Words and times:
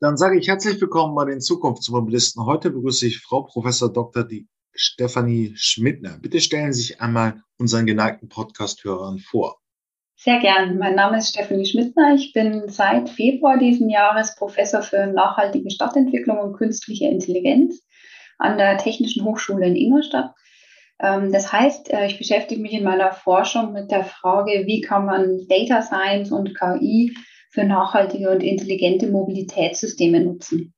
Dann 0.00 0.16
sage 0.16 0.38
ich 0.38 0.46
herzlich 0.46 0.80
willkommen 0.80 1.16
bei 1.16 1.24
den 1.24 1.40
Zukunftsmobilisten. 1.40 2.46
Heute 2.46 2.70
begrüße 2.70 3.08
ich 3.08 3.18
Frau 3.18 3.42
Professor 3.42 3.92
Dr. 3.92 4.28
Stefanie 4.72 5.54
Schmidtner. 5.56 6.18
Bitte 6.22 6.40
stellen 6.40 6.72
Sie 6.72 6.82
sich 6.82 7.00
einmal 7.00 7.42
unseren 7.58 7.84
geneigten 7.84 8.28
Podcast-Hörern 8.28 9.18
vor. 9.18 9.58
Sehr 10.14 10.38
gern. 10.38 10.78
Mein 10.78 10.94
Name 10.94 11.18
ist 11.18 11.30
Stefanie 11.30 11.66
Schmidtner. 11.66 12.14
Ich 12.14 12.32
bin 12.32 12.68
seit 12.68 13.08
Februar 13.08 13.58
diesen 13.58 13.90
Jahres 13.90 14.36
Professor 14.36 14.82
für 14.82 15.08
nachhaltige 15.08 15.68
Stadtentwicklung 15.68 16.38
und 16.38 16.52
künstliche 16.52 17.08
Intelligenz 17.08 17.82
an 18.38 18.56
der 18.56 18.78
Technischen 18.78 19.24
Hochschule 19.24 19.66
in 19.66 19.74
Ingolstadt. 19.74 20.32
Ähm, 21.00 21.32
das 21.32 21.52
heißt, 21.52 21.92
äh, 21.92 22.06
ich 22.06 22.18
beschäftige 22.18 22.62
mich 22.62 22.72
in 22.72 22.84
meiner 22.84 23.10
Forschung 23.10 23.72
mit 23.72 23.90
der 23.90 24.04
Frage, 24.04 24.62
wie 24.66 24.80
kann 24.80 25.06
man 25.06 25.48
Data 25.48 25.82
Science 25.82 26.30
und 26.30 26.56
KI 26.56 27.16
für 27.50 27.64
nachhaltige 27.64 28.30
und 28.30 28.42
intelligente 28.42 29.08
Mobilitätssysteme 29.08 30.20
nutzen? 30.20 30.74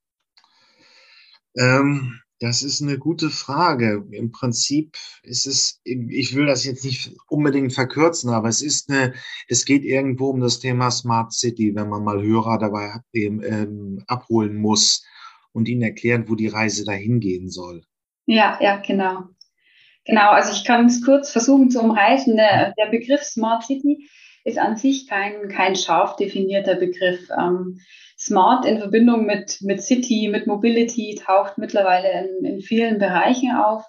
Ähm, 1.57 2.21
das 2.41 2.63
ist 2.63 2.81
eine 2.81 2.99
gute 2.99 3.29
Frage. 3.29 4.03
Im 4.13 4.33
Prinzip 4.33 4.97
ist 5.23 5.47
es, 5.47 5.81
ich 5.85 6.35
will 6.35 6.47
das 6.47 6.65
jetzt 6.65 6.85
nicht 6.85 7.15
unbedingt 7.29 7.75
verkürzen, 7.75 8.31
aber 8.31 8.49
es 8.49 8.63
ist 8.63 8.91
eine, 8.91 9.13
es 9.47 9.67
geht 9.67 9.85
irgendwo 9.85 10.31
um 10.31 10.41
das 10.41 10.59
Thema 10.59 10.91
Smart 10.91 11.35
City, 11.35 11.75
wenn 11.75 11.91
man 11.91 12.03
mal 12.03 12.23
Hörer 12.23 12.59
dabei 12.59 12.95
ähm, 13.13 14.03
abholen 14.07 14.57
muss 14.57 15.05
und 15.53 15.69
ihnen 15.69 15.83
erklären, 15.83 16.29
wo 16.29 16.35
die 16.35 16.49
Reise 16.49 16.87
dahin 16.87 17.21
gehen 17.21 17.51
soll. 17.51 17.83
Ja, 18.25 18.59
ja, 18.63 18.77
genau. 18.77 19.25
Genau, 20.07 20.31
also 20.31 20.53
ich 20.53 20.65
kann 20.65 20.87
es 20.87 21.05
kurz 21.05 21.31
versuchen 21.31 21.71
zu 21.71 21.83
umreißen. 21.83 22.37
Der 22.37 22.91
Begriff 22.91 23.23
Smart 23.23 23.65
City 23.65 24.09
ist 24.45 24.59
an 24.59 24.77
sich 24.77 25.09
kein, 25.09 25.49
kein 25.49 25.77
scharf 25.77 26.17
definierter 26.17 26.77
Begriff. 26.77 27.29
Ähm, 27.39 27.81
Smart 28.19 28.67
in 28.67 28.79
Verbindung 28.79 29.25
mit, 29.25 29.59
mit 29.63 29.83
City, 29.83 30.29
mit 30.31 30.47
Mobility 30.47 31.19
taucht 31.25 31.57
mittlerweile 31.57 32.11
in, 32.11 32.45
in 32.45 32.61
vielen 32.61 32.99
Bereichen 32.99 33.53
auf. 33.57 33.83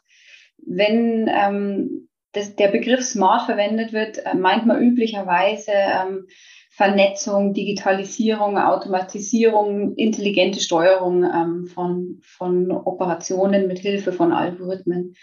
Wenn 0.57 1.27
ähm, 1.27 2.07
das, 2.31 2.55
der 2.55 2.69
Begriff 2.69 3.01
Smart 3.01 3.45
verwendet 3.45 3.91
wird, 3.91 4.25
äh, 4.25 4.35
meint 4.35 4.65
man 4.65 4.81
üblicherweise 4.81 5.71
ähm, 5.73 6.27
Vernetzung, 6.69 7.53
Digitalisierung, 7.53 8.57
Automatisierung, 8.57 9.95
intelligente 9.95 10.61
Steuerung 10.61 11.25
ähm, 11.25 11.65
von, 11.67 12.21
von 12.21 12.71
Operationen 12.71 13.67
mit 13.67 13.79
Hilfe 13.79 14.13
von 14.13 14.31
Algorithmen. 14.31 15.15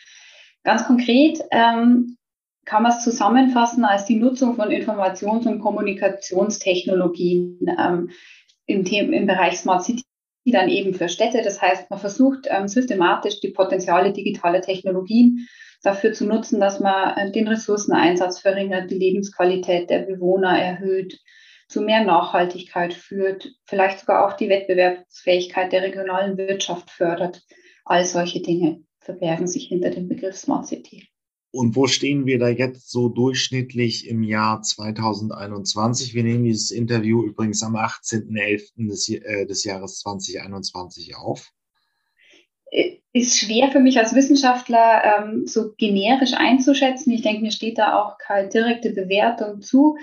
Ganz 0.62 0.84
konkret 0.86 1.40
ähm, 1.50 2.18
kann 2.68 2.82
man 2.82 2.92
es 2.92 3.02
zusammenfassen 3.02 3.86
als 3.86 4.04
die 4.04 4.16
Nutzung 4.16 4.54
von 4.54 4.70
Informations- 4.70 5.46
und 5.46 5.60
Kommunikationstechnologien 5.60 7.60
ähm, 7.78 8.10
im, 8.66 8.84
im 8.84 9.26
Bereich 9.26 9.58
Smart 9.58 9.84
City 9.84 10.04
dann 10.44 10.68
eben 10.68 10.92
für 10.92 11.08
Städte. 11.08 11.40
Das 11.42 11.62
heißt, 11.62 11.88
man 11.88 11.98
versucht 11.98 12.46
ähm, 12.50 12.68
systematisch 12.68 13.40
die 13.40 13.52
Potenziale 13.52 14.12
digitaler 14.12 14.60
Technologien 14.60 15.48
dafür 15.82 16.12
zu 16.12 16.26
nutzen, 16.26 16.60
dass 16.60 16.78
man 16.78 17.16
äh, 17.16 17.32
den 17.32 17.48
Ressourceneinsatz 17.48 18.40
verringert, 18.40 18.90
die 18.90 18.98
Lebensqualität 18.98 19.88
der 19.88 20.00
Bewohner 20.00 20.58
erhöht, 20.58 21.18
zu 21.68 21.80
mehr 21.80 22.04
Nachhaltigkeit 22.04 22.92
führt, 22.92 23.50
vielleicht 23.64 24.00
sogar 24.00 24.26
auch 24.26 24.34
die 24.34 24.50
Wettbewerbsfähigkeit 24.50 25.72
der 25.72 25.80
regionalen 25.82 26.36
Wirtschaft 26.36 26.90
fördert. 26.90 27.40
All 27.86 28.04
solche 28.04 28.42
Dinge 28.42 28.82
verbergen 29.00 29.46
sich 29.46 29.68
hinter 29.68 29.88
dem 29.90 30.08
Begriff 30.08 30.36
Smart 30.36 30.66
City. 30.66 31.08
Und 31.50 31.76
wo 31.76 31.86
stehen 31.86 32.26
wir 32.26 32.38
da 32.38 32.48
jetzt 32.48 32.90
so 32.90 33.08
durchschnittlich 33.08 34.06
im 34.06 34.22
Jahr 34.22 34.60
2021? 34.60 36.14
Wir 36.14 36.22
nehmen 36.22 36.44
dieses 36.44 36.70
Interview 36.70 37.24
übrigens 37.24 37.62
am 37.62 37.74
18.11. 37.74 38.88
Des, 38.88 39.08
äh, 39.08 39.46
des 39.46 39.64
Jahres 39.64 40.00
2021 40.00 41.16
auf. 41.16 41.50
Äh, 42.70 42.98
ist 43.14 43.38
schwer 43.38 43.70
für 43.70 43.80
mich 43.80 43.98
als 43.98 44.14
Wissenschaftler 44.14 45.02
ähm, 45.02 45.46
so 45.46 45.72
generisch 45.76 46.34
einzuschätzen. 46.34 47.10
Ich 47.12 47.22
denke, 47.22 47.40
mir 47.40 47.50
steht 47.50 47.78
da 47.78 47.98
auch 47.98 48.18
keine 48.18 48.48
direkte 48.48 48.90
Bewertung 48.90 49.62
zu. 49.62 49.96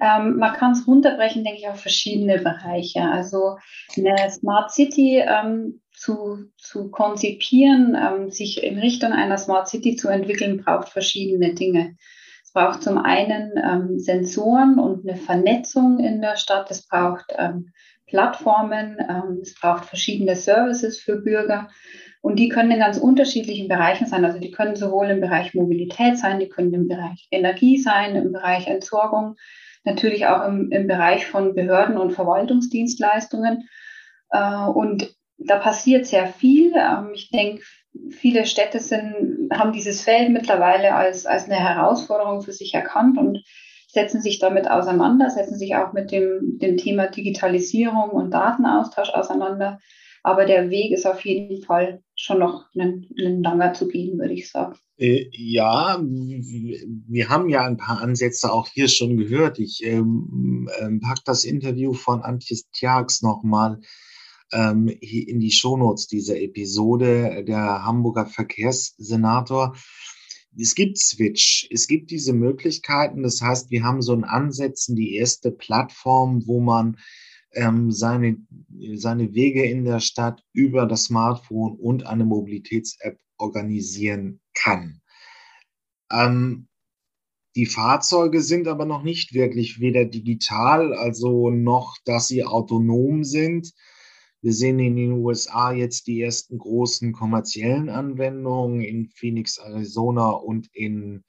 Ähm, 0.00 0.36
man 0.36 0.54
kann 0.54 0.72
es 0.72 0.86
runterbrechen, 0.86 1.42
denke 1.42 1.60
ich, 1.60 1.68
auf 1.68 1.80
verschiedene 1.80 2.38
Bereiche. 2.38 3.02
Also 3.02 3.56
eine 3.96 4.30
Smart 4.30 4.70
City 4.70 5.22
ähm, 5.26 5.81
zu, 6.02 6.50
zu 6.56 6.90
konzipieren, 6.90 7.96
ähm, 7.96 8.28
sich 8.28 8.64
in 8.64 8.80
Richtung 8.80 9.12
einer 9.12 9.38
Smart 9.38 9.68
City 9.68 9.94
zu 9.94 10.08
entwickeln, 10.08 10.56
braucht 10.56 10.88
verschiedene 10.88 11.54
Dinge. 11.54 11.94
Es 12.42 12.52
braucht 12.52 12.82
zum 12.82 12.98
einen 12.98 13.52
ähm, 13.56 14.00
Sensoren 14.00 14.80
und 14.80 15.08
eine 15.08 15.16
Vernetzung 15.16 16.00
in 16.00 16.20
der 16.20 16.36
Stadt. 16.36 16.68
Es 16.72 16.88
braucht 16.88 17.26
ähm, 17.38 17.70
Plattformen. 18.08 18.96
Ähm, 18.98 19.38
es 19.42 19.54
braucht 19.54 19.84
verschiedene 19.84 20.34
Services 20.34 20.98
für 20.98 21.18
Bürger. 21.18 21.68
Und 22.20 22.40
die 22.40 22.48
können 22.48 22.72
in 22.72 22.80
ganz 22.80 22.98
unterschiedlichen 22.98 23.68
Bereichen 23.68 24.08
sein. 24.08 24.24
Also 24.24 24.40
die 24.40 24.50
können 24.50 24.74
sowohl 24.74 25.06
im 25.06 25.20
Bereich 25.20 25.54
Mobilität 25.54 26.18
sein, 26.18 26.40
die 26.40 26.48
können 26.48 26.74
im 26.74 26.88
Bereich 26.88 27.28
Energie 27.30 27.78
sein, 27.78 28.16
im 28.16 28.32
Bereich 28.32 28.66
Entsorgung, 28.66 29.36
natürlich 29.84 30.26
auch 30.26 30.48
im, 30.48 30.72
im 30.72 30.88
Bereich 30.88 31.26
von 31.26 31.54
Behörden 31.54 31.96
und 31.96 32.10
Verwaltungsdienstleistungen. 32.10 33.68
Äh, 34.30 34.66
und 34.66 35.14
da 35.46 35.58
passiert 35.58 36.06
sehr 36.06 36.26
viel. 36.26 36.72
Ähm, 36.76 37.10
ich 37.14 37.30
denke, 37.30 37.62
viele 38.10 38.46
Städte 38.46 38.80
sind, 38.80 39.50
haben 39.52 39.72
dieses 39.72 40.02
Feld 40.02 40.30
mittlerweile 40.30 40.94
als, 40.94 41.26
als 41.26 41.44
eine 41.44 41.56
Herausforderung 41.56 42.42
für 42.42 42.52
sich 42.52 42.74
erkannt 42.74 43.18
und 43.18 43.42
setzen 43.88 44.22
sich 44.22 44.38
damit 44.38 44.70
auseinander, 44.70 45.28
setzen 45.28 45.58
sich 45.58 45.76
auch 45.76 45.92
mit 45.92 46.10
dem, 46.10 46.58
dem 46.60 46.78
Thema 46.78 47.08
Digitalisierung 47.08 48.10
und 48.10 48.30
Datenaustausch 48.30 49.10
auseinander. 49.10 49.78
Aber 50.24 50.46
der 50.46 50.70
Weg 50.70 50.92
ist 50.92 51.04
auf 51.04 51.24
jeden 51.24 51.62
Fall 51.62 52.02
schon 52.14 52.38
noch 52.38 52.66
ein, 52.78 53.08
ein 53.18 53.42
langer 53.42 53.74
zu 53.74 53.88
gehen, 53.88 54.18
würde 54.18 54.32
ich 54.32 54.50
sagen. 54.50 54.78
Äh, 54.96 55.28
ja, 55.32 56.00
wir 56.00 57.28
haben 57.28 57.48
ja 57.48 57.66
ein 57.66 57.76
paar 57.76 58.00
Ansätze 58.00 58.52
auch 58.52 58.68
hier 58.68 58.88
schon 58.88 59.16
gehört. 59.16 59.58
Ich 59.58 59.84
ähm, 59.84 60.68
ähm, 60.80 61.00
packe 61.00 61.22
das 61.24 61.44
Interview 61.44 61.92
von 61.92 62.22
Antjes 62.22 62.70
Tjax 62.70 63.22
nochmal 63.22 63.80
ähm, 64.52 64.88
in 64.88 65.40
die 65.40 65.52
Shownotes 65.52 66.06
dieser 66.06 66.40
Episode. 66.40 67.44
Der 67.44 67.84
Hamburger 67.84 68.26
Verkehrssenator 68.26 69.74
es 70.58 70.74
gibt 70.74 70.98
Switch, 70.98 71.66
es 71.70 71.86
gibt 71.86 72.10
diese 72.10 72.32
Möglichkeiten. 72.32 73.22
Das 73.22 73.40
heißt, 73.40 73.70
wir 73.70 73.84
haben 73.84 74.02
so 74.02 74.12
ein 74.12 74.24
Ansetzen, 74.24 74.96
die 74.96 75.14
erste 75.14 75.50
Plattform, 75.50 76.46
wo 76.46 76.60
man 76.60 76.98
ähm, 77.52 77.90
seine, 77.90 78.36
seine 78.94 79.34
Wege 79.34 79.64
in 79.64 79.84
der 79.84 80.00
Stadt 80.00 80.42
über 80.52 80.86
das 80.86 81.04
Smartphone 81.04 81.78
und 81.78 82.06
eine 82.06 82.24
Mobilitäts-App 82.24 83.18
organisieren 83.38 84.40
kann. 84.54 85.00
Ähm, 86.10 86.68
die 87.54 87.66
Fahrzeuge 87.66 88.40
sind 88.40 88.66
aber 88.68 88.86
noch 88.86 89.02
nicht 89.02 89.34
wirklich 89.34 89.80
weder 89.80 90.06
digital, 90.06 90.94
also 90.94 91.50
noch, 91.50 91.96
dass 92.04 92.28
sie 92.28 92.44
autonom 92.44 93.24
sind. 93.24 93.72
Wir 94.42 94.52
sehen 94.52 94.80
in 94.80 94.96
den 94.96 95.12
USA 95.12 95.72
jetzt 95.72 96.08
die 96.08 96.20
ersten 96.20 96.58
großen 96.58 97.12
kommerziellen 97.12 97.88
Anwendungen 97.88 98.80
in 98.80 99.08
Phoenix, 99.08 99.58
Arizona 99.58 100.30
und 100.30 100.68
in 100.74 101.22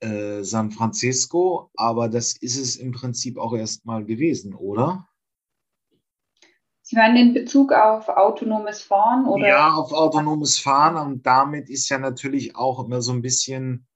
äh, 0.00 0.42
San 0.42 0.72
Francisco. 0.72 1.70
Aber 1.76 2.08
das 2.08 2.36
ist 2.36 2.58
es 2.58 2.74
im 2.74 2.90
Prinzip 2.90 3.38
auch 3.38 3.54
erstmal 3.54 4.04
gewesen, 4.04 4.52
oder? 4.52 5.08
Sie 6.82 6.96
meinen 6.96 7.16
in 7.16 7.34
Bezug 7.34 7.72
auf 7.72 8.08
autonomes 8.08 8.82
Fahren? 8.82 9.26
Oder? 9.26 9.48
Ja, 9.48 9.72
auf 9.72 9.92
autonomes 9.92 10.58
Fahren. 10.58 10.96
Und 10.96 11.24
damit 11.24 11.70
ist 11.70 11.88
ja 11.88 11.98
natürlich 11.98 12.56
auch 12.56 12.84
immer 12.84 13.00
so 13.00 13.12
ein 13.12 13.22
bisschen 13.22 13.86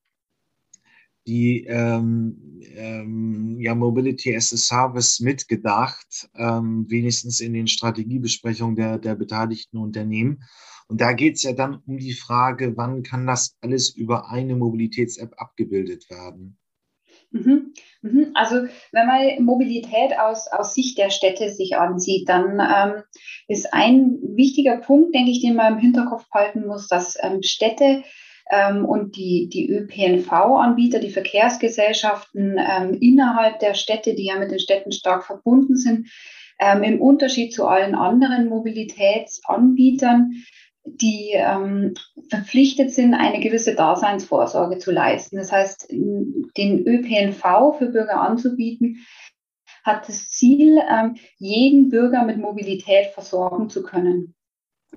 die 1.29 1.67
ähm, 1.67 2.63
ähm, 2.75 3.61
ja, 3.61 3.75
Mobility 3.75 4.35
as 4.35 4.53
a 4.53 4.57
Service 4.57 5.21
mitgedacht, 5.21 6.31
ähm, 6.35 6.87
wenigstens 6.89 7.41
in 7.41 7.53
den 7.53 7.67
Strategiebesprechungen 7.67 8.77
der, 8.77 8.99
der 8.99 9.15
beteiligten 9.15 9.77
Unternehmen. 9.77 10.43
Und 10.89 11.03
da 11.03 11.13
geht 11.13 11.37
es 11.37 11.43
ja 11.43 11.53
dann 11.53 11.83
um 11.87 11.99
die 11.99 12.15
Frage, 12.15 12.77
wann 12.79 13.03
kann 13.03 13.27
das 13.27 13.59
alles 13.61 13.95
über 13.95 14.31
eine 14.31 14.57
Mobilitäts-App 14.57 15.35
abgebildet 15.37 16.09
werden? 16.09 16.57
Mhm. 17.31 17.75
Mhm. 18.01 18.31
Also 18.33 18.67
wenn 18.93 19.07
man 19.07 19.45
Mobilität 19.45 20.19
aus, 20.19 20.49
aus 20.51 20.73
Sicht 20.73 20.97
der 20.97 21.11
Städte 21.11 21.51
sich 21.51 21.77
ansieht, 21.77 22.27
dann 22.27 22.59
ähm, 22.59 23.03
ist 23.49 23.75
ein 23.75 24.19
wichtiger 24.23 24.79
Punkt, 24.79 25.15
denke 25.15 25.31
ich, 25.31 25.43
den 25.43 25.57
man 25.57 25.75
im 25.75 25.79
Hinterkopf 25.79 26.25
halten 26.33 26.67
muss, 26.67 26.89
dass 26.89 27.19
ähm, 27.23 27.43
Städte 27.43 28.03
und 28.85 29.17
die, 29.17 29.49
die 29.49 29.71
ÖPNV-Anbieter, 29.71 31.01
die 31.01 31.11
Verkehrsgesellschaften 31.11 32.59
ähm, 32.59 32.95
innerhalb 32.95 33.59
der 33.61 33.75
Städte, 33.75 34.15
die 34.15 34.27
ja 34.27 34.39
mit 34.39 34.51
den 34.51 34.59
Städten 34.59 34.93
stark 34.93 35.25
verbunden 35.25 35.77
sind, 35.77 36.09
ähm, 36.59 36.83
im 36.83 37.01
Unterschied 37.01 37.53
zu 37.53 37.67
allen 37.67 37.95
anderen 37.95 38.49
Mobilitätsanbietern, 38.49 40.33
die 40.85 41.33
ähm, 41.35 41.95
verpflichtet 42.31 42.93
sind, 42.93 43.15
eine 43.15 43.41
gewisse 43.41 43.75
Daseinsvorsorge 43.75 44.79
zu 44.79 44.91
leisten. 44.91 45.37
Das 45.37 45.53
heißt, 45.53 45.91
den 45.91 46.87
ÖPNV 46.87 47.77
für 47.79 47.87
Bürger 47.87 48.21
anzubieten, 48.21 49.07
hat 49.85 50.09
das 50.09 50.29
Ziel, 50.29 50.79
ähm, 50.91 51.17
jeden 51.39 51.89
Bürger 51.89 52.25
mit 52.25 52.39
Mobilität 52.39 53.09
versorgen 53.13 53.69
zu 53.69 53.83
können. 53.83 54.35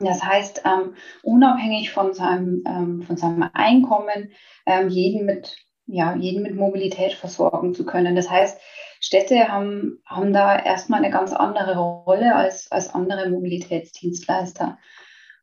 Das 0.05 0.23
heißt, 0.23 0.63
ähm, 0.65 0.95
unabhängig 1.23 1.91
von 1.91 2.13
seinem, 2.13 2.63
ähm, 2.67 3.01
von 3.03 3.17
seinem 3.17 3.49
Einkommen, 3.53 4.31
ähm, 4.65 4.89
jeden, 4.89 5.25
mit, 5.25 5.57
ja, 5.85 6.15
jeden 6.15 6.43
mit 6.43 6.55
Mobilität 6.55 7.13
versorgen 7.13 7.73
zu 7.73 7.85
können. 7.85 8.15
Das 8.15 8.29
heißt, 8.29 8.59
Städte 8.99 9.47
haben, 9.49 10.01
haben 10.05 10.31
da 10.31 10.57
erstmal 10.57 11.03
eine 11.03 11.11
ganz 11.11 11.33
andere 11.33 11.77
Rolle 11.77 12.35
als, 12.35 12.71
als 12.71 12.93
andere 12.93 13.29
Mobilitätsdienstleister. 13.29 14.77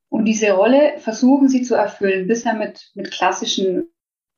Und 0.09 0.25
diese 0.25 0.53
Rolle 0.53 0.99
versuchen 0.99 1.49
sie 1.49 1.63
zu 1.63 1.75
erfüllen, 1.75 2.29
bisher 2.29 2.55
mit, 2.55 2.91
mit 2.95 3.11
klassischen 3.11 3.91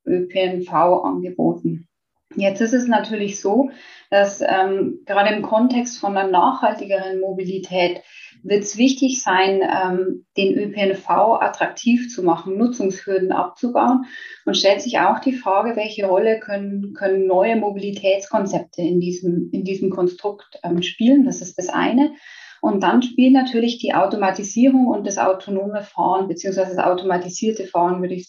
ÖPNV-Angeboten. 0.06 1.89
Jetzt 2.36 2.60
ist 2.60 2.72
es 2.72 2.86
natürlich 2.86 3.40
so, 3.40 3.70
dass 4.08 4.40
ähm, 4.40 5.00
gerade 5.04 5.34
im 5.34 5.42
Kontext 5.42 5.98
von 5.98 6.16
einer 6.16 6.30
nachhaltigeren 6.30 7.20
Mobilität 7.20 8.02
wird 8.42 8.62
es 8.62 8.76
wichtig 8.76 9.22
sein, 9.22 9.60
ähm, 9.62 10.26
den 10.36 10.56
ÖPNV 10.56 11.08
attraktiv 11.40 12.08
zu 12.08 12.22
machen, 12.22 12.56
Nutzungshürden 12.56 13.32
abzubauen 13.32 14.04
und 14.46 14.56
stellt 14.56 14.80
sich 14.80 14.98
auch 15.00 15.18
die 15.18 15.32
Frage, 15.32 15.74
welche 15.74 16.06
Rolle 16.06 16.38
können, 16.38 16.94
können 16.94 17.26
neue 17.26 17.56
Mobilitätskonzepte 17.56 18.80
in 18.80 19.00
diesem, 19.00 19.50
in 19.52 19.64
diesem 19.64 19.90
Konstrukt 19.90 20.58
ähm, 20.62 20.82
spielen. 20.82 21.24
Das 21.24 21.40
ist 21.40 21.58
das 21.58 21.68
eine. 21.68 22.12
Und 22.60 22.82
dann 22.82 23.02
spielt 23.02 23.32
natürlich 23.32 23.78
die 23.78 23.94
Automatisierung 23.94 24.86
und 24.86 25.06
das 25.06 25.18
autonome 25.18 25.82
Fahren, 25.82 26.28
beziehungsweise 26.28 26.76
das 26.76 26.84
automatisierte 26.84 27.64
Fahren, 27.64 28.02
würde 28.02 28.14
ich 28.14 28.28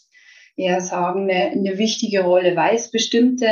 eher 0.56 0.82
sagen, 0.82 1.30
eine, 1.30 1.52
eine 1.52 1.78
wichtige 1.78 2.24
Rolle, 2.24 2.56
weil 2.56 2.76
es 2.76 2.92
bestimmte 2.92 3.48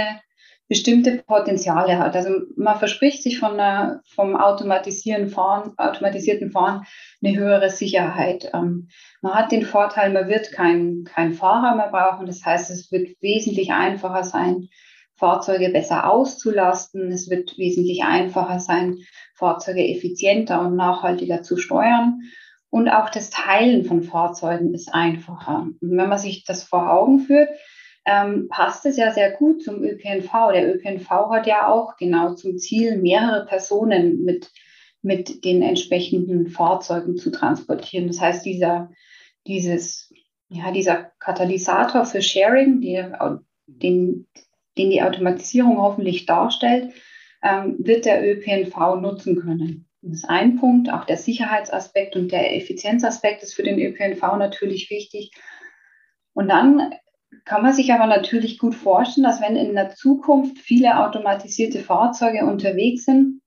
bestimmte 0.69 1.23
Potenziale 1.25 1.97
hat. 1.97 2.15
Also 2.15 2.29
man 2.55 2.77
verspricht 2.77 3.23
sich 3.23 3.39
von 3.39 3.53
einer, 3.53 4.01
vom 4.05 4.35
automatisieren 4.35 5.27
Fahren, 5.27 5.73
automatisierten 5.77 6.51
Fahren 6.51 6.85
eine 7.23 7.35
höhere 7.35 7.71
Sicherheit. 7.71 8.51
Ähm, 8.53 8.87
man 9.21 9.33
hat 9.33 9.51
den 9.51 9.65
Vorteil, 9.65 10.13
man 10.13 10.29
wird 10.29 10.51
keinen 10.51 11.03
kein 11.05 11.33
Fahrer 11.33 11.75
mehr 11.75 11.89
brauchen. 11.89 12.27
Das 12.27 12.45
heißt, 12.45 12.69
es 12.69 12.91
wird 12.91 13.09
wesentlich 13.19 13.73
einfacher 13.73 14.23
sein, 14.23 14.69
Fahrzeuge 15.15 15.69
besser 15.69 16.09
auszulasten. 16.09 17.11
Es 17.11 17.31
wird 17.31 17.57
wesentlich 17.57 18.03
einfacher 18.03 18.59
sein, 18.59 18.99
Fahrzeuge 19.33 19.83
effizienter 19.83 20.61
und 20.61 20.75
nachhaltiger 20.75 21.41
zu 21.41 21.57
steuern. 21.57 22.21
Und 22.69 22.89
auch 22.89 23.09
das 23.09 23.31
Teilen 23.31 23.85
von 23.85 24.03
Fahrzeugen 24.03 24.75
ist 24.75 24.93
einfacher. 24.93 25.67
Und 25.81 25.97
wenn 25.97 26.09
man 26.09 26.19
sich 26.19 26.45
das 26.45 26.63
vor 26.63 26.91
Augen 26.91 27.21
führt, 27.21 27.49
ähm, 28.09 28.47
passt 28.49 28.87
es 28.87 28.97
ja 28.97 29.11
sehr 29.11 29.31
gut 29.31 29.61
zum 29.61 29.83
ÖPNV. 29.83 30.51
Der 30.51 30.73
ÖPNV 30.73 31.09
hat 31.29 31.45
ja 31.45 31.67
auch 31.67 31.95
genau 31.97 32.33
zum 32.33 32.57
Ziel, 32.57 32.97
mehrere 32.97 33.45
Personen 33.45 34.23
mit, 34.23 34.49
mit 35.03 35.45
den 35.45 35.61
entsprechenden 35.61 36.47
Fahrzeugen 36.47 37.17
zu 37.17 37.29
transportieren. 37.29 38.07
Das 38.07 38.19
heißt, 38.19 38.43
dieser, 38.43 38.89
dieses, 39.45 40.11
ja, 40.47 40.71
dieser 40.71 41.11
Katalysator 41.19 42.03
für 42.05 42.23
Sharing, 42.23 42.81
die, 42.81 42.99
den, 43.67 44.27
den 44.75 44.89
die 44.89 45.03
Automatisierung 45.03 45.77
hoffentlich 45.77 46.25
darstellt, 46.25 46.91
ähm, 47.43 47.75
wird 47.77 48.05
der 48.05 48.27
ÖPNV 48.27 48.99
nutzen 49.01 49.39
können. 49.39 49.87
Das 50.01 50.19
ist 50.19 50.29
ein 50.29 50.55
Punkt. 50.55 50.91
Auch 50.91 51.05
der 51.05 51.17
Sicherheitsaspekt 51.17 52.15
und 52.15 52.31
der 52.31 52.55
Effizienzaspekt 52.55 53.43
ist 53.43 53.53
für 53.53 53.63
den 53.63 53.79
ÖPNV 53.79 54.37
natürlich 54.37 54.89
wichtig. 54.89 55.31
Und 56.33 56.47
dann 56.47 56.93
kann 57.45 57.61
man 57.61 57.73
sich 57.73 57.93
aber 57.93 58.07
natürlich 58.07 58.57
gut 58.57 58.75
vorstellen, 58.75 59.25
dass 59.25 59.41
wenn 59.41 59.55
in 59.55 59.75
der 59.75 59.89
Zukunft 59.89 60.57
viele 60.59 60.99
automatisierte 60.99 61.79
Fahrzeuge 61.79 62.45
unterwegs 62.45 63.05
sind, 63.05 63.41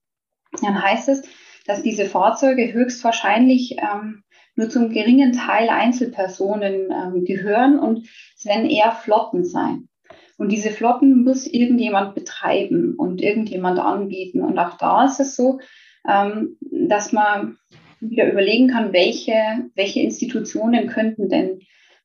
dann 0.61 0.83
heißt 0.83 1.09
es, 1.09 1.23
dass 1.67 1.83
diese 1.83 2.07
Fahrzeuge 2.07 2.73
höchstwahrscheinlich 2.73 3.77
ähm, 3.79 4.23
nur 4.55 4.69
zum 4.69 4.91
geringen 4.91 5.33
Teil 5.33 5.69
Einzelpersonen 5.69 6.91
ähm, 6.91 7.25
gehören 7.25 7.79
und 7.79 8.09
es 8.37 8.45
werden 8.45 8.69
eher 8.69 8.93
Flotten 8.93 9.45
sein. 9.45 9.89
Und 10.37 10.51
diese 10.51 10.71
Flotten 10.71 11.25
muss 11.25 11.47
irgendjemand 11.47 12.15
betreiben 12.15 12.95
und 12.97 13.23
irgendjemand 13.23 13.79
anbieten. 13.79 14.43
Und 14.43 14.59
auch 14.59 14.77
da 14.77 15.05
ist 15.05 15.21
es 15.21 15.37
so, 15.37 15.61
ähm, 16.09 16.57
dass 16.61 17.13
man 17.13 17.59
wieder 18.01 18.31
überlegen 18.31 18.69
kann, 18.69 18.93
welche, 18.93 19.35
welche 19.75 20.01
Institutionen 20.01 20.89
könnten 20.89 21.29
denn 21.29 21.61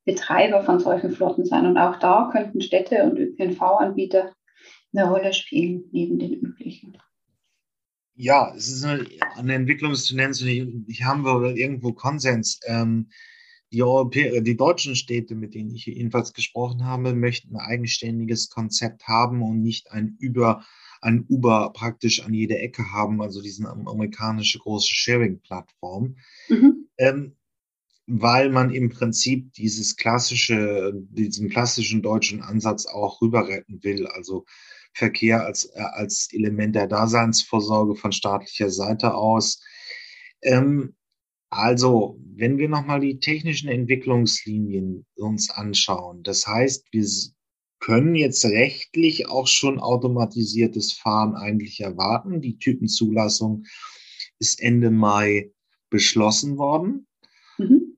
Betreiber 0.07 0.63
von 0.63 0.79
solchen 0.79 1.11
Flotten 1.11 1.45
sein. 1.45 1.67
Und 1.67 1.77
auch 1.77 1.99
da 1.99 2.29
könnten 2.31 2.61
Städte 2.61 3.03
und 3.03 3.19
ÖPNV-Anbieter 3.19 4.33
eine 4.93 5.09
Rolle 5.09 5.33
spielen, 5.33 5.83
neben 5.91 6.17
den 6.17 6.33
üblichen. 6.33 6.97
Ja, 8.15 8.53
es 8.55 8.69
ist 8.69 8.83
eine, 8.83 9.05
eine 9.35 9.53
Entwicklungstendenz, 9.53 10.41
ich 10.41 11.03
haben 11.03 11.23
wir 11.23 11.55
irgendwo 11.55 11.91
Konsens. 11.91 12.59
Ähm, 12.65 13.09
die, 13.73 13.83
Europä 13.83 14.39
die 14.41 14.55
deutschen 14.55 14.95
Städte, 14.95 15.35
mit 15.35 15.53
denen 15.53 15.75
ich 15.75 15.85
jedenfalls 15.85 16.33
gesprochen 16.33 16.85
habe, 16.85 17.13
möchten 17.13 17.55
ein 17.57 17.61
eigenständiges 17.61 18.49
Konzept 18.49 19.07
haben 19.09 19.43
und 19.43 19.61
nicht 19.61 19.91
ein 19.91 20.15
Über, 20.19 20.65
ein 21.01 21.25
Uber 21.27 21.73
praktisch 21.73 22.23
an 22.23 22.33
jeder 22.33 22.61
Ecke 22.61 22.93
haben, 22.93 23.21
also 23.21 23.41
diese 23.41 23.67
amerikanische 23.67 24.59
große 24.59 24.87
Sharing-Plattform. 24.87 26.15
Mhm. 26.47 26.87
Ähm, 26.97 27.35
weil 28.07 28.49
man 28.49 28.73
im 28.73 28.89
Prinzip 28.89 29.53
dieses 29.53 29.97
klassische, 29.97 30.93
diesen 31.09 31.49
klassischen 31.49 32.01
deutschen 32.01 32.41
Ansatz 32.41 32.85
auch 32.85 33.21
rüber 33.21 33.47
retten 33.47 33.83
will. 33.83 34.07
Also 34.07 34.45
Verkehr 34.93 35.45
als, 35.45 35.65
äh, 35.65 35.79
als 35.79 36.29
Element 36.31 36.75
der 36.75 36.87
Daseinsvorsorge 36.87 37.95
von 37.95 38.13
staatlicher 38.13 38.69
Seite 38.69 39.13
aus. 39.13 39.61
Ähm, 40.41 40.95
also, 41.49 42.19
wenn 42.35 42.57
wir 42.57 42.69
nochmal 42.69 42.99
die 43.01 43.19
technischen 43.19 43.69
Entwicklungslinien 43.69 45.05
uns 45.15 45.49
anschauen, 45.49 46.23
das 46.23 46.47
heißt, 46.47 46.87
wir 46.91 47.05
können 47.79 48.15
jetzt 48.15 48.43
rechtlich 48.45 49.27
auch 49.29 49.47
schon 49.47 49.79
automatisiertes 49.79 50.93
Fahren 50.93 51.35
eigentlich 51.35 51.79
erwarten. 51.79 52.41
Die 52.41 52.57
Typenzulassung 52.57 53.65
ist 54.39 54.61
Ende 54.61 54.91
Mai 54.91 55.51
beschlossen 55.89 56.57
worden. 56.57 57.07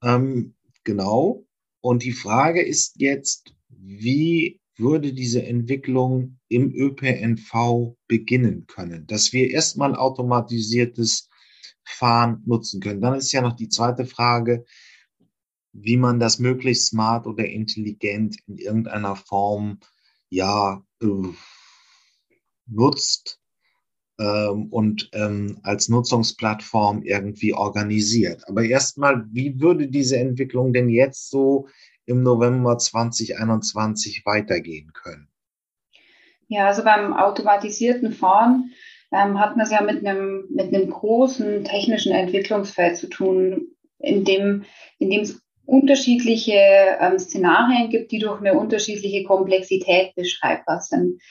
Ähm, 0.04 0.56
genau. 0.84 1.46
Und 1.82 2.04
die 2.04 2.12
Frage 2.12 2.62
ist 2.62 3.00
jetzt, 3.00 3.54
wie 3.70 4.60
würde 4.78 5.14
diese 5.14 5.46
Entwicklung 5.46 6.40
im 6.48 6.74
ÖPNV 6.74 7.96
beginnen 8.08 8.66
können, 8.66 9.06
dass 9.08 9.34
wir 9.34 9.52
erstmal 9.52 9.96
automatisiertes 9.96 11.30
Fahren 11.84 12.42
nutzen 12.46 12.80
können. 12.82 13.02
Dann 13.02 13.16
ist 13.16 13.32
ja 13.32 13.42
noch 13.42 13.56
die 13.56 13.70
zweite 13.70 14.06
Frage, 14.06 14.66
wie 15.74 15.98
man 15.98 16.20
das 16.20 16.40
möglichst 16.40 16.88
smart 16.88 17.28
oder 17.28 17.46
intelligent 17.46 18.38
in 18.48 18.58
irgendeiner 18.58 19.16
Form 19.16 19.80
ja 20.30 20.84
äh, 21.02 21.34
nutzt 22.68 23.39
ähm, 24.20 24.68
und 24.70 25.10
ähm, 25.14 25.60
als 25.64 25.88
Nutzungsplattform 25.88 27.04
irgendwie 27.04 27.54
organisiert. 27.54 28.44
Aber 28.48 28.64
erstmal, 28.64 29.26
wie 29.32 29.60
würde 29.62 29.88
diese 29.88 30.18
Entwicklung 30.18 30.74
denn 30.74 30.90
jetzt 30.90 31.30
so 31.30 31.68
im 32.06 32.22
November 32.22 32.78
2021 32.78 34.24
weitergehen 34.26 34.92
können? 34.94 35.30
Ja, 36.48 36.68
also 36.68 36.84
beim 36.84 37.14
automatisierten 37.14 38.12
Fahren 38.12 38.72
ähm, 39.12 39.40
hat 39.40 39.56
man 39.56 39.66
es 39.66 39.72
ja 39.72 39.82
mit 39.82 40.06
einem, 40.06 40.46
mit 40.50 40.74
einem 40.74 40.90
großen 40.90 41.64
technischen 41.64 42.12
Entwicklungsfeld 42.12 42.98
zu 42.98 43.08
tun, 43.08 43.68
in 44.00 44.26
dem, 44.26 44.66
in 44.98 45.12
dem 45.12 45.22
es 45.22 45.42
unterschiedliche 45.66 46.58
ähm, 47.00 47.20
Szenarien 47.20 47.90
gibt, 47.90 48.12
die 48.12 48.20
durch 48.20 48.42
eine 48.42 48.56
unterschiedliche 48.56 49.24
Komplexität 49.24 50.16
beschreibbar 50.16 50.82
sind. 50.82 51.22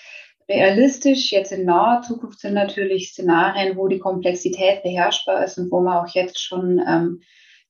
Realistisch 0.48 1.30
jetzt 1.30 1.52
in 1.52 1.66
naher 1.66 2.00
Zukunft 2.00 2.40
sind 2.40 2.54
natürlich 2.54 3.10
Szenarien, 3.10 3.76
wo 3.76 3.86
die 3.86 3.98
Komplexität 3.98 4.82
beherrschbar 4.82 5.44
ist 5.44 5.58
und 5.58 5.70
wo 5.70 5.80
man 5.80 5.98
auch 5.98 6.14
jetzt 6.14 6.40
schon 6.40 6.80
ähm, 6.88 7.20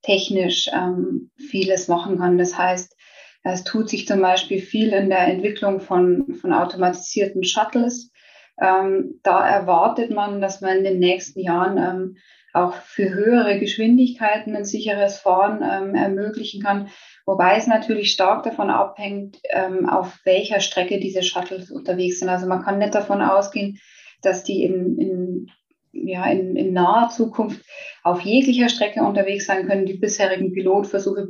technisch 0.03 0.71
ähm, 0.73 1.31
vieles 1.37 1.89
machen 1.89 2.19
kann. 2.19 2.39
Das 2.39 2.57
heißt, 2.57 2.97
es 3.43 3.65
tut 3.65 3.89
sich 3.89 4.07
zum 4.07 4.21
Beispiel 4.21 4.61
viel 4.61 4.91
in 4.91 5.09
der 5.09 5.27
Entwicklung 5.27 5.81
von, 5.81 6.35
von 6.41 6.53
automatisierten 6.53 7.45
Shuttles. 7.45 8.13
Ähm, 8.61 9.21
da 9.23 9.47
erwartet 9.49 10.11
man, 10.11 10.41
dass 10.41 10.61
man 10.61 10.79
in 10.79 10.85
den 10.85 10.99
nächsten 10.99 11.41
Jahren 11.41 11.79
ähm, 11.79 12.17
auch 12.53 12.75
für 12.75 13.11
höhere 13.11 13.59
Geschwindigkeiten 13.59 14.57
ein 14.57 14.65
sicheres 14.65 15.19
Fahren 15.19 15.63
ähm, 15.63 15.95
ermöglichen 15.95 16.63
kann. 16.63 16.89
Wobei 17.27 17.57
es 17.57 17.67
natürlich 17.67 18.11
stark 18.11 18.43
davon 18.43 18.71
abhängt, 18.71 19.39
ähm, 19.51 19.89
auf 19.89 20.19
welcher 20.25 20.61
Strecke 20.61 20.99
diese 20.99 21.23
Shuttles 21.23 21.71
unterwegs 21.71 22.21
sind. 22.21 22.29
Also 22.29 22.47
man 22.47 22.63
kann 22.63 22.79
nicht 22.79 22.95
davon 22.95 23.21
ausgehen, 23.21 23.79
dass 24.23 24.45
die 24.45 24.65
in, 24.65 24.99
in, 24.99 25.51
ja, 25.93 26.27
in, 26.27 26.57
in 26.57 26.73
naher 26.73 27.11
Zukunft 27.11 27.65
auf 28.03 28.21
jeglicher 28.23 28.69
Strecke 28.69 29.03
unterwegs 29.03 29.47
sein 29.47 29.67
können. 29.67 29.87
Die 29.87 29.99
bisherigen 29.99 30.53
Pilotversuche 30.53 31.29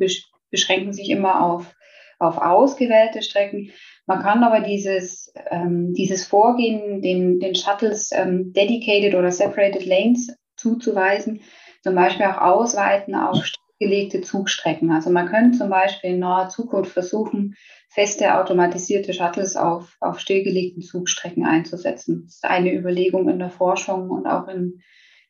beschränken 0.50 0.92
sich 0.92 1.10
immer 1.10 1.42
auf, 1.42 1.75
auf 2.20 2.38
ausgewählte 2.38 3.22
Strecken. 3.22 3.72
Man 4.06 4.22
kann 4.22 4.42
aber 4.42 4.60
dieses, 4.60 5.32
ähm, 5.50 5.92
dieses 5.94 6.26
Vorgehen, 6.26 7.02
den, 7.02 7.40
den 7.40 7.54
Shuttles 7.54 8.10
ähm, 8.12 8.52
dedicated 8.52 9.14
oder 9.14 9.30
separated 9.30 9.84
lanes 9.84 10.34
zuzuweisen, 10.58 11.40
zum 11.82 11.94
Beispiel 11.94 12.26
auch 12.26 12.38
ausweiten 12.38 13.14
auf 13.14 13.42
gelegte 13.78 14.20
Zugstrecken. 14.20 14.90
Also 14.90 15.10
man 15.10 15.28
könnte 15.28 15.58
zum 15.58 15.70
Beispiel 15.70 16.10
in 16.10 16.18
naher 16.18 16.48
Zukunft 16.48 16.92
versuchen, 16.92 17.54
feste 17.88 18.34
automatisierte 18.34 19.12
Shuttles 19.12 19.56
auf, 19.56 19.96
auf 20.00 20.20
stillgelegten 20.20 20.82
Zugstrecken 20.82 21.46
einzusetzen. 21.46 22.22
Das 22.24 22.34
ist 22.36 22.44
eine 22.44 22.74
Überlegung 22.74 23.28
in 23.28 23.38
der 23.38 23.50
Forschung 23.50 24.10
und 24.10 24.26
auch 24.26 24.48
in, 24.48 24.82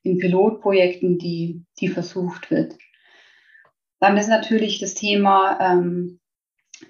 in 0.02 0.18
Pilotprojekten, 0.18 1.18
die, 1.18 1.64
die 1.80 1.88
versucht 1.88 2.50
wird. 2.50 2.75
Dann 4.00 4.16
ist 4.16 4.28
natürlich 4.28 4.78
das 4.78 4.94
Thema, 4.94 5.58
ähm, 5.61 6.20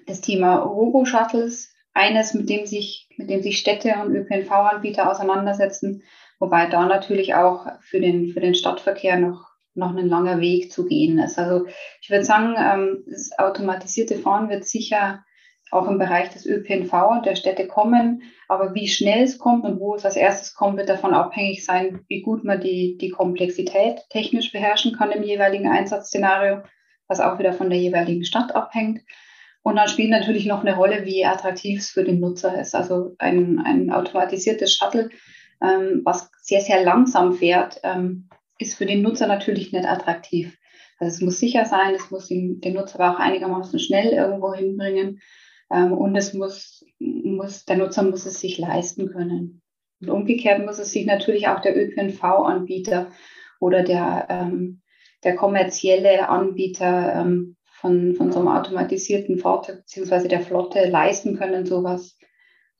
das 0.05 0.21
Thema 0.21 0.57
Robo-Shuttles 0.57 1.73
eines, 1.93 2.33
mit 2.33 2.49
dem 2.49 2.65
sich, 2.65 3.07
mit 3.17 3.29
dem 3.29 3.41
sich 3.41 3.57
Städte 3.57 3.95
und 4.01 4.15
ÖPNV-Anbieter 4.15 5.09
auseinandersetzen, 5.09 6.03
wobei 6.39 6.67
da 6.67 6.85
natürlich 6.85 7.35
auch 7.35 7.67
für 7.81 7.99
den, 7.99 8.31
für 8.31 8.39
den 8.39 8.55
Stadtverkehr 8.55 9.17
noch 9.17 9.49
noch 9.75 9.95
ein 9.95 10.07
langer 10.07 10.39
Weg 10.39 10.71
zu 10.71 10.85
gehen 10.85 11.19
ist. 11.19 11.39
Also 11.39 11.65
ich 12.01 12.09
würde 12.09 12.25
sagen, 12.25 12.55
ähm, 12.57 13.03
das 13.07 13.31
automatisierte 13.37 14.17
Fahren 14.17 14.49
wird 14.49 14.65
sicher 14.65 15.23
auch 15.71 15.87
im 15.87 15.99
Bereich 15.99 16.29
des 16.29 16.45
ÖPNV 16.45 16.93
und 17.11 17.25
der 17.25 17.35
Städte 17.35 17.67
kommen. 17.67 18.23
Aber 18.47 18.73
wie 18.73 18.87
schnell 18.87 19.23
es 19.23 19.37
kommt 19.37 19.65
und 19.65 19.79
wo 19.79 19.95
es 19.95 20.05
als 20.05 20.15
erstes 20.15 20.55
kommt, 20.55 20.77
wird 20.77 20.89
davon 20.89 21.13
abhängig 21.13 21.63
sein, 21.63 22.03
wie 22.07 22.21
gut 22.21 22.43
man 22.43 22.59
die, 22.59 22.97
die 22.97 23.09
Komplexität 23.09 24.01
technisch 24.09 24.51
beherrschen 24.51 24.95
kann 24.97 25.11
im 25.11 25.23
jeweiligen 25.23 25.69
Einsatzszenario, 25.69 26.63
was 27.07 27.19
auch 27.19 27.37
wieder 27.37 27.53
von 27.53 27.69
der 27.69 27.79
jeweiligen 27.79 28.25
Stadt 28.25 28.55
abhängt. 28.55 29.01
Und 29.61 29.75
dann 29.75 29.87
spielt 29.87 30.09
natürlich 30.09 30.45
noch 30.45 30.61
eine 30.61 30.75
Rolle, 30.75 31.05
wie 31.05 31.25
attraktiv 31.25 31.79
es 31.79 31.89
für 31.89 32.03
den 32.03 32.19
Nutzer 32.19 32.59
ist. 32.59 32.73
Also 32.73 33.15
ein, 33.19 33.59
ein 33.63 33.91
automatisiertes 33.91 34.73
Shuttle, 34.73 35.09
ähm, 35.61 36.01
was 36.03 36.31
sehr, 36.41 36.61
sehr 36.61 36.83
langsam 36.83 37.33
fährt, 37.33 37.79
ähm, 37.83 38.29
ist 38.57 38.75
für 38.75 38.85
den 38.85 39.01
Nutzer 39.01 39.27
natürlich 39.27 39.71
nicht 39.71 39.85
attraktiv. 39.87 40.57
Also 40.99 41.15
es 41.15 41.21
muss 41.21 41.39
sicher 41.39 41.65
sein, 41.65 41.95
es 41.95 42.11
muss 42.11 42.29
ihn, 42.29 42.59
den 42.59 42.73
Nutzer 42.73 42.99
aber 42.99 43.15
auch 43.15 43.19
einigermaßen 43.19 43.79
schnell 43.79 44.11
irgendwo 44.11 44.53
hinbringen 44.53 45.21
ähm, 45.71 45.93
und 45.93 46.15
es 46.15 46.33
muss, 46.33 46.85
muss, 46.99 47.65
der 47.65 47.77
Nutzer 47.77 48.03
muss 48.03 48.25
es 48.25 48.39
sich 48.39 48.57
leisten 48.57 49.09
können. 49.09 49.61
Und 50.01 50.09
umgekehrt 50.09 50.65
muss 50.65 50.79
es 50.79 50.91
sich 50.91 51.05
natürlich 51.05 51.47
auch 51.47 51.61
der 51.61 51.77
ÖPNV-Anbieter 51.77 53.11
oder 53.59 53.83
der, 53.83 54.27
ähm, 54.29 54.81
der 55.23 55.35
kommerzielle 55.35 56.29
Anbieter 56.29 57.15
ähm, 57.15 57.55
von, 57.79 58.15
von 58.15 58.31
so 58.31 58.39
einem 58.39 58.49
automatisierten 58.49 59.37
Fahrzeug 59.39 59.83
bzw. 59.85 60.27
der 60.27 60.41
Flotte 60.41 60.89
leisten 60.89 61.37
können, 61.37 61.65
sowas, 61.65 62.17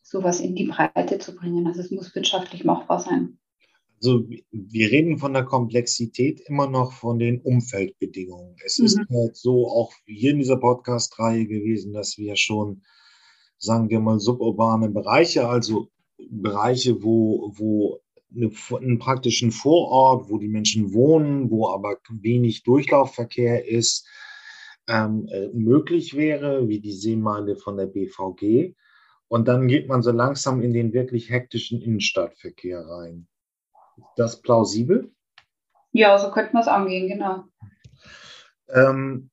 sowas 0.02 0.40
in 0.40 0.56
die 0.56 0.66
Breite 0.66 1.20
zu 1.20 1.36
bringen. 1.36 1.68
Also 1.68 1.82
es 1.82 1.92
muss 1.92 2.14
wirtschaftlich 2.16 2.64
machbar 2.64 3.00
sein. 3.00 3.40
Also 4.02 4.26
wir 4.52 4.92
reden 4.92 5.18
von 5.18 5.34
der 5.34 5.44
Komplexität 5.44 6.42
immer 6.48 6.70
noch 6.70 6.94
von 6.94 7.20
den 7.20 7.42
Umfeldbedingungen. 7.42 8.56
Es 8.66 8.80
mhm. 8.80 8.86
ist 8.86 9.00
halt 9.10 9.36
so 9.36 9.68
auch 9.68 9.92
hier 10.06 10.32
in 10.32 10.38
dieser 10.38 10.58
Podcast-Reihe 10.58 11.46
gewesen, 11.46 11.92
dass 11.92 12.18
wir 12.18 12.38
schon, 12.38 12.82
sagen 13.58 13.90
wir 13.90 14.00
mal, 14.00 14.20
suburbane 14.20 14.90
Bereiche, 14.90 15.48
also 15.48 15.90
Bereiche, 16.30 17.04
wo, 17.04 17.52
wo 17.56 18.00
eine, 18.34 18.52
einen 18.78 19.00
praktischen 19.00 19.52
Vorort, 19.52 20.30
wo 20.30 20.38
die 20.38 20.48
Menschen 20.48 20.94
wohnen, 20.94 21.50
wo 21.52 21.68
aber 21.68 21.98
wenig 22.10 22.64
Durchlaufverkehr 22.64 23.68
ist, 23.68 24.08
ähm, 24.88 25.28
äh, 25.30 25.50
möglich 25.50 26.16
wäre, 26.16 26.68
wie 26.68 26.80
die 26.80 26.94
Seemeile 26.94 27.58
von 27.58 27.76
der 27.78 27.88
BVG. 27.88 28.76
Und 29.30 29.48
dann 29.48 29.68
geht 29.68 29.88
man 29.88 30.02
so 30.02 30.12
langsam 30.12 30.62
in 30.62 30.74
den 30.74 30.92
wirklich 30.92 31.30
hektischen 31.30 31.82
Innenstadtverkehr 31.82 32.82
rein 32.82 33.28
das 34.16 34.42
plausibel? 34.42 35.12
Ja, 35.92 36.18
so 36.18 36.32
könnte 36.32 36.54
man 36.54 36.62
es 36.62 36.68
angehen, 36.68 37.08
genau. 37.08 37.46
Ähm, 38.70 39.30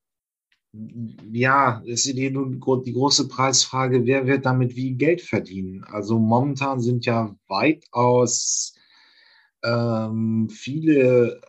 ja, 1.31 1.81
ist 1.85 2.05
die, 2.05 2.13
die 2.13 2.93
große 2.93 3.27
Preisfrage, 3.27 4.05
wer 4.05 4.25
wird 4.27 4.45
damit 4.45 4.75
wie 4.75 4.95
Geld 4.95 5.21
verdienen? 5.21 5.83
Also 5.85 6.19
momentan 6.19 6.79
sind 6.79 7.05
ja 7.05 7.35
weitaus 7.47 8.75
ähm, 9.63 10.49
viele, 10.49 11.41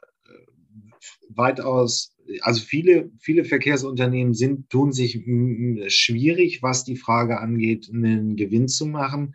weitaus, 1.28 2.14
also 2.40 2.60
viele, 2.62 3.10
viele 3.18 3.44
Verkehrsunternehmen 3.44 4.34
sind, 4.34 4.70
tun 4.70 4.92
sich 4.92 5.24
schwierig, 5.88 6.62
was 6.62 6.84
die 6.84 6.96
Frage 6.96 7.40
angeht, 7.40 7.88
einen 7.92 8.36
Gewinn 8.36 8.68
zu 8.68 8.86
machen 8.86 9.34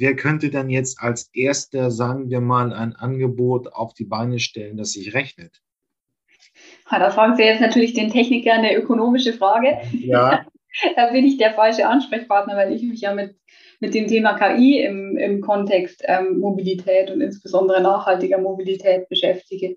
wer 0.00 0.16
könnte 0.16 0.50
dann 0.50 0.70
jetzt 0.70 1.00
als 1.00 1.30
erster, 1.34 1.90
sagen 1.90 2.30
wir 2.30 2.40
mal, 2.40 2.72
ein 2.72 2.96
Angebot 2.96 3.72
auf 3.72 3.94
die 3.94 4.04
Beine 4.04 4.40
stellen, 4.40 4.78
das 4.78 4.92
sich 4.92 5.14
rechnet? 5.14 5.60
Da 6.90 7.10
fragen 7.10 7.36
Sie 7.36 7.44
jetzt 7.44 7.60
natürlich 7.60 7.92
den 7.92 8.10
Techniker 8.10 8.54
eine 8.54 8.74
ökonomische 8.74 9.34
Frage. 9.34 9.78
Ja. 9.92 10.46
da 10.96 11.12
bin 11.12 11.24
ich 11.24 11.36
der 11.36 11.54
falsche 11.54 11.86
Ansprechpartner, 11.86 12.56
weil 12.56 12.72
ich 12.72 12.82
mich 12.82 13.02
ja 13.02 13.14
mit, 13.14 13.36
mit 13.80 13.94
dem 13.94 14.06
Thema 14.06 14.34
KI 14.34 14.82
im, 14.82 15.16
im 15.16 15.40
Kontext 15.40 16.02
ähm, 16.06 16.38
Mobilität 16.38 17.10
und 17.10 17.20
insbesondere 17.20 17.80
nachhaltiger 17.80 18.38
Mobilität 18.38 19.08
beschäftige. 19.08 19.76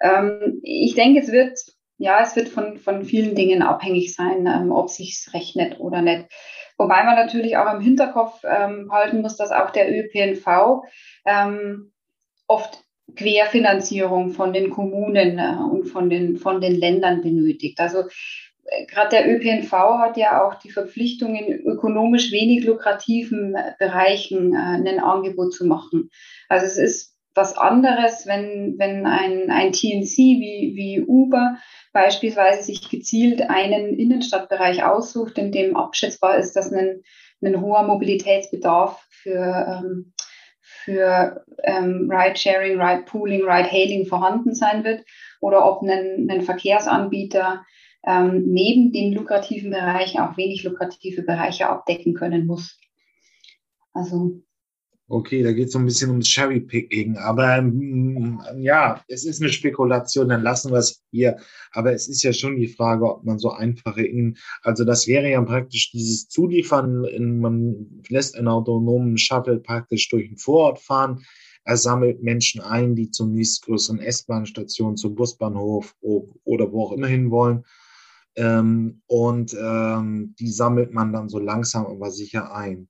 Ähm, 0.00 0.60
ich 0.62 0.94
denke, 0.94 1.20
es 1.20 1.30
wird, 1.30 1.58
ja, 1.98 2.20
es 2.22 2.34
wird 2.34 2.48
von, 2.48 2.78
von 2.78 3.04
vielen 3.04 3.34
Dingen 3.34 3.62
abhängig 3.62 4.14
sein, 4.14 4.46
ähm, 4.46 4.72
ob 4.72 4.88
sich 4.90 5.28
rechnet 5.32 5.78
oder 5.80 6.02
nicht. 6.02 6.26
Wobei 6.78 7.04
man 7.04 7.14
natürlich 7.14 7.56
auch 7.56 7.72
im 7.72 7.80
Hinterkopf 7.80 8.42
ähm, 8.44 8.90
halten 8.90 9.22
muss, 9.22 9.36
dass 9.36 9.50
auch 9.50 9.70
der 9.70 9.88
ÖPNV 9.90 10.82
ähm, 11.26 11.92
oft 12.46 12.82
Querfinanzierung 13.14 14.30
von 14.30 14.52
den 14.52 14.70
Kommunen 14.70 15.38
äh, 15.38 15.56
und 15.70 15.84
von 15.84 16.10
den, 16.10 16.36
von 16.36 16.60
den 16.60 16.74
Ländern 16.74 17.22
benötigt. 17.22 17.80
Also 17.80 18.04
gerade 18.88 19.10
der 19.10 19.28
ÖPNV 19.28 19.72
hat 19.72 20.16
ja 20.16 20.44
auch 20.44 20.54
die 20.54 20.70
Verpflichtung, 20.70 21.34
in 21.34 21.60
ökonomisch 21.66 22.32
wenig 22.32 22.64
lukrativen 22.64 23.56
Bereichen 23.78 24.54
äh, 24.54 24.88
ein 24.88 25.00
Angebot 25.00 25.52
zu 25.52 25.66
machen. 25.66 26.10
Also 26.48 26.66
es 26.66 26.78
ist 26.78 27.16
was 27.34 27.56
anderes, 27.56 28.26
wenn, 28.26 28.76
wenn 28.78 29.06
ein, 29.06 29.50
ein 29.50 29.72
TNC 29.72 30.16
wie, 30.16 30.72
wie 30.74 31.04
Uber 31.06 31.58
beispielsweise 31.92 32.62
sich 32.62 32.88
gezielt 32.88 33.42
einen 33.42 33.98
Innenstadtbereich 33.98 34.84
aussucht, 34.84 35.38
in 35.38 35.52
dem 35.52 35.76
abschätzbar 35.76 36.38
ist, 36.38 36.54
dass 36.56 36.72
ein, 36.72 37.02
ein 37.44 37.60
hoher 37.60 37.82
Mobilitätsbedarf 37.82 39.06
für, 39.10 39.82
ähm, 39.84 40.14
für 40.62 41.44
ähm, 41.62 42.10
Ride-Sharing, 42.10 42.80
Ride-Pooling, 42.80 43.42
Ride-Hailing 43.42 44.06
vorhanden 44.06 44.54
sein 44.54 44.82
wird 44.84 45.04
oder 45.40 45.70
ob 45.70 45.82
ein, 45.82 46.28
ein 46.30 46.42
Verkehrsanbieter 46.42 47.64
ähm, 48.06 48.44
neben 48.46 48.92
den 48.92 49.12
lukrativen 49.12 49.70
Bereichen 49.70 50.20
auch 50.20 50.36
wenig 50.36 50.62
lukrative 50.64 51.22
Bereiche 51.22 51.68
abdecken 51.68 52.14
können 52.14 52.46
muss. 52.46 52.78
Also 53.92 54.42
Okay, 55.08 55.44
da 55.44 55.52
geht 55.52 55.68
es 55.68 55.72
so 55.72 55.78
ein 55.78 55.84
bisschen 55.84 56.10
ums 56.10 56.26
Cherry-Picking. 56.26 57.16
Aber 57.16 57.58
ähm, 57.58 58.40
ja, 58.58 59.04
es 59.06 59.24
ist 59.24 59.40
eine 59.40 59.52
Spekulation, 59.52 60.28
dann 60.28 60.42
lassen 60.42 60.72
wir 60.72 60.78
es 60.78 61.04
hier. 61.12 61.36
Aber 61.70 61.92
es 61.92 62.08
ist 62.08 62.24
ja 62.24 62.32
schon 62.32 62.56
die 62.56 62.66
Frage, 62.66 63.04
ob 63.04 63.22
man 63.24 63.38
so 63.38 63.50
einfache, 63.50 64.02
in, 64.02 64.36
also 64.62 64.84
das 64.84 65.06
wäre 65.06 65.30
ja 65.30 65.40
praktisch 65.42 65.92
dieses 65.92 66.28
Zuliefern, 66.28 67.04
in, 67.04 67.38
man 67.38 68.02
lässt 68.08 68.36
einen 68.36 68.48
autonomen 68.48 69.16
Shuttle 69.16 69.60
praktisch 69.60 70.08
durch 70.08 70.26
den 70.26 70.38
Vorort 70.38 70.80
fahren. 70.80 71.24
Er 71.62 71.76
sammelt 71.76 72.24
Menschen 72.24 72.60
ein, 72.60 72.96
die 72.96 73.10
zum 73.10 73.32
nächstgrößeren 73.32 74.00
S-Bahn-Station, 74.00 74.96
zum 74.96 75.14
Busbahnhof 75.14 75.94
oder 76.00 76.72
wo 76.72 76.86
auch 76.86 76.92
immer 76.92 77.08
hin 77.08 77.30
wollen. 77.30 77.64
Ähm, 78.36 79.02
und 79.06 79.54
ähm, 79.54 80.34
die 80.38 80.48
sammelt 80.48 80.92
man 80.92 81.12
dann 81.12 81.28
so 81.28 81.38
langsam 81.38 81.86
aber 81.86 82.10
sicher 82.10 82.54
ein. 82.54 82.88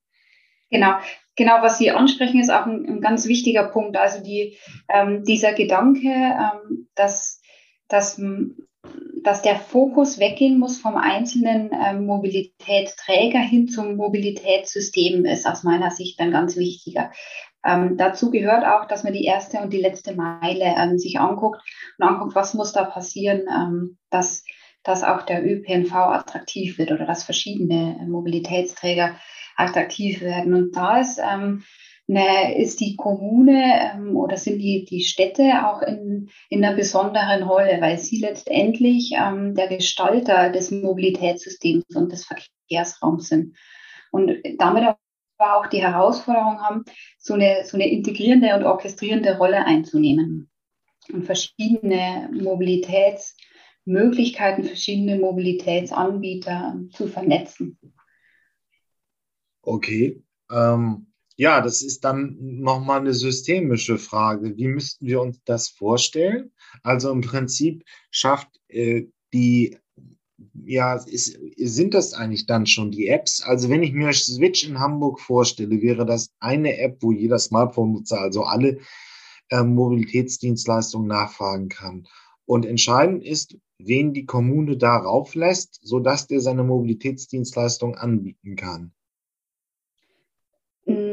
Genau, 0.70 0.96
genau, 1.36 1.62
was 1.62 1.78
Sie 1.78 1.90
ansprechen, 1.90 2.40
ist 2.40 2.50
auch 2.50 2.66
ein, 2.66 2.84
ein 2.86 3.00
ganz 3.00 3.26
wichtiger 3.26 3.64
Punkt. 3.68 3.96
Also 3.96 4.22
die, 4.22 4.56
ähm, 4.88 5.22
dieser 5.24 5.52
Gedanke, 5.52 6.08
ähm, 6.08 6.88
dass, 6.96 7.40
dass, 7.88 8.20
dass 9.22 9.42
der 9.42 9.56
Fokus 9.56 10.18
weggehen 10.18 10.58
muss 10.58 10.78
vom 10.78 10.96
einzelnen 10.96 11.70
ähm, 11.72 12.06
Mobilitätsträger 12.06 13.38
hin 13.38 13.68
zum 13.68 13.96
Mobilitätssystem, 13.96 15.24
ist 15.24 15.46
aus 15.46 15.62
meiner 15.62 15.92
Sicht 15.92 16.18
ein 16.18 16.32
ganz 16.32 16.56
wichtiger. 16.56 17.12
Ähm, 17.64 17.96
dazu 17.96 18.30
gehört 18.30 18.64
auch, 18.64 18.86
dass 18.86 19.02
man 19.02 19.12
die 19.12 19.24
erste 19.24 19.58
und 19.58 19.72
die 19.72 19.80
letzte 19.80 20.14
Meile 20.14 20.74
ähm, 20.78 20.98
sich 20.98 21.18
anguckt 21.18 21.60
und 21.98 22.06
anguckt, 22.06 22.34
was 22.34 22.54
muss 22.54 22.72
da 22.72 22.84
passieren, 22.84 23.42
ähm, 23.48 23.98
dass, 24.10 24.44
dass 24.86 25.02
auch 25.02 25.22
der 25.22 25.44
ÖPNV 25.44 25.92
attraktiv 25.94 26.78
wird 26.78 26.92
oder 26.92 27.06
dass 27.06 27.24
verschiedene 27.24 27.98
Mobilitätsträger 28.06 29.16
attraktiv 29.56 30.20
werden. 30.20 30.54
Und 30.54 30.76
da 30.76 31.00
ist 31.00 31.18
ähm, 31.18 31.64
ne, 32.06 32.56
ist 32.58 32.80
die 32.80 32.96
Kommune 32.96 33.92
ähm, 33.94 34.16
oder 34.16 34.36
sind 34.36 34.58
die, 34.58 34.84
die 34.84 35.02
Städte 35.02 35.66
auch 35.66 35.82
in, 35.82 36.30
in 36.48 36.64
einer 36.64 36.76
besonderen 36.76 37.42
Rolle, 37.42 37.80
weil 37.80 37.98
sie 37.98 38.18
letztendlich 38.18 39.12
ähm, 39.16 39.54
der 39.54 39.68
Gestalter 39.68 40.50
des 40.50 40.70
Mobilitätssystems 40.70 41.84
und 41.94 42.12
des 42.12 42.26
Verkehrsraums 42.26 43.28
sind. 43.28 43.56
Und 44.10 44.32
damit 44.58 44.84
aber 44.84 45.58
auch 45.58 45.66
die 45.66 45.82
Herausforderung 45.82 46.60
haben, 46.62 46.84
so 47.18 47.34
eine, 47.34 47.64
so 47.64 47.76
eine 47.76 47.88
integrierende 47.88 48.54
und 48.54 48.64
orchestrierende 48.64 49.36
Rolle 49.36 49.66
einzunehmen 49.66 50.48
und 51.12 51.24
verschiedene 51.24 52.30
Mobilitätsmöglichkeiten, 53.86 54.64
verschiedene 54.64 55.18
Mobilitätsanbieter 55.18 56.80
zu 56.92 57.06
vernetzen. 57.06 57.78
Okay. 59.62 60.22
Ähm, 60.50 61.06
ja, 61.36 61.60
das 61.60 61.82
ist 61.82 62.04
dann 62.04 62.36
nochmal 62.40 63.00
eine 63.00 63.14
systemische 63.14 63.98
Frage. 63.98 64.56
Wie 64.56 64.68
müssten 64.68 65.06
wir 65.06 65.20
uns 65.20 65.42
das 65.44 65.68
vorstellen? 65.68 66.52
Also 66.82 67.10
im 67.10 67.20
Prinzip 67.20 67.84
schafft 68.10 68.48
äh, 68.68 69.06
die, 69.32 69.76
ja, 70.64 70.94
ist, 70.94 71.38
sind 71.56 71.94
das 71.94 72.14
eigentlich 72.14 72.46
dann 72.46 72.66
schon 72.66 72.90
die 72.90 73.08
Apps? 73.08 73.42
Also 73.42 73.68
wenn 73.68 73.82
ich 73.82 73.92
mir 73.92 74.12
Switch 74.12 74.66
in 74.66 74.78
Hamburg 74.78 75.20
vorstelle, 75.20 75.82
wäre 75.82 76.06
das 76.06 76.32
eine 76.40 76.78
App, 76.78 76.98
wo 77.00 77.12
jeder 77.12 77.38
Smartphone-Nutzer, 77.38 78.20
also 78.20 78.44
alle 78.44 78.78
äh, 79.50 79.62
Mobilitätsdienstleistungen 79.62 81.08
nachfragen 81.08 81.68
kann. 81.68 82.06
Und 82.46 82.64
entscheidend 82.64 83.24
ist, 83.24 83.56
wen 83.78 84.14
die 84.14 84.24
Kommune 84.24 84.76
darauf 84.76 85.34
lässt, 85.34 85.80
sodass 85.82 86.26
der 86.26 86.40
seine 86.40 86.62
Mobilitätsdienstleistung 86.64 87.96
anbieten 87.96 88.56
kann. 88.56 88.92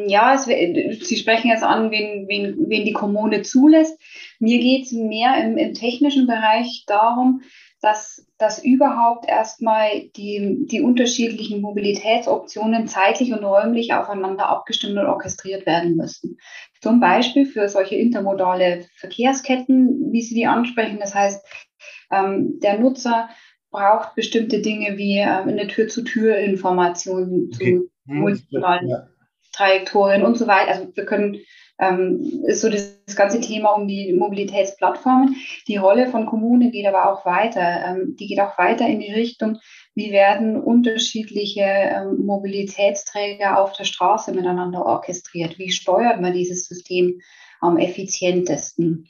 Ja, 0.05 0.35
es, 0.35 0.45
Sie 0.45 1.17
sprechen 1.17 1.47
jetzt 1.47 1.63
an, 1.63 1.89
wen, 1.89 2.27
wen, 2.27 2.69
wen 2.69 2.85
die 2.85 2.93
Kommune 2.93 3.41
zulässt. 3.41 3.99
Mir 4.39 4.59
geht 4.59 4.85
es 4.85 4.91
mehr 4.91 5.43
im, 5.43 5.57
im 5.57 5.73
technischen 5.73 6.27
Bereich 6.27 6.83
darum, 6.85 7.41
dass, 7.83 8.25
dass 8.37 8.63
überhaupt 8.63 9.27
erstmal 9.27 9.89
die, 10.15 10.65
die 10.71 10.79
unterschiedlichen 10.79 11.59
Mobilitätsoptionen 11.59 12.87
zeitlich 12.87 13.33
und 13.33 13.43
räumlich 13.43 13.93
aufeinander 13.93 14.47
abgestimmt 14.47 14.97
und 14.97 15.05
orchestriert 15.05 15.65
werden 15.65 15.97
müssen. 15.97 16.37
Zum 16.81 17.01
Beispiel 17.01 17.45
für 17.45 17.67
solche 17.67 17.95
intermodale 17.95 18.85
Verkehrsketten, 18.95 20.13
wie 20.13 20.21
Sie 20.21 20.33
die 20.33 20.47
ansprechen. 20.47 20.99
Das 21.01 21.13
heißt, 21.13 21.45
ähm, 22.09 22.57
der 22.61 22.79
Nutzer 22.79 23.27
braucht 23.69 24.15
bestimmte 24.15 24.61
Dinge 24.61 24.97
wie 24.97 25.17
ähm, 25.17 25.49
eine 25.49 25.67
Tür-zu-Tür-Information 25.67 27.49
okay. 27.53 27.81
zu 27.81 27.89
hm, 28.07 28.19
multimodalen 28.21 28.87
ja. 28.87 29.07
Trajektorien 29.51 30.23
und 30.23 30.37
so 30.37 30.47
weiter. 30.47 30.71
Also 30.71 30.95
wir 30.95 31.05
können 31.05 31.37
ähm, 31.79 32.43
ist 32.45 32.61
so 32.61 32.69
das, 32.69 33.03
das, 33.05 33.15
ganze 33.15 33.41
Thema 33.41 33.71
um 33.71 33.87
die 33.87 34.13
Mobilitätsplattformen. 34.13 35.35
Die 35.67 35.77
Rolle 35.77 36.09
von 36.09 36.25
Kommunen 36.25 36.71
geht 36.71 36.85
aber 36.85 37.11
auch 37.11 37.25
weiter. 37.25 37.83
Ähm, 37.85 38.15
die 38.19 38.27
geht 38.27 38.39
auch 38.39 38.57
weiter 38.57 38.87
in 38.87 38.99
die 38.99 39.11
Richtung, 39.11 39.57
wie 39.95 40.11
werden 40.11 40.61
unterschiedliche 40.61 41.61
ähm, 41.61 42.25
Mobilitätsträger 42.25 43.59
auf 43.59 43.73
der 43.73 43.85
Straße 43.85 44.33
miteinander 44.33 44.85
orchestriert? 44.85 45.57
Wie 45.57 45.71
steuert 45.71 46.21
man 46.21 46.33
dieses 46.33 46.67
System 46.67 47.19
am 47.59 47.77
effizientesten? 47.77 49.09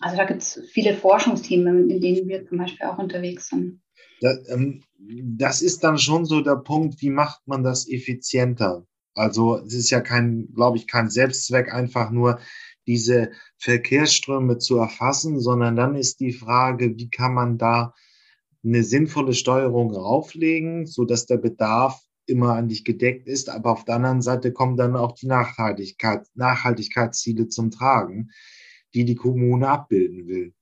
Also 0.00 0.16
da 0.16 0.24
gibt 0.24 0.42
es 0.42 0.62
viele 0.72 0.94
Forschungsthemen, 0.94 1.90
in 1.90 2.00
denen 2.00 2.28
wir 2.28 2.46
zum 2.46 2.58
Beispiel 2.58 2.86
auch 2.86 2.98
unterwegs 2.98 3.48
sind. 3.48 3.80
Ja, 4.20 4.32
ähm, 4.48 4.82
das 4.98 5.62
ist 5.62 5.84
dann 5.84 5.98
schon 5.98 6.24
so 6.24 6.40
der 6.40 6.56
Punkt, 6.56 7.00
wie 7.00 7.10
macht 7.10 7.46
man 7.46 7.62
das 7.62 7.88
effizienter? 7.88 8.86
Also 9.14 9.58
es 9.58 9.74
ist 9.74 9.90
ja 9.90 10.00
kein, 10.00 10.48
glaube 10.54 10.76
ich, 10.78 10.86
kein 10.86 11.10
Selbstzweck, 11.10 11.72
einfach 11.72 12.10
nur 12.10 12.38
diese 12.86 13.30
Verkehrsströme 13.58 14.58
zu 14.58 14.78
erfassen, 14.78 15.40
sondern 15.40 15.76
dann 15.76 15.94
ist 15.94 16.20
die 16.20 16.32
Frage, 16.32 16.96
wie 16.96 17.10
kann 17.10 17.34
man 17.34 17.58
da 17.58 17.94
eine 18.64 18.82
sinnvolle 18.82 19.32
Steuerung 19.32 19.92
rauflegen, 19.94 20.86
so 20.86 21.04
dass 21.04 21.26
der 21.26 21.38
Bedarf 21.38 22.00
immer 22.26 22.54
an 22.54 22.68
dich 22.68 22.84
gedeckt 22.84 23.26
ist, 23.26 23.48
aber 23.48 23.72
auf 23.72 23.84
der 23.84 23.96
anderen 23.96 24.22
Seite 24.22 24.52
kommen 24.52 24.76
dann 24.76 24.96
auch 24.96 25.12
die 25.12 25.26
Nachhaltigkeit, 25.26 26.26
Nachhaltigkeitsziele 26.34 27.48
zum 27.48 27.70
Tragen, 27.70 28.30
die 28.94 29.04
die 29.04 29.16
Kommune 29.16 29.68
abbilden 29.68 30.26
will. 30.26 30.54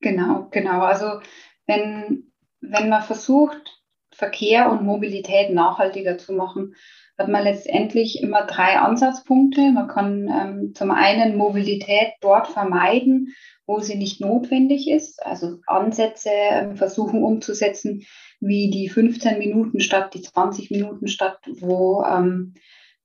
Genau, 0.00 0.48
genau. 0.50 0.82
Also 0.82 1.20
wenn, 1.66 2.32
wenn 2.60 2.88
man 2.88 3.02
versucht, 3.02 3.79
Verkehr 4.20 4.70
und 4.70 4.82
Mobilität 4.82 5.50
nachhaltiger 5.50 6.18
zu 6.18 6.34
machen, 6.34 6.74
hat 7.18 7.28
man 7.28 7.42
letztendlich 7.42 8.22
immer 8.22 8.44
drei 8.44 8.78
Ansatzpunkte. 8.78 9.72
Man 9.72 9.88
kann 9.88 10.28
ähm, 10.28 10.74
zum 10.74 10.90
einen 10.90 11.36
Mobilität 11.36 12.12
dort 12.20 12.46
vermeiden, 12.46 13.34
wo 13.66 13.80
sie 13.80 13.96
nicht 13.96 14.20
notwendig 14.20 14.90
ist, 14.90 15.24
also 15.24 15.58
Ansätze 15.66 16.30
ähm, 16.32 16.76
versuchen 16.76 17.24
umzusetzen, 17.24 18.04
wie 18.40 18.70
die 18.70 18.90
15 18.90 19.38
Minuten 19.38 19.80
statt 19.80 20.12
die 20.12 20.20
20 20.20 20.70
Minuten 20.70 21.08
statt, 21.08 21.38
wo, 21.60 22.02
ähm, 22.04 22.54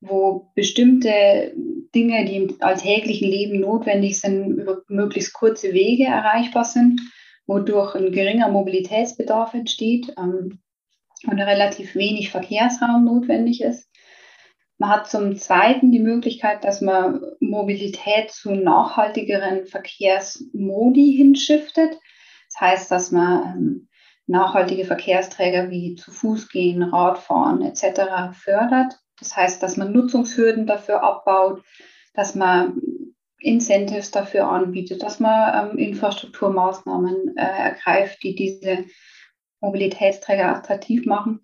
wo 0.01 0.51
bestimmte 0.53 1.53
Dinge, 1.95 2.25
die 2.25 2.35
im 2.35 2.55
alltäglichen 2.59 3.29
Leben 3.29 3.61
notwendig 3.61 4.19
sind, 4.19 4.57
über 4.57 4.81
möglichst 4.89 5.33
kurze 5.33 5.71
Wege 5.71 6.05
erreichbar 6.05 6.65
sind, 6.65 6.99
wodurch 7.47 7.95
ein 7.95 8.11
geringer 8.11 8.49
Mobilitätsbedarf 8.49 9.53
entsteht 9.53 10.13
ähm, 10.17 10.59
und 11.27 11.39
relativ 11.39 11.95
wenig 11.95 12.31
Verkehrsraum 12.31 13.05
notwendig 13.05 13.61
ist. 13.61 13.89
Man 14.77 14.89
hat 14.89 15.09
zum 15.09 15.37
Zweiten 15.37 15.91
die 15.91 15.99
Möglichkeit, 15.99 16.63
dass 16.65 16.81
man 16.81 17.21
Mobilität 17.39 18.31
zu 18.31 18.51
nachhaltigeren 18.51 19.65
Verkehrsmodi 19.65 21.13
hinschiftet. 21.15 21.97
Das 22.51 22.61
heißt, 22.61 22.91
dass 22.91 23.11
man 23.11 23.43
ähm, 23.43 23.87
nachhaltige 24.27 24.85
Verkehrsträger 24.85 25.69
wie 25.69 25.95
zu 25.95 26.11
Fuß 26.11 26.49
gehen, 26.49 26.83
Radfahren 26.83 27.61
etc. 27.61 28.33
fördert. 28.33 28.99
Das 29.19 29.35
heißt, 29.35 29.63
dass 29.63 29.77
man 29.77 29.93
Nutzungshürden 29.93 30.67
dafür 30.67 31.03
abbaut, 31.03 31.63
dass 32.13 32.35
man 32.35 32.81
Incentives 33.39 34.11
dafür 34.11 34.49
anbietet, 34.49 35.03
dass 35.03 35.19
man 35.19 35.71
ähm, 35.71 35.77
Infrastrukturmaßnahmen 35.77 37.37
äh, 37.37 37.41
ergreift, 37.41 38.23
die 38.23 38.35
diese 38.35 38.85
Mobilitätsträger 39.65 40.55
attraktiv 40.55 41.05
machen. 41.05 41.41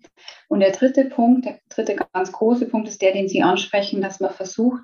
Und 0.48 0.60
der 0.60 0.70
dritte 0.70 1.04
Punkt, 1.06 1.44
der 1.44 1.58
dritte 1.68 1.96
ganz 2.12 2.32
große 2.32 2.66
Punkt 2.66 2.88
ist 2.88 3.02
der, 3.02 3.12
den 3.12 3.28
Sie 3.28 3.42
ansprechen, 3.42 4.00
dass 4.00 4.20
man 4.20 4.32
versucht, 4.32 4.82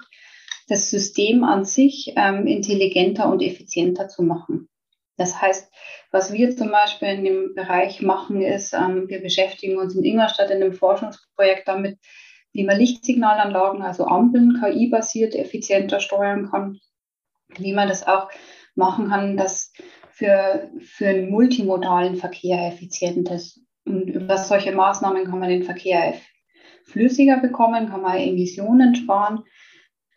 das 0.68 0.90
System 0.90 1.44
an 1.44 1.64
sich 1.64 2.12
ähm, 2.16 2.46
intelligenter 2.46 3.30
und 3.30 3.42
effizienter 3.42 4.08
zu 4.08 4.22
machen. 4.22 4.68
Das 5.16 5.40
heißt, 5.40 5.72
was 6.12 6.32
wir 6.32 6.56
zum 6.56 6.70
Beispiel 6.70 7.08
in 7.08 7.24
dem 7.24 7.54
Bereich 7.54 8.02
machen, 8.02 8.42
ist, 8.42 8.72
ähm, 8.72 9.08
wir 9.08 9.20
beschäftigen 9.20 9.78
uns 9.78 9.94
in 9.94 10.04
Ingolstadt 10.04 10.50
in 10.50 10.62
einem 10.62 10.72
Forschungsprojekt 10.72 11.66
damit, 11.66 11.98
wie 12.52 12.64
man 12.64 12.78
Lichtsignalanlagen, 12.78 13.82
also 13.82 14.06
Ampeln, 14.06 14.60
KI-basiert 14.60 15.34
effizienter 15.34 16.00
steuern 16.00 16.50
kann, 16.50 16.78
wie 17.56 17.72
man 17.72 17.88
das 17.88 18.06
auch 18.06 18.30
machen 18.74 19.08
kann, 19.08 19.36
dass 19.36 19.72
für, 20.18 20.68
für 20.80 21.06
einen 21.06 21.30
multimodalen 21.30 22.16
Verkehr 22.16 22.66
effizient 22.66 23.30
ist. 23.30 23.60
Und 23.84 24.08
über 24.08 24.36
solche 24.36 24.72
Maßnahmen 24.72 25.24
kann 25.24 25.38
man 25.38 25.48
den 25.48 25.62
Verkehr 25.62 26.14
flüssiger 26.84 27.38
bekommen, 27.38 27.88
kann 27.88 28.02
man 28.02 28.18
Emissionen 28.18 28.96
sparen, 28.96 29.44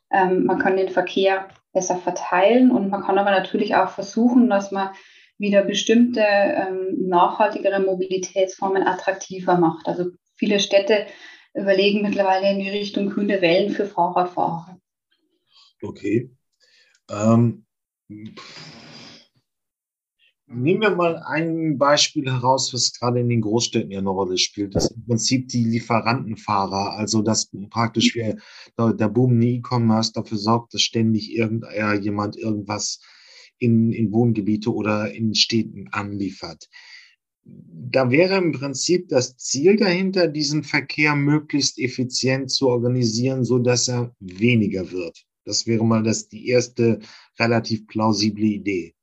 ähm, 0.09 0.45
man 0.45 0.57
kann 0.57 0.75
den 0.75 0.89
Verkehr 0.89 1.49
besser 1.71 1.97
verteilen 1.97 2.71
und 2.71 2.89
man 2.89 3.03
kann 3.03 3.19
aber 3.19 3.29
natürlich 3.29 3.75
auch 3.75 3.89
versuchen, 3.89 4.49
dass 4.49 4.71
man 4.71 4.89
wieder 5.37 5.63
bestimmte 5.63 6.21
ähm, 6.21 7.07
nachhaltigere 7.07 7.79
Mobilitätsformen 7.79 8.87
attraktiver 8.87 9.57
macht. 9.57 9.87
Also 9.87 10.05
viele 10.35 10.59
Städte 10.59 11.05
überlegen 11.53 12.01
mittlerweile 12.01 12.49
in 12.51 12.59
die 12.59 12.69
Richtung 12.69 13.09
grüne 13.09 13.41
Wellen 13.41 13.69
für 13.69 13.85
Fahrradfahrer. 13.85 14.79
Okay. 15.83 16.31
Ähm, 17.09 17.65
Nehmen 20.53 20.81
wir 20.81 20.95
mal 20.95 21.17
ein 21.17 21.77
Beispiel 21.77 22.29
heraus, 22.29 22.73
was 22.73 22.91
gerade 22.93 23.21
in 23.21 23.29
den 23.29 23.41
Großstädten 23.41 23.91
ja 23.91 23.99
eine 23.99 24.09
Rolle 24.09 24.37
spielt. 24.37 24.75
Das 24.75 24.85
ist 24.85 24.97
im 24.97 25.05
Prinzip 25.05 25.47
die 25.47 25.63
Lieferantenfahrer. 25.63 26.97
Also, 26.97 27.21
dass 27.21 27.49
praktisch 27.69 28.15
wir, 28.15 28.37
der 28.77 29.07
Boom 29.07 29.41
in 29.41 29.61
E-Commerce 29.63 30.11
dafür 30.13 30.37
sorgt, 30.37 30.73
dass 30.73 30.81
ständig 30.81 31.31
irgendjemand 31.31 32.35
irgendwas 32.35 32.99
in, 33.59 33.93
in 33.93 34.11
Wohngebiete 34.11 34.73
oder 34.73 35.13
in 35.13 35.35
Städten 35.35 35.87
anliefert. 35.91 36.67
Da 37.43 38.11
wäre 38.11 38.37
im 38.37 38.51
Prinzip 38.51 39.07
das 39.07 39.37
Ziel 39.37 39.77
dahinter, 39.77 40.27
diesen 40.27 40.63
Verkehr 40.63 41.15
möglichst 41.15 41.79
effizient 41.79 42.51
zu 42.51 42.67
organisieren, 42.67 43.45
so 43.45 43.57
dass 43.57 43.87
er 43.87 44.13
weniger 44.19 44.91
wird. 44.91 45.23
Das 45.45 45.65
wäre 45.65 45.85
mal 45.85 46.03
das, 46.03 46.27
die 46.27 46.49
erste 46.49 46.99
relativ 47.39 47.87
plausible 47.87 48.45
Idee. 48.45 48.93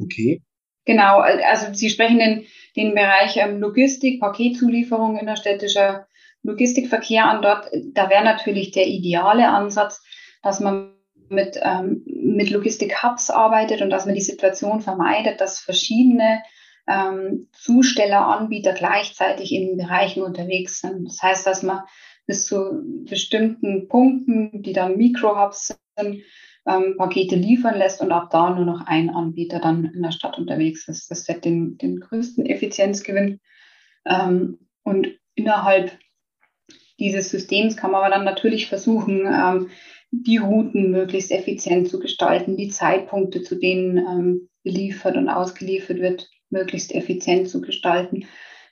Okay. 0.00 0.42
Genau, 0.86 1.20
also 1.20 1.72
Sie 1.72 1.90
sprechen 1.90 2.18
den, 2.18 2.46
den 2.76 2.94
Bereich 2.94 3.36
ähm, 3.36 3.60
Logistik, 3.60 4.20
Paketzulieferung 4.20 5.18
innerstädtischer 5.18 6.06
Logistikverkehr 6.42 7.26
an 7.26 7.42
dort, 7.42 7.70
da 7.92 8.08
wäre 8.08 8.24
natürlich 8.24 8.70
der 8.70 8.86
ideale 8.86 9.48
Ansatz, 9.48 10.02
dass 10.42 10.58
man 10.58 10.94
mit, 11.28 11.60
ähm, 11.62 12.02
mit 12.06 12.50
Logistik-Hubs 12.50 13.30
arbeitet 13.30 13.82
und 13.82 13.90
dass 13.90 14.06
man 14.06 14.14
die 14.14 14.20
Situation 14.20 14.80
vermeidet, 14.80 15.40
dass 15.40 15.60
verschiedene 15.60 16.42
ähm, 16.88 17.48
Zusteller, 17.52 18.26
Anbieter 18.26 18.72
gleichzeitig 18.72 19.52
in 19.52 19.76
Bereichen 19.76 20.22
unterwegs 20.22 20.80
sind. 20.80 21.04
Das 21.06 21.22
heißt, 21.22 21.46
dass 21.46 21.62
man 21.62 21.82
bis 22.26 22.46
zu 22.46 22.82
bestimmten 23.08 23.88
Punkten, 23.88 24.62
die 24.62 24.72
dann 24.72 24.96
Mikro-Hubs 24.96 25.78
sind, 25.96 26.22
ähm, 26.66 26.96
Pakete 26.96 27.36
liefern 27.36 27.78
lässt 27.78 28.00
und 28.00 28.12
ab 28.12 28.28
da 28.30 28.50
nur 28.50 28.64
noch 28.64 28.86
ein 28.86 29.10
Anbieter 29.10 29.60
dann 29.60 29.84
in 29.86 30.02
der 30.02 30.12
Stadt 30.12 30.38
unterwegs 30.38 30.88
ist. 30.88 31.10
Das 31.10 31.26
wird 31.28 31.44
den, 31.44 31.78
den 31.78 32.00
größten 32.00 32.46
Effizienzgewinn. 32.46 33.40
Ähm, 34.06 34.58
und 34.82 35.08
innerhalb 35.34 35.92
dieses 36.98 37.30
Systems 37.30 37.76
kann 37.76 37.90
man 37.90 38.02
aber 38.02 38.14
dann 38.14 38.24
natürlich 38.24 38.68
versuchen, 38.68 39.26
ähm, 39.26 39.70
die 40.10 40.38
Routen 40.38 40.90
möglichst 40.90 41.30
effizient 41.30 41.88
zu 41.88 42.00
gestalten, 42.00 42.56
die 42.56 42.68
Zeitpunkte, 42.68 43.42
zu 43.42 43.54
denen 43.54 43.98
ähm, 43.98 44.48
beliefert 44.62 45.16
und 45.16 45.28
ausgeliefert 45.28 45.98
wird, 45.98 46.28
möglichst 46.50 46.92
effizient 46.94 47.48
zu 47.48 47.60
gestalten. 47.60 48.26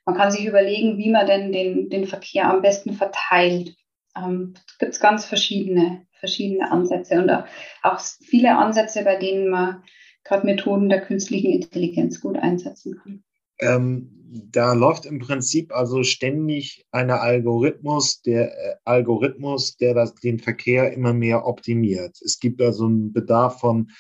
Man 0.05 0.17
kann 0.17 0.31
sich 0.31 0.47
überlegen, 0.47 0.99
wie 0.99 1.11
man 1.11 1.27
denn 1.27 1.53
den, 1.53 1.91
den 1.91 2.07
Verkehr 2.07 2.51
am 2.51 2.61
besten 2.61 2.93
verteilt. 2.93 3.75
Ähm, 4.17 4.55
gibt 4.79 4.95
es 4.95 5.01
ganz 5.01 5.25
verschiedene, 5.25 6.07
verschiedene 6.19 6.71
Ansätze 6.71 7.21
und 7.21 7.31
auch 7.31 8.01
viele 8.01 8.57
Ansätze, 8.57 9.05
bei 9.05 9.17
denen 9.17 9.51
man 9.51 9.83
gerade 10.25 10.47
Methoden 10.47 10.89
der 10.89 11.01
künstlichen 11.01 11.53
Intelligenz 11.53 12.21
gut 12.21 12.37
einsetzen 12.37 12.99
kann. 13.03 13.25
Ähm, 13.61 14.19
da 14.51 14.75
läuft 14.75 15.07
im 15.07 15.19
Prinzip 15.19 15.75
also 15.75 16.03
ständig 16.03 16.87
ein 16.93 17.11
Algorithmus, 17.11 18.21
der 18.23 18.53
äh, 18.53 18.77
Algorithmus, 18.85 19.77
der 19.77 19.95
das, 19.95 20.15
den 20.15 20.39
Verkehr 20.39 20.93
immer 20.93 21.13
mehr 21.13 21.47
optimiert. 21.47 22.19
Es 22.25 22.39
gibt 22.39 22.61
also 22.61 22.87
einen 22.87 23.13
Bedarf 23.13 23.61
von, 23.61 23.91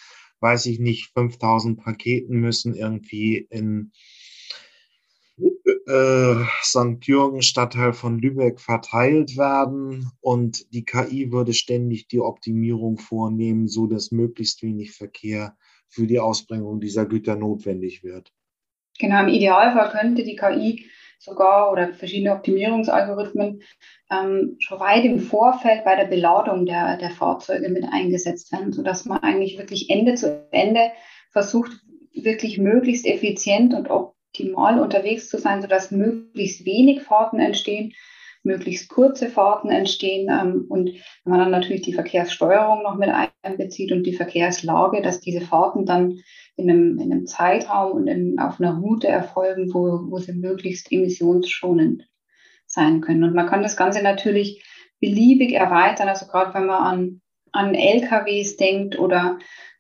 weiß 0.41 0.67
ich 0.67 0.79
nicht, 0.79 1.11
5000 1.15 1.81
Paketen 1.81 2.39
müssen 2.41 2.75
irgendwie 2.75 3.47
in 3.51 3.93
äh, 5.39 6.35
St. 6.63 7.05
Jürgen, 7.07 7.43
Stadtteil 7.43 7.93
von 7.93 8.19
Lübeck, 8.19 8.61
verteilt 8.61 9.37
werden 9.37 10.11
und 10.21 10.73
die 10.73 10.85
KI 10.85 11.33
würde 11.33 11.55
ständig 11.55 12.09
die 12.09 12.21
Optimierung 12.21 12.99
vornehmen, 12.99 13.69
so 13.69 13.87
dass 13.87 14.11
möglichst 14.11 14.63
wenig 14.63 14.93
Verkehr 14.93 15.57
für 15.89 16.07
die 16.07 16.21
Ausbringung 16.21 16.81
dieser 16.81 17.07
Güter 17.07 17.37
notwendig 17.37 18.05
wird. 18.05 18.33
Genau, 18.99 19.23
im 19.23 19.29
Idealfall 19.29 19.91
könnte 19.91 20.25
die 20.25 20.37
KI 20.37 20.87
sogar 21.19 21.73
oder 21.73 21.93
verschiedene 21.95 22.35
Optimierungsalgorithmen 22.35 23.63
ähm, 24.11 24.57
schon 24.59 24.81
weit 24.81 25.05
im 25.05 25.19
Vorfeld 25.19 25.85
bei 25.85 25.97
der 25.97 26.07
Beladung 26.07 26.67
der, 26.67 26.97
der 26.97 27.11
Fahrzeuge 27.11 27.69
mit 27.69 27.85
eingesetzt 27.91 28.53
werden, 28.53 28.73
sodass 28.73 29.05
man 29.05 29.23
eigentlich 29.23 29.59
wirklich 29.59 29.91
Ende 29.91 30.15
zu 30.15 30.47
Ende 30.53 30.91
versucht, 31.31 31.73
wirklich 32.13 32.59
möglichst 32.59 33.07
effizient 33.07 33.75
und 33.75 33.91
optimal 34.39 34.81
unterwegs 34.81 35.29
zu 35.29 35.39
sein, 35.39 35.63
sodass 35.63 35.91
möglichst 35.91 36.65
wenig 36.65 37.03
Fahrten 37.03 37.41
entstehen, 37.41 37.93
möglichst 38.45 38.89
kurze 38.89 39.29
Fahrten 39.29 39.69
entstehen 39.69 40.29
ähm, 40.31 40.67
und 40.69 40.91
wenn 41.25 41.31
man 41.31 41.41
dann 41.41 41.51
natürlich 41.51 41.83
die 41.83 41.93
Verkehrssteuerung 41.93 42.83
noch 42.83 42.97
mit 42.97 43.11
einbezieht 43.43 43.93
und 43.93 44.05
die 44.05 44.15
Verkehrslage, 44.15 45.03
dass 45.03 45.21
diese 45.21 45.41
Fahrten 45.41 45.85
dann 45.85 46.21
in 46.57 46.71
einem, 46.71 46.99
in 46.99 47.13
einem 47.13 47.27
Zeitraum 47.27 47.93
und 47.93 48.07
in, 48.07 48.39
auf 48.39 48.61
einer 48.61 48.79
Route 48.79 49.09
erfolgen, 49.09 49.75
wo, 49.75 50.11
wo 50.11 50.19
sie 50.19 50.33
möglichst 50.33 50.91
emissionsschonend 50.93 52.09
sein 52.67 53.01
können. 53.01 53.25
Und 53.25 53.35
man 53.35 53.49
kann 53.49 53.63
das 53.63 53.77
Ganze 53.77 54.03
natürlich 54.03 54.65
beliebig 55.01 55.53
erweitern, 55.53 56.09
also 56.09 56.27
gerade 56.27 56.55
wenn 56.55 56.67
man 56.67 56.83
an, 56.83 57.21
an 57.53 57.75
LKWs 57.75 58.57
denkt 58.57 58.99
oder 58.99 59.39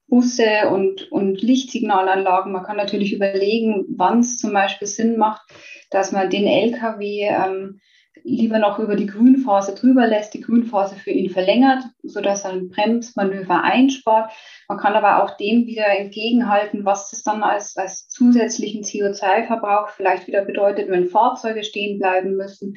Busse 0.09 0.68
und, 0.71 1.11
und 1.12 1.42
Lichtsignalanlagen. 1.42 2.53
Man 2.53 2.64
kann 2.64 2.77
natürlich 2.77 3.12
überlegen, 3.12 3.85
wann 3.97 4.21
es 4.21 4.38
zum 4.38 4.53
Beispiel 4.53 4.88
Sinn 4.88 5.16
macht, 5.16 5.42
dass 5.90 6.12
man 6.12 6.31
den 6.31 6.47
LKW 6.47 7.29
ähm, 7.29 7.81
lieber 8.25 8.59
noch 8.59 8.79
über 8.79 8.97
die 8.97 9.07
Grünphase 9.07 9.75
drüber 9.75 10.07
lässt, 10.07 10.35
die 10.35 10.40
Grünphase 10.40 10.97
für 10.97 11.11
ihn 11.11 11.31
verlängert, 11.31 11.85
sodass 12.03 12.44
er 12.44 12.53
ein 12.53 12.68
Bremsmanöver 12.68 13.62
einspart. 13.62 14.33
Man 14.68 14.79
kann 14.79 14.94
aber 14.94 15.23
auch 15.23 15.37
dem 15.37 15.66
wieder 15.66 15.87
entgegenhalten, 15.87 16.85
was 16.85 17.11
das 17.11 17.23
dann 17.23 17.42
als, 17.42 17.77
als 17.77 18.09
zusätzlichen 18.09 18.83
CO2-Verbrauch 18.83 19.90
vielleicht 19.90 20.27
wieder 20.27 20.44
bedeutet, 20.44 20.88
wenn 20.88 21.07
Fahrzeuge 21.07 21.64
stehen 21.64 21.99
bleiben 21.99 22.37
müssen. 22.37 22.77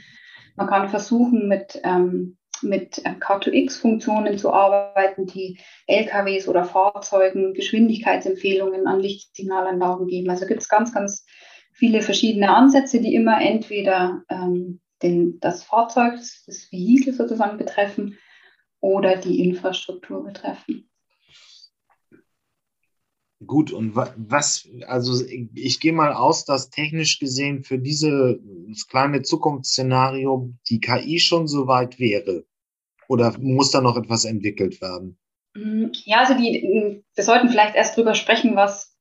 Man 0.56 0.68
kann 0.68 0.90
versuchen, 0.90 1.48
mit, 1.48 1.80
ähm, 1.84 2.38
mit 2.64 3.04
K2X-Funktionen 3.06 4.38
zu 4.38 4.54
arbeiten, 4.54 5.26
die 5.26 5.60
LKWs 5.88 6.48
oder 6.48 6.66
Fahrzeugen 6.66 7.54
Geschwindigkeitsempfehlungen 7.54 8.88
an 8.88 9.00
Lichtsignalanlagen 9.00 10.08
geben. 10.08 10.30
Also 10.30 10.46
gibt 10.46 10.62
es 10.62 10.70
ganz, 10.70 10.94
ganz 10.94 11.26
viele 11.74 12.02
verschiedene 12.02 12.54
Ansätze, 12.54 13.02
die 13.02 13.16
immer 13.16 13.42
entweder 13.42 14.24
ähm, 14.30 14.82
den, 15.02 15.40
das 15.40 15.64
Fahrzeug, 15.64 16.14
das 16.46 16.72
Vehikel 16.72 17.14
sozusagen 17.14 17.58
betreffen 17.58 18.18
oder 18.80 19.16
die 19.16 19.42
Infrastruktur 19.42 20.24
betreffen. 20.24 20.90
Gut, 23.46 23.72
und 23.72 23.96
was, 23.96 24.70
also 24.86 25.26
ich 25.56 25.80
gehe 25.80 25.94
mal 25.94 26.14
aus, 26.14 26.46
dass 26.46 26.70
technisch 26.70 27.18
gesehen 27.18 27.64
für 27.64 27.80
dieses 27.80 28.88
kleine 28.88 29.24
Zukunftsszenario 29.24 30.54
die 30.70 30.80
KI 30.80 31.20
schon 31.20 31.48
so 31.48 31.66
weit 31.66 31.98
wäre. 31.98 32.46
Oder 33.12 33.36
muss 33.40 33.72
da 33.72 33.82
noch 33.82 33.98
etwas 33.98 34.24
entwickelt 34.24 34.80
werden? 34.80 35.18
Ja, 36.06 36.20
also 36.20 36.34
die, 36.34 37.04
wir 37.14 37.24
sollten 37.26 37.50
vielleicht 37.50 37.76
erst 37.76 37.98
drüber 37.98 38.16
sprechen, 38.16 38.56
was, 38.56 38.96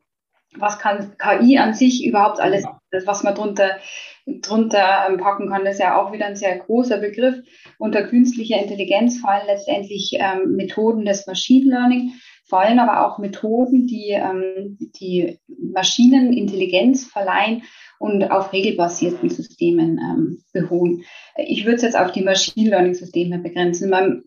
was 0.57 0.81
kann 0.81 1.17
KI 1.17 1.59
an 1.59 1.75
sich 1.75 2.05
überhaupt 2.05 2.41
alles, 2.41 2.65
was 3.07 3.23
man 3.23 3.37
drunter 3.37 3.79
drunter 4.27 5.07
ähm, 5.09 5.19
packen 5.19 5.49
kann. 5.49 5.65
Das 5.65 5.75
ist 5.75 5.81
ja 5.81 5.97
auch 5.97 6.13
wieder 6.13 6.27
ein 6.27 6.35
sehr 6.35 6.59
großer 6.59 6.99
Begriff. 6.99 7.37
Unter 7.79 8.03
künstlicher 8.03 8.61
Intelligenz 8.61 9.21
fallen 9.21 9.47
letztendlich 9.47 10.11
ähm, 10.15 10.57
Methoden 10.57 11.05
des 11.05 11.29
Machine 11.29 11.71
Learning, 11.71 12.15
fallen 12.49 12.81
aber 12.81 13.07
auch 13.07 13.19
Methoden, 13.19 13.87
die 13.87 14.11
ähm, 14.11 14.77
die 15.01 15.39
Maschinen 15.73 16.33
Intelligenz 16.33 17.07
verleihen 17.07 17.63
und 18.01 18.31
auf 18.31 18.55
regelbasierten 18.55 19.29
Systemen 19.29 19.99
ähm, 19.99 20.43
beruhen. 20.55 21.05
Ich 21.37 21.67
würde 21.67 21.77
es 21.77 21.83
jetzt 21.83 21.99
auf 21.99 22.13
die 22.13 22.23
Machine 22.23 22.71
Learning 22.71 22.95
Systeme 22.95 23.39
begrenzen. 23.39 23.91
Beim 23.91 24.25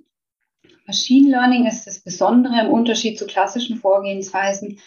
Machine 0.86 1.32
Learning 1.32 1.66
ist 1.66 1.88
das 1.88 2.00
Besondere 2.00 2.62
im 2.62 2.72
Unterschied 2.72 3.18
zu 3.18 3.26
klassischen 3.26 3.78
Vorgehensweisen, 3.78 4.80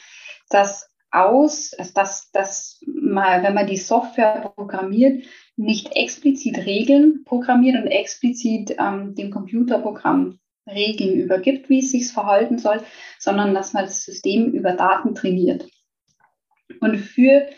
dass 0.51 0.88
aus, 1.11 1.72
dass, 1.94 2.31
dass 2.31 2.81
mal, 2.87 3.42
wenn 3.42 3.55
man 3.55 3.66
die 3.66 3.77
Software 3.77 4.53
programmiert, 4.55 5.25
nicht 5.57 5.96
explizit 5.96 6.59
Regeln 6.59 7.25
programmiert 7.25 7.83
und 7.83 7.88
explizit 7.88 8.77
ähm, 8.79 9.16
dem 9.16 9.33
Computerprogramm 9.33 10.38
Regeln 10.68 11.18
übergibt, 11.18 11.68
wie 11.68 11.81
es 11.81 11.90
sich 11.90 12.07
verhalten 12.07 12.59
soll, 12.59 12.83
sondern 13.18 13.53
dass 13.53 13.72
man 13.72 13.85
das 13.85 14.05
System 14.05 14.53
über 14.53 14.75
Daten 14.75 15.16
trainiert. 15.16 15.66
Und 16.81 16.99
für, 16.99 17.49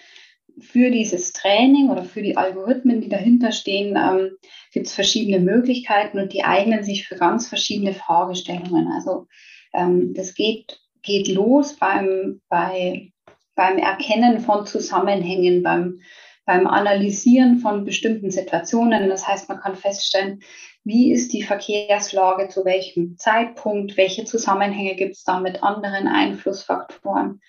für 0.61 0.91
dieses 0.91 1.33
Training 1.33 1.91
oder 1.91 2.05
für 2.05 2.23
die 2.23 2.37
Algorithmen, 2.37 3.01
die 3.01 3.09
dahinter 3.09 3.53
stehen, 3.53 3.97
ähm, 3.97 4.31
gibt 4.73 4.87
es 4.87 4.95
verschiedene 4.95 5.41
Möglichkeiten 5.41 6.19
und 6.19 6.33
die 6.33 6.45
eignen 6.45 6.85
sich 6.85 7.07
für 7.07 7.17
ganz 7.17 7.49
verschiedene 7.49 7.95
Fragestellungen. 7.95 8.89
Also 8.93 9.27
ähm, 9.73 10.15
das 10.15 10.35
geht, 10.35 10.81
geht 11.03 11.29
los 11.29 11.77
beim, 11.77 12.41
bei 12.49 13.13
beim 13.59 13.77
Erkennen 13.77 14.39
von 14.39 14.67
Zusammenhängen, 14.67 15.65
beim, 15.65 16.01
beim 16.47 16.69
Analysieren 16.69 17.59
von 17.59 17.85
bestimmten 17.85 18.31
Situationen. 18.31 19.09
Das 19.09 19.27
heißt, 19.27 19.49
man 19.49 19.59
kann 19.59 19.75
feststellen, 19.75 20.43
wie 20.85 21.11
ist 21.11 21.33
die 21.33 21.43
Verkehrslage 21.43 22.49
zu 22.49 22.65
welchem 22.65 23.19
Zeitpunkt, 23.19 23.97
welche 23.97 24.25
Zusammenhänge 24.25 24.95
gibt 24.95 25.17
es 25.17 25.25
da 25.25 25.41
mit 25.41 25.65
anderen 25.65 26.07
Einflussfaktoren. 26.07 27.41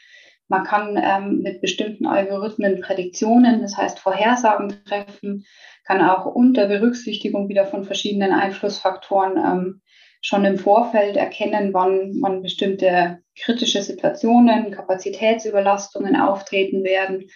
Man 0.50 0.64
kann 0.64 1.00
ähm, 1.02 1.42
mit 1.44 1.62
bestimmten 1.62 2.08
Algorithmen 2.08 2.82
Prädiktionen, 2.82 3.62
das 3.62 3.78
heißt 3.78 4.00
Vorhersagen 4.00 4.84
treffen, 4.84 5.46
kann 5.86 6.02
auch 6.02 6.26
unter 6.26 6.68
Berücksichtigung 6.68 7.50
wieder 7.50 7.66
von 7.66 7.84
verschiedenen 7.84 8.32
Einflussfaktoren 8.32 9.38
ähm, 9.38 9.82
schon 10.22 10.46
im 10.46 10.58
Vorfeld 10.58 11.16
erkennen, 11.18 11.74
wann, 11.74 12.18
wann 12.22 12.42
bestimmte 12.42 13.20
kritische 13.40 13.84
Situationen, 13.84 14.72
Kapazitätsüberlastungen 14.72 16.16
auftreten 16.16 16.84
werden. 16.84 17.30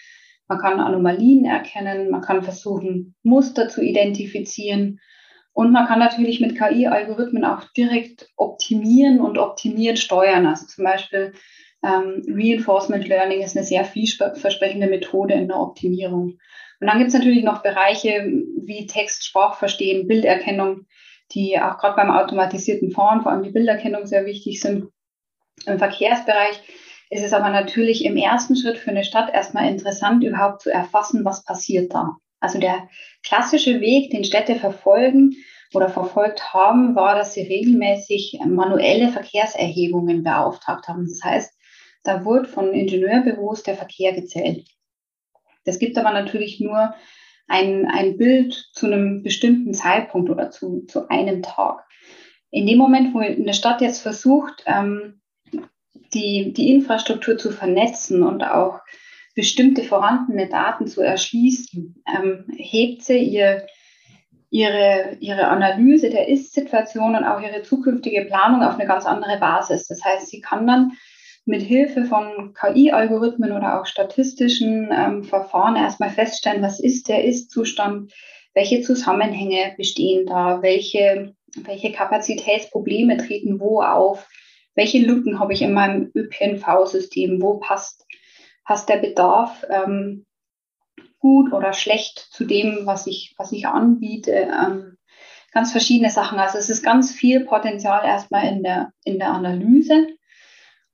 Man 0.48 0.58
kann 0.58 0.80
Anomalien 0.80 1.44
erkennen, 1.44 2.10
man 2.10 2.20
kann 2.20 2.42
versuchen, 2.42 3.14
Muster 3.22 3.68
zu 3.68 3.80
identifizieren. 3.80 5.00
Und 5.52 5.70
man 5.70 5.86
kann 5.86 6.00
natürlich 6.00 6.40
mit 6.40 6.58
KI-Algorithmen 6.58 7.44
auch 7.44 7.62
direkt 7.76 8.28
optimieren 8.36 9.20
und 9.20 9.38
optimiert 9.38 10.00
steuern. 10.00 10.46
Also 10.46 10.66
zum 10.66 10.84
Beispiel 10.84 11.32
ähm, 11.84 12.22
Reinforcement 12.28 13.06
Learning 13.06 13.42
ist 13.42 13.56
eine 13.56 13.66
sehr 13.66 13.84
vielversprechende 13.84 14.86
Methode 14.86 15.34
in 15.34 15.48
der 15.48 15.60
Optimierung. 15.60 16.38
Und 16.80 16.86
dann 16.86 16.98
gibt 16.98 17.08
es 17.08 17.14
natürlich 17.14 17.44
noch 17.44 17.62
Bereiche 17.62 18.24
wie 18.64 18.86
Text, 18.86 19.26
Sprachverstehen, 19.26 20.08
Bilderkennung, 20.08 20.86
die 21.32 21.58
auch 21.58 21.78
gerade 21.78 21.96
beim 21.96 22.10
automatisierten 22.10 22.90
Fahren, 22.90 23.22
vor 23.22 23.32
allem 23.32 23.42
die 23.42 23.50
Bilderkennung, 23.50 24.06
sehr 24.06 24.26
wichtig 24.26 24.60
sind. 24.60 24.88
Im 25.66 25.78
Verkehrsbereich 25.78 26.60
ist 27.10 27.24
es 27.24 27.32
aber 27.32 27.50
natürlich 27.50 28.04
im 28.04 28.16
ersten 28.16 28.56
Schritt 28.56 28.78
für 28.78 28.90
eine 28.90 29.04
Stadt 29.04 29.32
erstmal 29.32 29.68
interessant, 29.68 30.24
überhaupt 30.24 30.62
zu 30.62 30.70
erfassen, 30.70 31.24
was 31.24 31.44
passiert 31.44 31.94
da. 31.94 32.16
Also 32.40 32.58
der 32.58 32.88
klassische 33.22 33.80
Weg, 33.80 34.10
den 34.10 34.24
Städte 34.24 34.56
verfolgen 34.56 35.36
oder 35.72 35.88
verfolgt 35.88 36.52
haben, 36.52 36.94
war, 36.94 37.14
dass 37.14 37.34
sie 37.34 37.42
regelmäßig 37.42 38.40
manuelle 38.44 39.08
Verkehrserhebungen 39.08 40.22
beauftragt 40.22 40.88
haben. 40.88 41.06
Das 41.08 41.22
heißt, 41.22 41.53
da 42.04 42.24
wurde 42.24 42.48
von 42.48 42.72
Ingenieurbüros 42.72 43.62
der 43.62 43.74
Verkehr 43.74 44.12
gezählt. 44.12 44.68
Das 45.64 45.78
gibt 45.78 45.98
aber 45.98 46.12
natürlich 46.12 46.60
nur 46.60 46.94
ein, 47.48 47.86
ein 47.86 48.16
Bild 48.16 48.70
zu 48.72 48.86
einem 48.86 49.22
bestimmten 49.22 49.74
Zeitpunkt 49.74 50.30
oder 50.30 50.50
zu, 50.50 50.84
zu 50.86 51.08
einem 51.08 51.42
Tag. 51.42 51.84
In 52.50 52.66
dem 52.66 52.78
Moment, 52.78 53.14
wo 53.14 53.18
eine 53.18 53.54
Stadt 53.54 53.80
jetzt 53.80 54.00
versucht, 54.00 54.62
ähm, 54.66 55.20
die, 56.12 56.52
die 56.52 56.72
Infrastruktur 56.72 57.36
zu 57.36 57.50
vernetzen 57.50 58.22
und 58.22 58.44
auch 58.44 58.80
bestimmte 59.34 59.82
vorhandene 59.82 60.48
Daten 60.48 60.86
zu 60.86 61.00
erschließen, 61.00 62.02
ähm, 62.16 62.44
hebt 62.56 63.02
sie 63.02 63.18
ihr, 63.18 63.66
ihre, 64.50 65.16
ihre 65.18 65.48
Analyse 65.48 66.10
der 66.10 66.28
Ist-Situation 66.28 67.16
und 67.16 67.24
auch 67.24 67.40
ihre 67.40 67.62
zukünftige 67.62 68.26
Planung 68.26 68.62
auf 68.62 68.74
eine 68.74 68.86
ganz 68.86 69.06
andere 69.06 69.38
Basis. 69.38 69.88
Das 69.88 70.04
heißt, 70.04 70.28
sie 70.28 70.40
kann 70.40 70.66
dann 70.66 70.92
mit 71.46 71.62
Hilfe 71.62 72.04
von 72.04 72.54
KI-Algorithmen 72.54 73.52
oder 73.52 73.80
auch 73.80 73.86
statistischen 73.86 74.90
ähm, 74.92 75.24
Verfahren 75.24 75.76
erstmal 75.76 76.10
feststellen, 76.10 76.62
was 76.62 76.80
ist 76.80 77.08
der 77.08 77.24
Ist-Zustand, 77.24 78.12
welche 78.54 78.80
Zusammenhänge 78.80 79.74
bestehen 79.76 80.26
da, 80.26 80.62
welche, 80.62 81.34
welche 81.56 81.92
Kapazitätsprobleme 81.92 83.18
treten 83.18 83.60
wo 83.60 83.82
auf, 83.82 84.28
welche 84.74 84.98
Lücken 84.98 85.38
habe 85.38 85.52
ich 85.52 85.62
in 85.62 85.72
meinem 85.72 86.10
ÖPNV-System, 86.14 87.42
wo 87.42 87.58
passt, 87.58 88.06
passt 88.64 88.88
der 88.88 88.96
Bedarf 88.96 89.64
ähm, 89.68 90.24
gut 91.18 91.52
oder 91.52 91.72
schlecht 91.72 92.18
zu 92.18 92.44
dem, 92.44 92.86
was 92.86 93.06
ich, 93.06 93.34
was 93.36 93.52
ich 93.52 93.66
anbiete. 93.66 94.32
Ähm, 94.32 94.96
ganz 95.52 95.72
verschiedene 95.72 96.10
Sachen. 96.10 96.38
Also 96.38 96.58
es 96.58 96.68
ist 96.68 96.82
ganz 96.82 97.12
viel 97.12 97.44
Potenzial 97.44 98.04
erstmal 98.04 98.46
in 98.48 98.62
der, 98.62 98.92
in 99.04 99.18
der 99.18 99.30
Analyse. 99.30 100.08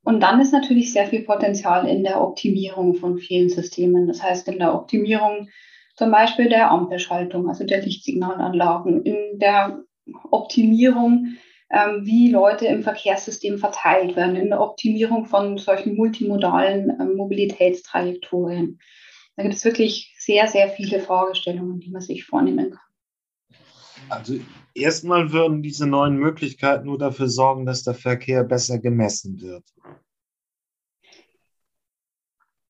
Und 0.02 0.20
dann 0.20 0.40
ist 0.40 0.52
natürlich 0.52 0.92
sehr 0.92 1.06
viel 1.06 1.22
Potenzial 1.22 1.86
in 1.86 2.04
der 2.04 2.20
Optimierung 2.20 2.94
von 2.94 3.18
vielen 3.18 3.50
Systemen. 3.50 4.06
Das 4.06 4.22
heißt, 4.22 4.48
in 4.48 4.58
der 4.58 4.74
Optimierung 4.74 5.48
zum 5.94 6.10
Beispiel 6.10 6.48
der 6.48 6.70
Ampelschaltung, 6.70 7.48
also 7.48 7.64
der 7.64 7.82
Lichtsignalanlagen, 7.82 9.02
in 9.02 9.38
der 9.38 9.82
Optimierung 10.30 11.36
ähm, 11.70 12.04
wie 12.04 12.30
Leute 12.30 12.66
im 12.66 12.82
Verkehrssystem 12.82 13.58
verteilt 13.58 14.16
werden, 14.16 14.36
in 14.36 14.48
der 14.48 14.60
Optimierung 14.60 15.26
von 15.26 15.58
solchen 15.58 15.94
multimodalen 15.96 16.90
ähm, 17.00 17.16
Mobilitätstrajektorien. 17.16 18.80
Da 19.36 19.42
gibt 19.42 19.54
es 19.54 19.64
wirklich 19.64 20.14
sehr, 20.18 20.48
sehr 20.48 20.68
viele 20.70 21.00
Fragestellungen, 21.00 21.80
die 21.80 21.90
man 21.90 22.02
sich 22.02 22.24
vornehmen 22.24 22.70
kann. 22.70 23.60
Also 24.08 24.40
erstmal 24.74 25.32
würden 25.32 25.62
diese 25.62 25.86
neuen 25.86 26.16
Möglichkeiten 26.16 26.86
nur 26.86 26.98
dafür 26.98 27.28
sorgen, 27.28 27.66
dass 27.66 27.82
der 27.82 27.94
Verkehr 27.94 28.44
besser 28.44 28.78
gemessen 28.78 29.40
wird. 29.40 29.64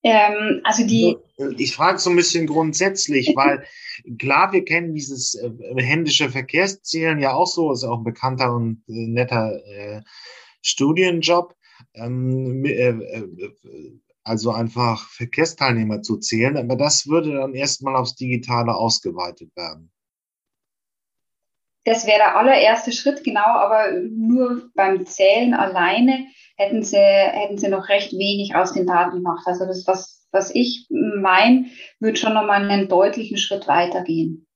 Ähm, 0.02 0.60
also 0.64 0.86
die. 0.86 1.16
Ich 1.58 1.74
frage 1.74 1.98
so 1.98 2.10
ein 2.10 2.16
bisschen 2.16 2.46
grundsätzlich, 2.46 3.34
weil 3.36 3.64
klar, 4.18 4.52
wir 4.52 4.64
kennen 4.64 4.94
dieses 4.94 5.34
äh, 5.34 5.50
händische 5.76 6.30
Verkehrszählen 6.30 7.18
ja 7.18 7.34
auch 7.34 7.46
so, 7.46 7.72
ist 7.72 7.84
auch 7.84 7.98
ein 7.98 8.04
bekannter 8.04 8.54
und 8.54 8.82
äh, 8.88 9.06
netter 9.08 9.60
äh, 9.66 10.02
Studienjob. 10.62 11.54
Ähm, 11.94 12.64
äh, 12.64 12.88
äh, 12.88 13.28
also 14.22 14.50
einfach 14.50 15.08
Verkehrsteilnehmer 15.08 16.02
zu 16.02 16.18
zählen, 16.18 16.56
aber 16.56 16.76
das 16.76 17.06
würde 17.06 17.34
dann 17.34 17.54
erstmal 17.54 17.96
aufs 17.96 18.16
Digitale 18.16 18.74
ausgeweitet 18.74 19.50
werden. 19.56 19.90
Das 21.90 22.06
wäre 22.06 22.18
der 22.18 22.36
allererste 22.36 22.92
Schritt, 22.92 23.24
genau, 23.24 23.40
aber 23.44 23.90
nur 24.12 24.70
beim 24.76 25.06
Zählen 25.06 25.54
alleine 25.54 26.28
hätten 26.56 26.84
sie, 26.84 26.96
hätten 26.96 27.58
sie 27.58 27.66
noch 27.66 27.88
recht 27.88 28.12
wenig 28.12 28.54
aus 28.54 28.74
den 28.74 28.86
Daten 28.86 29.16
gemacht. 29.16 29.44
Also 29.46 29.66
das, 29.66 29.88
was, 29.88 30.24
was 30.30 30.54
ich 30.54 30.86
meine, 30.88 31.66
würde 31.98 32.16
schon 32.16 32.34
nochmal 32.34 32.62
einen 32.62 32.86
deutlichen 32.86 33.38
Schritt 33.38 33.66
weitergehen. 33.66 34.46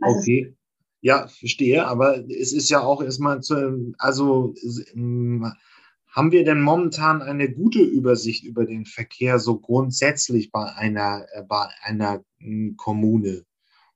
Also 0.00 0.20
okay. 0.20 0.54
Ja, 1.02 1.28
verstehe, 1.28 1.86
aber 1.86 2.24
es 2.30 2.54
ist 2.54 2.70
ja 2.70 2.80
auch 2.80 3.02
erstmal 3.02 3.42
zu, 3.42 3.92
also 3.98 4.54
ähm, 4.94 5.52
haben 6.10 6.32
wir 6.32 6.44
denn 6.44 6.62
momentan 6.62 7.20
eine 7.20 7.52
gute 7.52 7.82
Übersicht 7.82 8.42
über 8.44 8.64
den 8.64 8.86
Verkehr 8.86 9.38
so 9.38 9.58
grundsätzlich 9.58 10.50
bei 10.50 10.64
einer, 10.64 11.26
äh, 11.30 11.42
bei 11.42 11.68
einer 11.82 12.24
hm, 12.38 12.76
Kommune? 12.78 13.44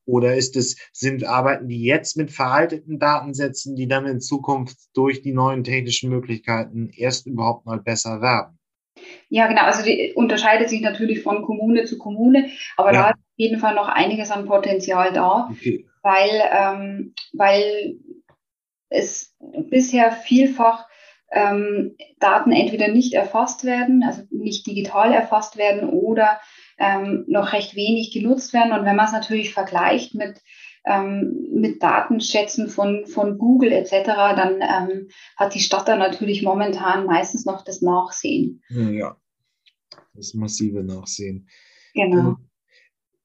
Oder 0.05 0.35
ist 0.35 0.57
es, 0.57 0.77
sind, 0.93 1.25
arbeiten 1.25 1.69
die 1.69 1.85
jetzt 1.85 2.17
mit 2.17 2.31
veralteten 2.31 2.99
Datensätzen, 2.99 3.77
die 3.77 3.87
dann 3.87 4.07
in 4.07 4.21
Zukunft 4.21 4.77
durch 4.95 5.23
die 5.23 5.33
neuen 5.33 5.65
technischen 5.65 6.11
Möglichkeiten 6.11 6.91
erst 6.97 7.27
überhaupt 7.27 7.67
mal 7.67 7.81
besser 7.81 8.21
werden? 8.21 8.59
Ja, 9.29 9.47
genau. 9.47 9.63
Also 9.63 9.85
die 9.85 10.13
unterscheidet 10.15 10.69
sich 10.69 10.81
natürlich 10.81 11.23
von 11.23 11.43
Kommune 11.43 11.85
zu 11.85 11.99
Kommune, 11.99 12.51
aber 12.77 12.93
ja. 12.93 13.03
da 13.03 13.09
ist 13.11 13.17
auf 13.17 13.37
jeden 13.37 13.59
Fall 13.59 13.75
noch 13.75 13.89
einiges 13.89 14.31
an 14.31 14.47
Potenzial 14.47 15.13
da, 15.13 15.49
okay. 15.51 15.87
weil, 16.03 16.43
ähm, 16.53 17.15
weil 17.33 17.97
es 18.89 19.35
bisher 19.71 20.13
vielfach 20.13 20.87
ähm, 21.31 21.97
Daten 22.19 22.53
entweder 22.53 22.89
nicht 22.89 23.15
erfasst 23.15 23.65
werden, 23.65 24.03
also 24.03 24.23
nicht 24.31 24.67
digital 24.67 25.13
erfasst 25.13 25.57
werden 25.57 25.89
oder 25.89 26.41
ähm, 26.83 27.25
noch 27.29 27.53
recht 27.53 27.77
wenig 27.77 28.13
genutzt 28.13 28.53
werden. 28.53 28.73
Und 28.73 28.85
wenn 28.85 28.97
man 28.97 29.07
es 29.07 29.13
natürlich 29.13 29.55
vergleicht 29.55 30.15
mit, 30.15 30.43
ähm, 30.85 31.49
mit 31.55 31.83
Datenschätzen 31.83 32.69
von, 32.69 33.07
von 33.07 33.39
Google 33.39 33.73
etc., 33.73 33.93
dann 34.05 34.61
ähm, 34.61 35.09
hat 35.37 35.55
die 35.55 35.61
Stadt 35.61 35.87
da 35.87 35.97
natürlich 35.97 36.43
momentan 36.43 37.07
meistens 37.07 37.45
noch 37.45 37.65
das 37.65 37.83
Nachsehen. 37.83 38.63
Ja, 38.69 39.17
das 40.15 40.35
massive 40.35 40.83
Nachsehen. 40.83 41.49
Genau. 41.95 42.37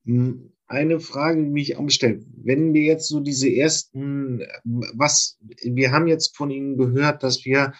Ähm, 0.05 0.53
eine 0.67 0.99
Frage, 0.99 1.43
die 1.43 1.49
mich 1.49 1.79
anstellt. 1.79 2.25
Wenn 2.35 2.73
wir 2.73 2.83
jetzt 2.83 3.07
so 3.07 3.21
diese 3.21 3.49
ersten, 3.49 4.43
was, 4.65 5.39
wir 5.63 5.91
haben 5.91 6.07
jetzt 6.07 6.35
von 6.35 6.51
Ihnen 6.51 6.77
gehört, 6.77 7.23
dass 7.23 7.45
wir 7.45 7.73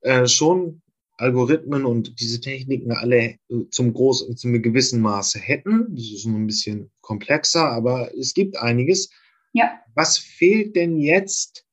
äh, 0.00 0.26
schon 0.26 0.80
Algorithmen 1.20 1.84
und 1.84 2.18
diese 2.20 2.40
Techniken 2.40 2.92
alle 2.92 3.18
äh, 3.18 3.36
zum 3.70 3.92
großen, 3.92 4.36
zum 4.36 4.62
gewissen 4.62 5.00
Maße 5.00 5.38
hätten. 5.38 5.94
Das 5.94 6.04
ist 6.04 6.24
ein 6.24 6.46
bisschen 6.46 6.90
komplexer, 7.00 7.70
aber 7.70 8.10
es 8.18 8.34
gibt 8.34 8.56
einiges. 8.56 9.10
Ja. 9.52 9.70
Was 9.94 10.18
fehlt 10.18 10.76
denn 10.76 10.96
jetzt 10.96 11.66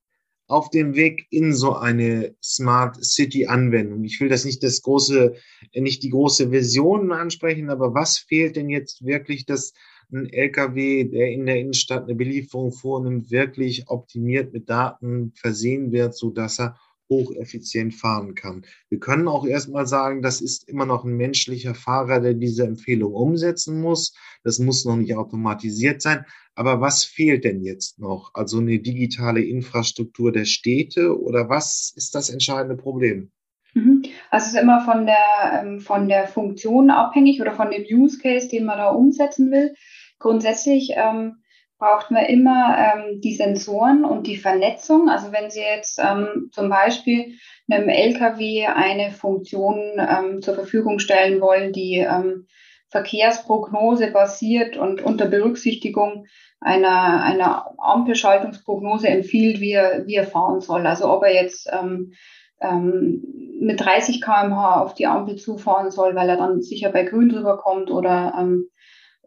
auf 0.48 0.70
dem 0.70 0.96
Weg 0.96 1.28
in 1.30 1.54
so 1.54 1.76
eine 1.76 2.36
Smart 2.44 3.04
City 3.04 3.46
Anwendung? 3.46 4.04
Ich 4.04 4.20
will 4.20 4.30
das 4.30 4.46
nicht 4.46 4.64
das 4.64 4.82
große, 4.82 5.36
nicht 5.74 6.04
die 6.04 6.10
große 6.10 6.52
Vision 6.52 7.12
ansprechen, 7.12 7.70
aber 7.70 7.94
was 7.94 8.18
fehlt 8.18 8.56
denn 8.56 8.70
jetzt 8.70 9.06
wirklich, 9.06 9.46
dass 9.46 9.74
ein 10.12 10.30
LKW, 10.30 11.04
der 11.06 11.32
in 11.32 11.46
der 11.46 11.60
Innenstadt 11.60 12.04
eine 12.04 12.16
Belieferung 12.16 12.72
vornimmt, 12.72 13.30
wirklich 13.30 13.88
optimiert 13.88 14.54
mit 14.54 14.70
Daten 14.70 15.34
versehen 15.36 15.92
wird, 15.92 16.16
so 16.16 16.32
dass 16.32 16.60
er 16.60 16.78
hocheffizient 17.10 17.94
fahren 17.94 18.36
kann. 18.36 18.66
Wir 18.90 19.00
können 19.00 19.28
auch 19.28 19.46
erstmal 19.46 19.88
sagen, 19.88 20.22
das 20.22 20.42
ist 20.42 20.68
immer 20.68 20.86
noch 20.86 21.04
ein 21.04 21.16
menschlicher 21.16 21.76
Fahrer, 21.76 22.20
der 22.20 22.34
diese 22.34 22.66
Empfehlung 22.66 23.14
umsetzen 23.14 23.82
muss. 23.82 24.14
Das 24.44 24.60
muss 24.60 24.86
noch 24.86 24.96
nicht 24.98 25.16
automatisiert 25.16 26.02
sein. 26.02 26.26
Aber 26.56 26.82
was 26.82 27.04
fehlt 27.04 27.44
denn 27.44 27.62
jetzt 27.62 28.00
noch? 28.00 28.32
Also 28.34 28.58
eine 28.60 28.80
digitale 28.80 29.42
Infrastruktur 29.44 30.32
der 30.32 30.46
Städte 30.46 31.20
oder 31.20 31.50
was 31.50 31.94
ist 31.96 32.16
das 32.16 32.30
entscheidende 32.30 32.76
Problem? 32.76 33.32
Mhm. 33.74 34.04
Also 34.32 34.48
es 34.48 34.54
ist 34.54 34.60
immer 34.60 34.84
von 34.84 35.06
der, 35.06 35.62
ähm, 35.62 35.80
von 35.80 36.08
der 36.08 36.28
Funktion 36.28 36.90
abhängig 36.90 37.40
oder 37.42 37.54
von 37.54 37.70
dem 37.70 37.84
Use 37.84 38.18
Case, 38.20 38.48
den 38.50 38.66
man 38.66 38.78
da 38.78 38.90
umsetzen 38.90 39.52
will. 39.52 39.76
Grundsätzlich 40.20 40.94
ähm, 40.96 41.38
braucht 41.78 42.12
man 42.12 42.26
immer 42.26 42.76
ähm, 42.78 43.22
die 43.22 43.36
Sensoren 43.36 44.04
und 44.04 44.28
die 44.28 44.38
Vernetzung. 44.38 45.10
Also 45.10 45.32
wenn 45.32 45.50
Sie 45.50 45.62
jetzt 45.62 46.00
ähm, 46.00 46.50
zum 46.52 46.70
Beispiel 46.70 47.36
einem 47.70 47.90
LKW 47.90 48.66
eine 48.66 49.12
Funktion 49.12 49.80
ähm, 49.98 50.42
zur 50.42 50.56
Verfügung 50.56 51.00
stellen 51.00 51.40
wollen, 51.40 51.74
die 51.74 51.98
ähm, 51.98 52.48
Verkehrsprognose 52.90 54.12
basiert 54.12 54.78
und 54.78 55.02
unter 55.02 55.26
Berücksichtigung 55.26 56.26
einer, 56.60 57.22
einer 57.22 57.76
Ampelschaltungsprognose 57.78 59.08
empfiehlt, 59.10 59.60
wie 59.60 59.74
er, 59.74 60.08
wie 60.08 60.16
er 60.16 60.26
fahren 60.26 60.62
soll. 60.62 60.88
Also 60.88 61.12
ob 61.12 61.24
er 61.24 61.34
jetzt 61.34 61.70
ähm, 61.72 62.14
ähm, 62.62 63.22
mit 63.60 63.82
30 63.82 64.22
km/h 64.22 64.82
auf 64.82 64.94
die 64.94 65.06
Ampel 65.06 65.36
zufahren 65.36 65.92
soll, 65.92 66.16
weil 66.16 66.30
er 66.30 66.38
dann 66.38 66.62
sicher 66.62 66.92
bei 66.92 67.04
Grün 67.04 67.30
drüber 67.30 67.58
kommt 67.58 67.92
oder, 67.92 68.34
ähm, 68.40 68.70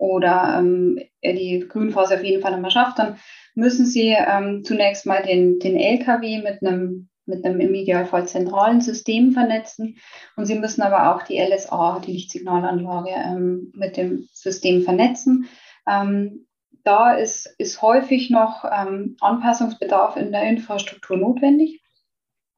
oder 0.01 0.57
ähm, 0.59 0.99
er 1.21 1.35
die 1.35 1.61
Grünphase 1.69 2.15
auf 2.15 2.25
jeden 2.25 2.41
Fall 2.41 2.55
einmal 2.55 2.71
schafft, 2.71 2.99
dann 2.99 3.19
müssen 3.55 3.85
Sie 3.85 4.09
ähm, 4.09 4.65
zunächst 4.65 5.05
mal 5.05 5.23
den, 5.23 5.59
den 5.59 5.77
LKW 5.77 6.39
mit 6.39 6.63
einem 6.63 7.09
mit 7.27 7.45
einem 7.45 7.61
im 7.61 7.75
Idealfall 7.75 8.27
zentralen 8.27 8.81
System 8.81 9.31
vernetzen. 9.31 9.99
Und 10.37 10.47
Sie 10.47 10.59
müssen 10.59 10.83
aber 10.83 11.15
auch 11.15 11.23
die 11.23 11.39
LSA, 11.39 12.01
die 12.05 12.13
Lichtsignalanlage, 12.13 13.11
ähm, 13.11 13.73
mit 13.77 13.97
dem 13.97 14.27
System 14.33 14.83
vernetzen. 14.83 15.47
Ähm, 15.87 16.47
da 16.83 17.13
ist, 17.13 17.55
ist 17.59 17.83
häufig 17.83 18.31
noch 18.31 18.65
ähm, 18.65 19.17
Anpassungsbedarf 19.21 20.17
in 20.17 20.33
der 20.33 20.43
Infrastruktur 20.45 21.19
notwendig. 21.19 21.80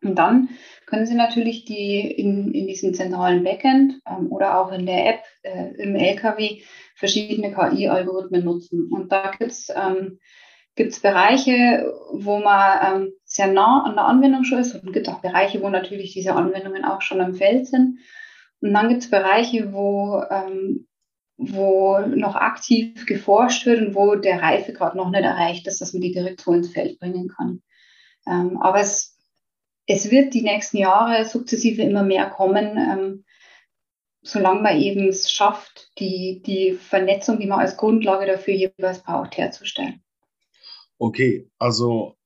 Und 0.03 0.17
dann 0.17 0.49
können 0.87 1.07
Sie 1.07 1.15
natürlich 1.15 1.65
die 1.65 2.01
in, 2.01 2.53
in 2.53 2.67
diesem 2.67 2.93
zentralen 2.93 3.45
Backend 3.45 4.01
ähm, 4.07 4.33
oder 4.33 4.59
auch 4.59 4.73
in 4.73 4.85
der 4.87 5.09
App 5.09 5.21
äh, 5.43 5.75
im 5.83 5.95
LKW 5.95 6.63
verschiedene 6.97 7.53
KI-Algorithmen 7.53 8.45
nutzen. 8.45 8.89
Und 8.91 9.13
da 9.13 9.31
gibt 9.31 9.51
es 9.51 9.69
ähm, 9.75 10.19
gibt 10.75 10.93
es 10.93 11.01
Bereiche, 11.01 11.93
wo 12.13 12.39
man 12.39 13.03
ähm, 13.03 13.13
sehr 13.25 13.47
nah 13.47 13.85
an 13.85 13.95
der 13.95 14.05
Anwendung 14.05 14.45
schon 14.45 14.59
ist 14.59 14.75
und 14.75 14.89
es 14.89 14.93
gibt 14.93 15.09
auch 15.09 15.21
Bereiche, 15.21 15.63
wo 15.63 15.69
natürlich 15.69 16.15
diese 16.15 16.35
Anwendungen 16.35 16.85
auch 16.85 17.03
schon 17.03 17.21
am 17.21 17.35
Feld 17.35 17.67
sind. 17.67 17.99
Und 18.61 18.73
dann 18.73 18.89
gibt 18.89 19.03
es 19.03 19.11
Bereiche, 19.11 19.73
wo, 19.73 20.23
ähm, 20.31 20.87
wo 21.37 21.99
noch 21.99 22.37
aktiv 22.37 23.07
geforscht 23.07 23.67
wird 23.67 23.81
und 23.83 23.95
wo 23.95 24.15
der 24.15 24.41
Reifegrad 24.41 24.95
noch 24.95 25.11
nicht 25.11 25.25
erreicht 25.25 25.67
ist, 25.67 25.81
dass 25.81 25.93
man 25.93 26.01
die 26.01 26.13
direkt 26.13 26.41
so 26.41 26.53
ins 26.53 26.73
Feld 26.73 26.99
bringen 26.99 27.29
kann. 27.29 27.63
Ähm, 28.27 28.59
aber 28.63 28.81
es, 28.81 29.12
es 29.87 30.11
wird 30.11 30.35
die 30.35 30.43
nächsten 30.43 30.79
Jahre 30.79 31.25
sukzessive 31.25 31.83
immer 31.83 32.03
mehr 32.03 32.31
kommen, 32.31 32.77
ähm, 32.77 33.25
solange 34.23 34.63
man 34.63 34.81
eben 34.81 35.09
es 35.09 35.31
schafft, 35.31 35.91
die, 35.99 36.43
die 36.47 36.73
Vernetzung, 36.73 37.41
die 37.41 37.47
man 37.47 37.61
als 37.61 37.77
Grundlage 37.77 38.27
dafür 38.27 38.55
jeweils 38.55 39.03
braucht, 39.03 39.37
herzustellen. 39.37 40.03
Okay, 40.99 41.51
also 41.59 42.17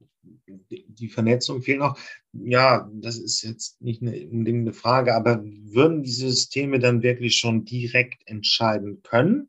die 0.46 1.08
Vernetzung 1.08 1.62
fehlt 1.62 1.78
noch. 1.78 1.98
Ja, 2.32 2.90
das 2.92 3.16
ist 3.18 3.42
jetzt 3.42 3.80
nicht 3.80 4.02
eine, 4.02 4.12
eine 4.12 4.72
Frage, 4.72 5.14
aber 5.14 5.42
würden 5.42 6.02
die 6.02 6.10
Systeme 6.10 6.78
dann 6.78 7.02
wirklich 7.02 7.36
schon 7.36 7.64
direkt 7.64 8.28
entscheiden 8.28 9.02
können? 9.02 9.48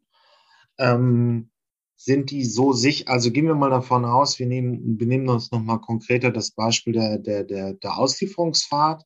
Ähm, 0.77 1.49
sind 1.97 2.31
die 2.31 2.45
so 2.45 2.71
sicher? 2.73 3.09
Also 3.09 3.31
gehen 3.31 3.47
wir 3.47 3.55
mal 3.55 3.71
davon 3.71 4.05
aus, 4.05 4.39
wir 4.39 4.45
nehmen, 4.45 4.99
wir 4.99 5.07
nehmen 5.07 5.27
uns 5.27 5.51
nochmal 5.51 5.81
konkreter 5.81 6.31
das 6.31 6.51
Beispiel 6.51 6.93
der, 6.93 7.17
der, 7.17 7.43
der, 7.43 7.73
der 7.73 7.97
Auslieferungsfahrt 7.97 9.03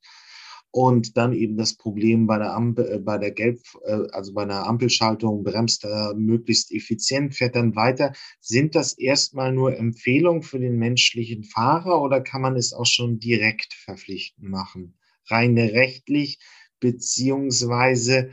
und 0.71 1.17
dann 1.17 1.34
eben 1.34 1.58
das 1.58 1.75
Problem 1.75 2.27
bei 2.27 2.38
der 2.38 2.54
Ampel, 2.54 2.91
äh, 2.91 2.99
bei 2.99 3.17
der 3.17 3.32
Gelb, 3.32 3.60
äh, 3.86 4.08
also 4.12 4.34
bei 4.34 4.43
einer 4.43 4.67
Ampelschaltung 4.67 5.43
bremst 5.43 5.84
er 5.86 6.13
möglichst 6.15 6.71
effizient, 6.71 7.36
fährt 7.36 7.56
dann 7.56 7.75
weiter. 7.75 8.13
Sind 8.39 8.75
das 8.75 8.97
erstmal 8.97 9.51
nur 9.51 9.77
Empfehlungen 9.77 10.43
für 10.43 10.60
den 10.60 10.77
menschlichen 10.77 11.43
Fahrer 11.43 12.01
oder 12.01 12.21
kann 12.21 12.41
man 12.41 12.56
es 12.56 12.73
auch 12.73 12.86
schon 12.86 13.19
direkt 13.19 13.73
verpflichtend 13.73 14.49
machen? 14.49 14.93
Rein 15.28 15.58
rechtlich, 15.58 16.40
beziehungsweise 16.80 18.32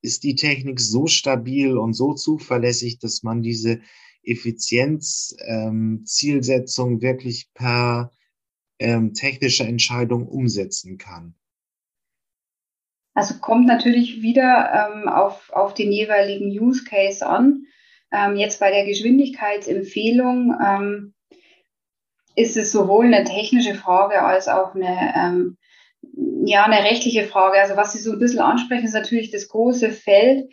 ist 0.00 0.22
die 0.22 0.36
Technik 0.36 0.80
so 0.80 1.06
stabil 1.06 1.76
und 1.76 1.92
so 1.92 2.14
zuverlässig, 2.14 2.98
dass 2.98 3.22
man 3.22 3.42
diese 3.42 3.82
Effizienzzielsetzung 4.22 6.92
ähm, 6.92 7.02
wirklich 7.02 7.52
per 7.54 8.12
ähm, 8.78 9.14
technischer 9.14 9.66
Entscheidung 9.66 10.26
umsetzen 10.26 10.98
kann. 10.98 11.34
Also 13.14 13.38
kommt 13.38 13.66
natürlich 13.66 14.22
wieder 14.22 14.92
ähm, 14.94 15.08
auf, 15.08 15.50
auf 15.52 15.74
den 15.74 15.92
jeweiligen 15.92 16.48
Use 16.48 16.84
Case 16.84 17.26
an. 17.26 17.64
Ähm, 18.12 18.36
jetzt 18.36 18.60
bei 18.60 18.70
der 18.70 18.86
Geschwindigkeitsempfehlung 18.86 20.54
ähm, 20.64 21.14
ist 22.36 22.56
es 22.56 22.72
sowohl 22.72 23.06
eine 23.06 23.24
technische 23.24 23.74
Frage 23.74 24.22
als 24.22 24.48
auch 24.48 24.74
eine, 24.74 25.12
ähm, 25.16 25.58
ja, 26.44 26.64
eine 26.64 26.84
rechtliche 26.84 27.24
Frage. 27.24 27.60
Also 27.60 27.76
was 27.76 27.92
Sie 27.92 27.98
so 27.98 28.12
ein 28.12 28.18
bisschen 28.18 28.40
ansprechen, 28.40 28.84
ist 28.84 28.94
natürlich 28.94 29.30
das 29.30 29.48
große 29.48 29.90
Feld, 29.90 30.48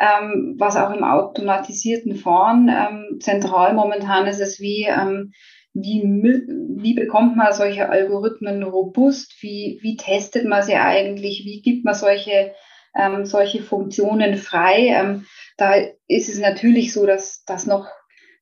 ähm, 0.00 0.56
was 0.58 0.76
auch 0.76 0.90
im 0.94 1.04
automatisierten 1.04 2.16
Fahren 2.16 2.68
ähm, 2.68 3.20
zentral 3.20 3.74
momentan 3.74 4.26
ist, 4.26 4.40
es 4.40 4.60
wie 4.60 4.84
ähm, 4.84 5.32
wie, 5.74 6.02
wie 6.02 6.94
bekommt 6.94 7.36
man 7.36 7.52
solche 7.52 7.88
Algorithmen 7.88 8.62
robust? 8.62 9.34
Wie, 9.40 9.78
wie 9.82 9.96
testet 9.96 10.44
man 10.44 10.62
sie 10.62 10.74
eigentlich? 10.74 11.44
Wie 11.44 11.62
gibt 11.62 11.84
man 11.84 11.94
solche, 11.94 12.54
ähm, 12.94 13.24
solche 13.24 13.62
Funktionen 13.62 14.36
frei? 14.36 14.88
Ähm, 14.88 15.26
da 15.56 15.74
ist 16.08 16.28
es 16.28 16.38
natürlich 16.38 16.92
so, 16.92 17.06
dass, 17.06 17.44
dass 17.44 17.66
noch, 17.66 17.88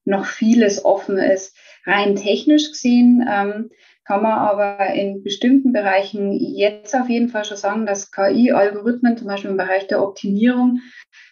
noch 0.04 0.26
vieles 0.26 0.84
offen 0.84 1.18
ist. 1.18 1.56
Rein 1.86 2.16
technisch 2.16 2.70
gesehen 2.70 3.24
ähm, 3.30 3.70
kann 4.10 4.24
man 4.24 4.32
aber 4.32 4.92
in 4.92 5.22
bestimmten 5.22 5.72
Bereichen 5.72 6.32
jetzt 6.32 6.96
auf 6.96 7.08
jeden 7.08 7.28
Fall 7.28 7.44
schon 7.44 7.56
sagen, 7.56 7.86
dass 7.86 8.10
KI-Algorithmen, 8.10 9.16
zum 9.16 9.28
Beispiel 9.28 9.50
im 9.52 9.56
Bereich 9.56 9.86
der 9.86 10.02
Optimierung, 10.02 10.80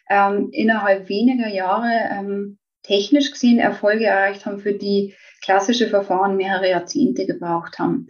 ähm, 0.09 0.51
innerhalb 0.53 1.09
weniger 1.09 1.49
Jahre 1.49 1.91
ähm, 2.13 2.59
technisch 2.85 3.33
gesehen 3.33 3.59
Erfolge 3.59 4.05
erreicht 4.05 4.47
haben, 4.47 4.61
für 4.61 4.75
die 4.75 5.17
klassische 5.43 5.89
Verfahren 5.89 6.37
mehrere 6.37 6.71
Jahrzehnte 6.71 7.27
gebraucht 7.27 7.81
haben. 7.81 8.07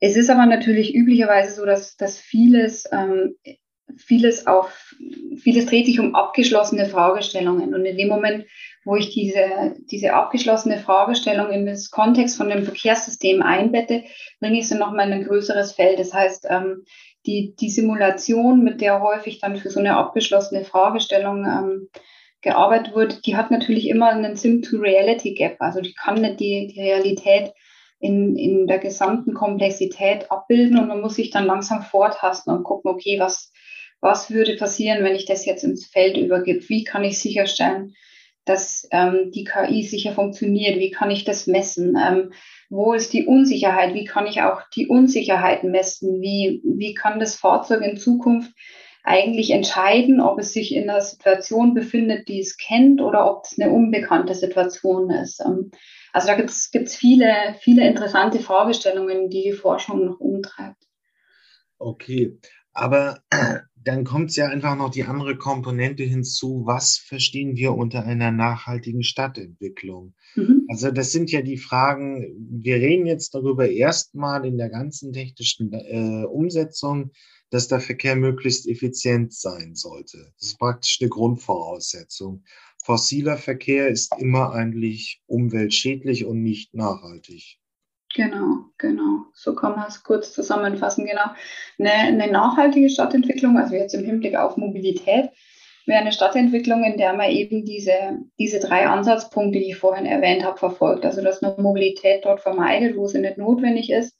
Es 0.00 0.16
ist 0.16 0.28
aber 0.28 0.46
natürlich 0.46 0.92
üblicherweise 0.92 1.52
so, 1.52 1.64
dass, 1.64 1.96
dass 1.96 2.18
vieles, 2.18 2.88
ähm, 2.90 3.36
vieles 3.98 4.46
auf, 4.46 4.94
vieles 5.38 5.66
dreht 5.66 5.86
sich 5.86 6.00
um 6.00 6.14
abgeschlossene 6.14 6.86
Fragestellungen. 6.86 7.74
Und 7.74 7.84
in 7.84 7.96
dem 7.96 8.08
Moment, 8.08 8.46
wo 8.84 8.96
ich 8.96 9.10
diese, 9.10 9.76
diese 9.90 10.12
abgeschlossene 10.12 10.78
Fragestellung 10.78 11.50
in 11.50 11.66
das 11.66 11.90
Kontext 11.90 12.36
von 12.36 12.48
dem 12.48 12.64
Verkehrssystem 12.64 13.42
einbette, 13.42 14.04
bringe 14.40 14.58
ich 14.58 14.68
sie 14.68 14.76
nochmal 14.76 15.06
in 15.06 15.14
ein 15.14 15.24
größeres 15.24 15.72
Feld. 15.72 15.98
Das 15.98 16.12
heißt, 16.12 16.46
ähm, 16.50 16.84
die, 17.26 17.54
die 17.58 17.70
Simulation, 17.70 18.62
mit 18.62 18.80
der 18.80 19.00
häufig 19.00 19.40
dann 19.40 19.56
für 19.56 19.70
so 19.70 19.80
eine 19.80 19.96
abgeschlossene 19.96 20.64
Fragestellung 20.64 21.46
ähm, 21.46 21.88
gearbeitet 22.42 22.94
wurde, 22.94 23.20
die 23.24 23.36
hat 23.36 23.50
natürlich 23.50 23.88
immer 23.88 24.10
einen 24.10 24.36
Sim-to-Reality-Gap. 24.36 25.56
Also 25.60 25.80
die 25.80 25.94
kann 25.94 26.20
nicht 26.20 26.40
die, 26.40 26.66
die 26.66 26.80
Realität 26.80 27.52
in, 27.98 28.36
in 28.36 28.66
der 28.66 28.78
gesamten 28.78 29.32
Komplexität 29.32 30.30
abbilden 30.30 30.78
und 30.78 30.88
man 30.88 31.00
muss 31.00 31.14
sich 31.14 31.30
dann 31.30 31.46
langsam 31.46 31.82
vortasten 31.82 32.54
und 32.54 32.62
gucken, 32.62 32.90
okay, 32.90 33.18
was, 33.18 33.50
was 34.04 34.30
würde 34.30 34.54
passieren, 34.56 35.02
wenn 35.02 35.16
ich 35.16 35.24
das 35.24 35.46
jetzt 35.46 35.64
ins 35.64 35.86
Feld 35.86 36.16
übergebe? 36.16 36.68
Wie 36.68 36.84
kann 36.84 37.02
ich 37.02 37.18
sicherstellen, 37.18 37.94
dass 38.44 38.86
ähm, 38.92 39.30
die 39.34 39.44
KI 39.44 39.82
sicher 39.82 40.12
funktioniert? 40.12 40.78
Wie 40.78 40.90
kann 40.90 41.10
ich 41.10 41.24
das 41.24 41.46
messen? 41.46 41.96
Ähm, 41.96 42.32
wo 42.68 42.92
ist 42.92 43.14
die 43.14 43.24
Unsicherheit? 43.24 43.94
Wie 43.94 44.04
kann 44.04 44.26
ich 44.26 44.42
auch 44.42 44.60
die 44.76 44.86
Unsicherheit 44.86 45.64
messen? 45.64 46.20
Wie, 46.20 46.60
wie 46.64 46.92
kann 46.92 47.18
das 47.18 47.34
Fahrzeug 47.34 47.82
in 47.82 47.96
Zukunft 47.96 48.52
eigentlich 49.04 49.50
entscheiden, 49.50 50.20
ob 50.20 50.38
es 50.38 50.52
sich 50.52 50.74
in 50.74 50.88
einer 50.88 51.00
Situation 51.00 51.74
befindet, 51.74 52.28
die 52.28 52.40
es 52.40 52.56
kennt 52.56 53.00
oder 53.00 53.30
ob 53.30 53.44
es 53.44 53.58
eine 53.58 53.70
unbekannte 53.70 54.34
Situation 54.34 55.10
ist. 55.10 55.40
Ähm, 55.40 55.70
also 56.12 56.28
da 56.28 56.34
gibt 56.36 56.50
es 56.50 56.96
viele, 56.96 57.54
viele 57.60 57.86
interessante 57.86 58.38
Fragestellungen, 58.38 59.30
die 59.30 59.42
die 59.42 59.52
Forschung 59.52 60.04
noch 60.04 60.20
umtreibt. 60.20 60.84
Okay, 61.78 62.38
aber 62.72 63.20
dann 63.84 64.04
kommt 64.04 64.34
ja 64.34 64.48
einfach 64.48 64.76
noch 64.76 64.90
die 64.90 65.04
andere 65.04 65.36
Komponente 65.36 66.02
hinzu. 66.02 66.62
Was 66.64 66.96
verstehen 66.96 67.56
wir 67.56 67.74
unter 67.74 68.04
einer 68.04 68.30
nachhaltigen 68.30 69.02
Stadtentwicklung? 69.02 70.14
Mhm. 70.34 70.66
Also 70.68 70.90
das 70.90 71.12
sind 71.12 71.30
ja 71.30 71.42
die 71.42 71.58
Fragen, 71.58 72.26
wir 72.62 72.76
reden 72.76 73.06
jetzt 73.06 73.34
darüber 73.34 73.68
erstmal 73.68 74.46
in 74.46 74.56
der 74.56 74.70
ganzen 74.70 75.12
technischen 75.12 75.72
äh, 75.72 76.24
Umsetzung, 76.24 77.10
dass 77.50 77.68
der 77.68 77.80
Verkehr 77.80 78.16
möglichst 78.16 78.66
effizient 78.66 79.34
sein 79.34 79.74
sollte. 79.74 80.32
Das 80.38 80.48
ist 80.48 80.58
praktisch 80.58 80.98
eine 81.00 81.10
Grundvoraussetzung. 81.10 82.42
Fossiler 82.82 83.36
Verkehr 83.36 83.88
ist 83.88 84.14
immer 84.18 84.52
eigentlich 84.52 85.22
umweltschädlich 85.26 86.24
und 86.24 86.42
nicht 86.42 86.74
nachhaltig. 86.74 87.58
Genau, 88.14 88.70
genau. 88.88 89.24
So 89.32 89.54
kann 89.54 89.76
man 89.76 89.88
es 89.88 90.02
kurz 90.02 90.32
zusammenfassen. 90.32 91.06
Genau. 91.06 91.30
Eine, 91.78 92.22
eine 92.22 92.32
nachhaltige 92.32 92.88
Stadtentwicklung, 92.88 93.58
also 93.58 93.74
jetzt 93.74 93.94
im 93.94 94.04
Hinblick 94.04 94.36
auf 94.36 94.56
Mobilität, 94.56 95.30
wäre 95.86 96.00
eine 96.00 96.12
Stadtentwicklung, 96.12 96.84
in 96.84 96.96
der 96.96 97.12
man 97.12 97.30
eben 97.30 97.64
diese, 97.64 98.18
diese 98.38 98.60
drei 98.60 98.86
Ansatzpunkte, 98.86 99.58
die 99.58 99.70
ich 99.70 99.76
vorhin 99.76 100.06
erwähnt 100.06 100.44
habe, 100.44 100.58
verfolgt. 100.58 101.04
Also 101.04 101.22
dass 101.22 101.42
man 101.42 101.60
Mobilität 101.60 102.24
dort 102.24 102.40
vermeidet, 102.40 102.96
wo 102.96 103.06
sie 103.06 103.20
nicht 103.20 103.38
notwendig 103.38 103.90
ist, 103.90 104.18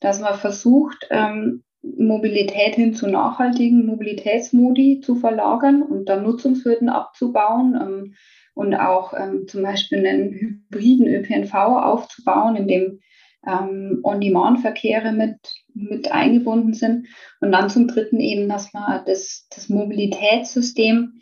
dass 0.00 0.20
man 0.20 0.34
versucht, 0.34 1.06
ähm, 1.10 1.62
Mobilität 1.82 2.74
hin 2.74 2.94
zu 2.94 3.06
nachhaltigen 3.06 3.86
Mobilitätsmodi 3.86 5.00
zu 5.00 5.14
verlagern 5.14 5.82
und 5.82 6.08
dann 6.08 6.24
Nutzungshürden 6.24 6.88
abzubauen 6.88 7.78
ähm, 7.80 8.14
und 8.54 8.74
auch 8.74 9.14
ähm, 9.16 9.46
zum 9.46 9.62
Beispiel 9.62 10.04
einen 10.04 10.32
hybriden 10.32 11.06
ÖPNV 11.06 11.54
aufzubauen, 11.54 12.56
in 12.56 12.68
dem 12.68 13.00
ähm, 13.46 14.00
On-Demand-Verkehre 14.02 15.12
mit, 15.12 15.38
mit 15.74 16.10
eingebunden 16.10 16.74
sind. 16.74 17.06
Und 17.40 17.52
dann 17.52 17.70
zum 17.70 17.88
Dritten 17.88 18.20
eben, 18.20 18.48
dass 18.48 18.72
man 18.72 19.04
das, 19.06 19.46
das 19.54 19.68
Mobilitätssystem 19.68 21.20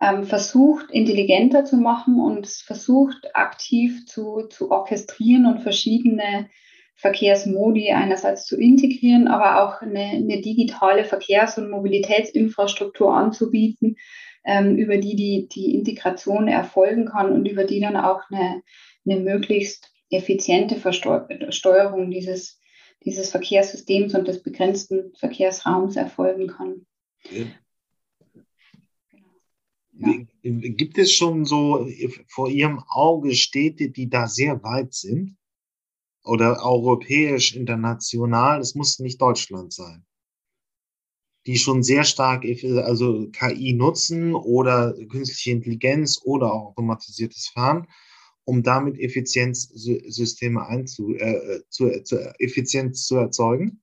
ähm, 0.00 0.24
versucht, 0.24 0.90
intelligenter 0.90 1.64
zu 1.64 1.76
machen 1.76 2.20
und 2.20 2.46
versucht, 2.46 3.34
aktiv 3.34 4.06
zu, 4.06 4.46
zu 4.48 4.70
orchestrieren 4.70 5.46
und 5.46 5.60
verschiedene 5.60 6.48
Verkehrsmodi 6.96 7.92
einerseits 7.92 8.46
zu 8.46 8.58
integrieren, 8.58 9.28
aber 9.28 9.62
auch 9.62 9.82
eine, 9.82 10.00
eine 10.00 10.40
digitale 10.40 11.04
Verkehrs- 11.04 11.58
und 11.58 11.70
Mobilitätsinfrastruktur 11.70 13.14
anzubieten, 13.14 13.96
ähm, 14.44 14.76
über 14.76 14.96
die, 14.96 15.14
die 15.14 15.48
die 15.48 15.74
Integration 15.74 16.48
erfolgen 16.48 17.06
kann 17.06 17.32
und 17.32 17.46
über 17.46 17.64
die 17.64 17.80
dann 17.80 17.96
auch 17.96 18.22
eine, 18.30 18.62
eine 19.04 19.20
möglichst 19.20 19.92
effiziente 20.10 20.76
Versteuerung 20.76 22.10
dieses, 22.10 22.60
dieses 23.04 23.30
Verkehrssystems 23.30 24.14
und 24.14 24.28
des 24.28 24.42
begrenzten 24.42 25.12
Verkehrsraums 25.18 25.96
erfolgen 25.96 26.48
kann. 26.48 26.86
Ja. 27.30 27.46
Gibt 30.42 30.98
es 30.98 31.12
schon 31.12 31.44
so 31.46 31.88
vor 32.28 32.50
Ihrem 32.50 32.82
Auge 32.88 33.34
Städte, 33.34 33.88
die 33.90 34.10
da 34.10 34.28
sehr 34.28 34.62
weit 34.62 34.92
sind? 34.92 35.36
Oder 36.22 36.62
europäisch, 36.62 37.54
international? 37.54 38.60
Es 38.60 38.74
muss 38.74 38.98
nicht 38.98 39.20
Deutschland 39.20 39.72
sein. 39.72 40.04
Die 41.46 41.56
schon 41.56 41.82
sehr 41.82 42.04
stark 42.04 42.44
also 42.44 43.28
KI 43.30 43.72
nutzen 43.72 44.34
oder 44.34 44.92
künstliche 45.08 45.52
Intelligenz 45.52 46.20
oder 46.24 46.52
automatisiertes 46.52 47.48
Fahren 47.48 47.86
um 48.46 48.62
damit 48.62 48.98
Effizienzsysteme 48.98 50.66
einzu, 50.66 51.14
äh, 51.14 51.60
zu, 51.68 52.02
zu, 52.04 52.16
Effizienz 52.38 53.04
zu 53.04 53.16
erzeugen? 53.16 53.82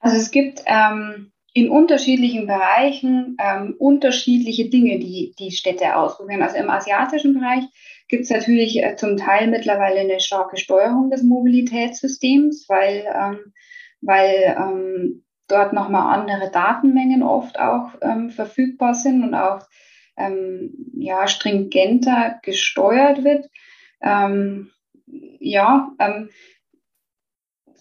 Also 0.00 0.16
es 0.16 0.30
gibt 0.30 0.62
ähm, 0.66 1.30
in 1.52 1.70
unterschiedlichen 1.70 2.46
Bereichen 2.46 3.36
ähm, 3.38 3.74
unterschiedliche 3.78 4.70
Dinge, 4.70 4.98
die 4.98 5.34
die 5.38 5.50
Städte 5.50 5.96
ausprobieren. 5.96 6.42
Also 6.42 6.56
im 6.56 6.70
asiatischen 6.70 7.34
Bereich 7.34 7.64
gibt 8.08 8.24
es 8.24 8.30
natürlich 8.30 8.82
äh, 8.82 8.96
zum 8.96 9.18
Teil 9.18 9.48
mittlerweile 9.48 10.00
eine 10.00 10.20
starke 10.20 10.56
Steuerung 10.56 11.10
des 11.10 11.22
Mobilitätssystems, 11.22 12.66
weil, 12.68 13.04
ähm, 13.14 13.52
weil 14.00 14.56
ähm, 14.58 15.24
dort 15.48 15.74
nochmal 15.74 16.18
andere 16.18 16.50
Datenmengen 16.50 17.22
oft 17.22 17.58
auch 17.58 17.90
ähm, 18.00 18.30
verfügbar 18.30 18.94
sind 18.94 19.22
und 19.22 19.34
auch 19.34 19.66
ähm, 20.16 20.92
ja, 20.94 21.28
stringenter 21.28 22.40
gesteuert 22.42 23.24
wird. 23.24 23.48
Ähm, 24.02 24.70
ja, 25.06 25.92
ähm, 25.98 26.30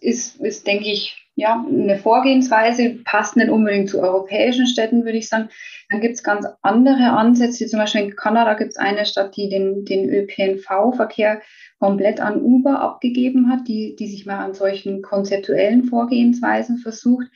ist, 0.01 0.39
ist, 0.39 0.67
denke 0.67 0.91
ich, 0.91 1.25
ja, 1.37 1.65
eine 1.67 1.97
Vorgehensweise, 1.97 2.97
passt 3.03 3.35
nicht 3.35 3.49
unbedingt 3.49 3.89
zu 3.89 3.99
europäischen 3.99 4.67
Städten, 4.67 5.03
würde 5.03 5.17
ich 5.17 5.27
sagen. 5.27 5.49
Dann 5.89 5.99
gibt 5.99 6.15
es 6.15 6.23
ganz 6.23 6.47
andere 6.61 7.11
Ansätze. 7.11 7.67
Zum 7.67 7.79
Beispiel 7.79 8.01
in 8.01 8.15
Kanada 8.15 8.53
gibt 8.53 8.71
es 8.71 8.77
eine 8.77 9.05
Stadt, 9.05 9.35
die 9.35 9.49
den, 9.49 9.83
den 9.83 10.09
ÖPNV-Verkehr 10.09 11.41
komplett 11.79 12.21
an 12.21 12.41
Uber 12.41 12.79
abgegeben 12.79 13.51
hat, 13.51 13.67
die, 13.67 13.97
die 13.97 14.07
sich 14.07 14.25
mal 14.25 14.39
an 14.39 14.53
solchen 14.53 15.01
konzeptuellen 15.01 15.83
Vorgehensweisen 15.83 16.77
versucht. 16.77 17.27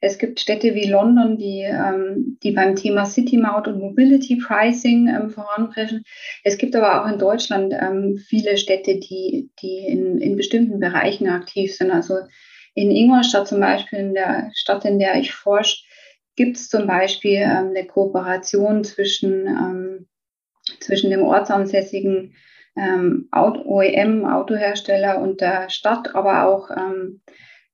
Es 0.00 0.18
gibt 0.18 0.38
Städte 0.38 0.74
wie 0.74 0.88
London, 0.88 1.38
die, 1.38 1.62
ähm, 1.62 2.38
die 2.42 2.52
beim 2.52 2.76
Thema 2.76 3.04
City 3.04 3.36
Maut 3.36 3.66
und 3.66 3.80
Mobility 3.80 4.36
Pricing 4.36 5.08
ähm, 5.08 5.30
voranpreschen. 5.30 6.04
Es 6.44 6.56
gibt 6.56 6.76
aber 6.76 7.02
auch 7.02 7.12
in 7.12 7.18
Deutschland 7.18 7.74
ähm, 7.74 8.16
viele 8.16 8.56
Städte, 8.56 8.98
die, 8.98 9.50
die 9.60 9.86
in, 9.86 10.18
in 10.18 10.36
bestimmten 10.36 10.78
Bereichen 10.78 11.28
aktiv 11.28 11.74
sind. 11.74 11.90
Also 11.90 12.14
in 12.74 12.92
Ingolstadt 12.92 13.48
zum 13.48 13.60
Beispiel, 13.60 13.98
in 13.98 14.14
der 14.14 14.50
Stadt, 14.54 14.84
in 14.84 15.00
der 15.00 15.16
ich 15.16 15.32
forsche, 15.32 15.82
gibt 16.36 16.56
es 16.56 16.68
zum 16.68 16.86
Beispiel 16.86 17.38
ähm, 17.38 17.72
eine 17.74 17.84
Kooperation 17.84 18.84
zwischen, 18.84 19.48
ähm, 19.48 20.06
zwischen 20.78 21.10
dem 21.10 21.22
ortsansässigen 21.22 22.36
ähm, 22.76 23.28
OEM, 23.32 24.24
Autohersteller 24.24 25.20
und 25.20 25.40
der 25.40 25.68
Stadt, 25.68 26.14
aber 26.14 26.46
auch 26.46 26.70
ähm, 26.70 27.20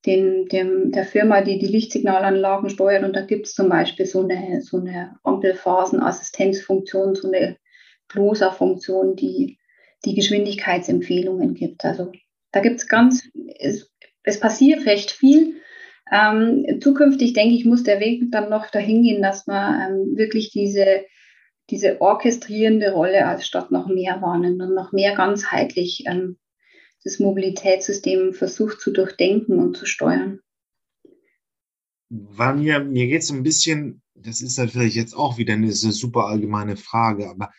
den, 0.07 0.47
dem, 0.47 0.93
der 0.93 1.05
Firma, 1.05 1.41
die 1.41 1.59
die 1.59 1.67
Lichtsignalanlagen 1.67 2.69
steuert. 2.71 3.05
Und 3.05 3.17
da 3.17 3.23
gibt 3.23 3.47
es 3.47 3.55
zum 3.55 3.69
Beispiel 3.69 4.07
so 4.07 4.23
eine, 4.23 4.61
so 4.63 4.79
eine 4.79 5.17
Ampelphasenassistenzfunktion, 5.23 7.15
so 7.15 7.29
eine 7.29 7.57
Closer-Funktion, 8.09 9.17
die 9.17 9.59
die 10.05 10.15
Geschwindigkeitsempfehlungen 10.15 11.55
gibt. 11.55 11.85
Also 11.85 12.13
da 12.53 12.61
gibt 12.61 12.77
es 12.81 12.89
ganz, 12.89 13.29
es, 13.59 13.91
es 14.23 14.39
passiert 14.39 14.87
recht 14.87 15.11
viel. 15.11 15.57
Ähm, 16.13 16.67
zukünftig, 16.81 17.33
denke 17.33 17.55
ich, 17.55 17.65
muss 17.65 17.83
der 17.83 18.01
Weg 18.01 18.31
dann 18.31 18.51
noch 18.51 18.71
dahin 18.71 19.03
gehen, 19.03 19.23
dass 19.23 19.47
man 19.47 19.81
ähm, 19.81 20.17
wirklich 20.17 20.51
diese, 20.51 21.05
diese 21.71 22.03
orchestrierende 22.03 22.93
Rolle 22.93 23.27
als 23.27 23.47
Stadt 23.47 23.71
noch 23.71 23.89
mehr 23.89 24.21
wahrnimmt 24.21 24.61
und 24.61 24.75
noch 24.75 24.93
mehr 24.93 25.15
ganzheitlich 25.15 26.05
ähm, 26.07 26.37
das 27.05 27.19
Mobilitätssystem 27.19 28.33
versucht 28.33 28.81
zu 28.81 28.91
durchdenken 28.91 29.59
und 29.59 29.77
zu 29.77 29.87
steuern. 29.87 30.41
Vanja, 32.09 32.81
mir 32.81 33.07
geht 33.07 33.23
es 33.23 33.31
ein 33.31 33.43
bisschen, 33.43 34.03
das 34.15 34.41
ist 34.41 34.59
natürlich 34.59 34.95
jetzt 34.95 35.15
auch 35.15 35.39
wieder 35.39 35.55
eine 35.55 35.73
super 35.73 36.27
allgemeine 36.27 36.77
Frage, 36.77 37.29
aber 37.29 37.53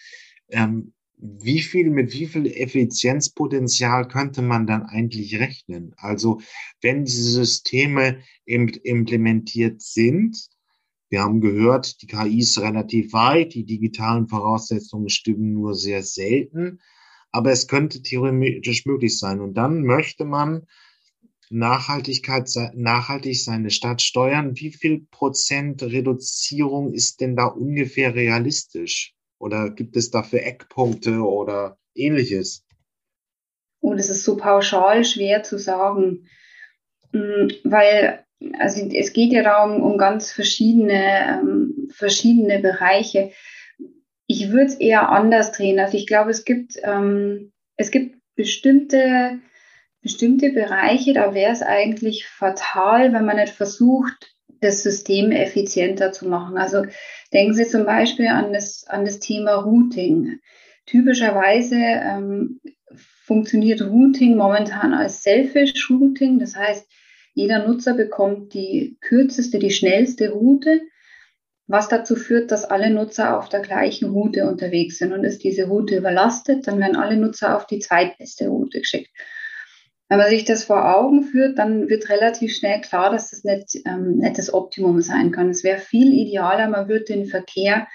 ähm, 0.49 0.93
wie 1.17 1.61
viel, 1.61 1.89
mit 1.89 2.13
wie 2.13 2.25
viel 2.25 2.45
Effizienzpotenzial 2.47 4.07
könnte 4.07 4.41
man 4.41 4.67
dann 4.67 4.83
eigentlich 4.83 5.39
rechnen? 5.39 5.93
Also, 5.97 6.41
wenn 6.81 7.05
diese 7.05 7.31
Systeme 7.31 8.19
implementiert 8.45 9.81
sind, 9.81 10.49
wir 11.09 11.21
haben 11.21 11.39
gehört, 11.39 12.01
die 12.01 12.07
KI 12.07 12.39
ist 12.39 12.59
relativ 12.59 13.13
weit, 13.13 13.53
die 13.53 13.65
digitalen 13.65 14.27
Voraussetzungen 14.27 15.09
stimmen 15.09 15.53
nur 15.53 15.73
sehr 15.73 16.03
selten 16.03 16.79
aber 17.35 17.51
es 17.51 17.67
könnte 17.67 18.01
theoretisch 18.01 18.85
möglich 18.85 19.19
sein. 19.19 19.41
Und 19.41 19.55
dann 19.55 19.83
möchte 19.83 20.23
man 20.23 20.67
Nachhaltigkeit, 21.49 22.49
nachhaltig 22.73 23.43
seine 23.43 23.71
Stadt 23.71 24.01
steuern. 24.01 24.55
Wie 24.55 24.71
viel 24.71 25.05
Prozent 25.11 25.83
Reduzierung 25.83 26.93
ist 26.93 27.19
denn 27.19 27.35
da 27.35 27.47
ungefähr 27.47 28.15
realistisch? 28.15 29.13
Oder 29.37 29.69
gibt 29.69 29.97
es 29.97 30.11
dafür 30.11 30.43
Eckpunkte 30.43 31.19
oder 31.19 31.77
ähnliches? 31.93 32.63
Und 33.81 33.95
oh, 33.95 33.99
es 33.99 34.09
ist 34.09 34.23
so 34.23 34.37
pauschal 34.37 35.03
schwer 35.03 35.43
zu 35.43 35.59
sagen, 35.59 36.29
hm, 37.11 37.51
weil 37.65 38.25
also 38.57 38.89
es 38.93 39.11
geht 39.11 39.33
ja 39.33 39.43
darum 39.43 39.83
um 39.83 39.97
ganz 39.97 40.31
verschiedene, 40.31 41.41
ähm, 41.41 41.89
verschiedene 41.91 42.59
Bereiche. 42.59 43.31
Ich 44.35 44.51
würde 44.51 44.65
es 44.65 44.75
eher 44.75 45.09
anders 45.09 45.53
drehen. 45.53 45.79
Also 45.79 45.97
ich 45.97 46.07
glaube, 46.07 46.29
es 46.29 46.43
gibt, 46.43 46.73
ähm, 46.83 47.53
es 47.77 47.89
gibt 47.89 48.17
bestimmte, 48.35 49.39
bestimmte 50.01 50.51
Bereiche, 50.51 51.13
da 51.13 51.33
wäre 51.33 51.53
es 51.53 51.61
eigentlich 51.61 52.25
fatal, 52.25 53.13
wenn 53.13 53.25
man 53.25 53.37
nicht 53.37 53.53
versucht, 53.53 54.35
das 54.59 54.83
System 54.83 55.31
effizienter 55.31 56.11
zu 56.11 56.27
machen. 56.27 56.57
Also 56.57 56.83
denken 57.31 57.53
Sie 57.53 57.65
zum 57.65 57.85
Beispiel 57.85 58.27
an 58.27 58.51
das, 58.51 58.85
an 58.87 59.05
das 59.05 59.19
Thema 59.19 59.53
Routing. 59.55 60.39
Typischerweise 60.85 61.77
ähm, 61.77 62.59
funktioniert 63.23 63.81
Routing 63.81 64.35
momentan 64.35 64.93
als 64.93 65.23
Selfish 65.23 65.89
Routing. 65.89 66.39
Das 66.39 66.57
heißt, 66.57 66.85
jeder 67.33 67.65
Nutzer 67.65 67.93
bekommt 67.93 68.53
die 68.53 68.97
kürzeste, 68.99 69.59
die 69.59 69.71
schnellste 69.71 70.31
Route 70.31 70.81
was 71.67 71.87
dazu 71.87 72.15
führt, 72.15 72.51
dass 72.51 72.63
alle 72.63 72.91
Nutzer 72.91 73.37
auf 73.37 73.49
der 73.49 73.61
gleichen 73.61 74.09
Route 74.09 74.47
unterwegs 74.47 74.99
sind. 74.99 75.13
Und 75.13 75.23
ist 75.23 75.43
diese 75.43 75.67
Route 75.67 75.97
überlastet, 75.97 76.67
dann 76.67 76.79
werden 76.79 76.95
alle 76.95 77.17
Nutzer 77.17 77.55
auf 77.55 77.65
die 77.65 77.79
zweitbeste 77.79 78.47
Route 78.47 78.79
geschickt. 78.79 79.09
Wenn 80.07 80.19
man 80.19 80.29
sich 80.29 80.45
das 80.45 80.63
vor 80.63 80.95
Augen 80.95 81.23
führt, 81.23 81.57
dann 81.57 81.89
wird 81.89 82.09
relativ 82.09 82.55
schnell 82.55 82.79
klar, 82.81 83.11
dass 83.11 83.31
das 83.31 83.43
nicht, 83.43 83.81
ähm, 83.87 84.17
nicht 84.17 84.37
das 84.37 84.53
Optimum 84.53 85.01
sein 85.01 85.31
kann. 85.31 85.49
Es 85.49 85.63
wäre 85.63 85.79
viel 85.79 86.13
idealer, 86.13 86.69
man 86.69 86.87
würde 86.87 87.05
den 87.05 87.25
Verkehr 87.25 87.87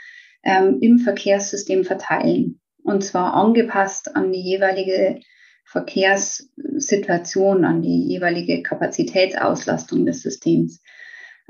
ähm, 0.42 0.78
im 0.80 0.98
Verkehrssystem 0.98 1.84
verteilen. 1.84 2.60
Und 2.82 3.04
zwar 3.04 3.34
angepasst 3.34 4.16
an 4.16 4.32
die 4.32 4.42
jeweilige 4.42 5.20
Verkehrssituation, 5.64 7.64
an 7.64 7.82
die 7.82 8.08
jeweilige 8.08 8.62
Kapazitätsauslastung 8.62 10.04
des 10.04 10.22
Systems. 10.22 10.82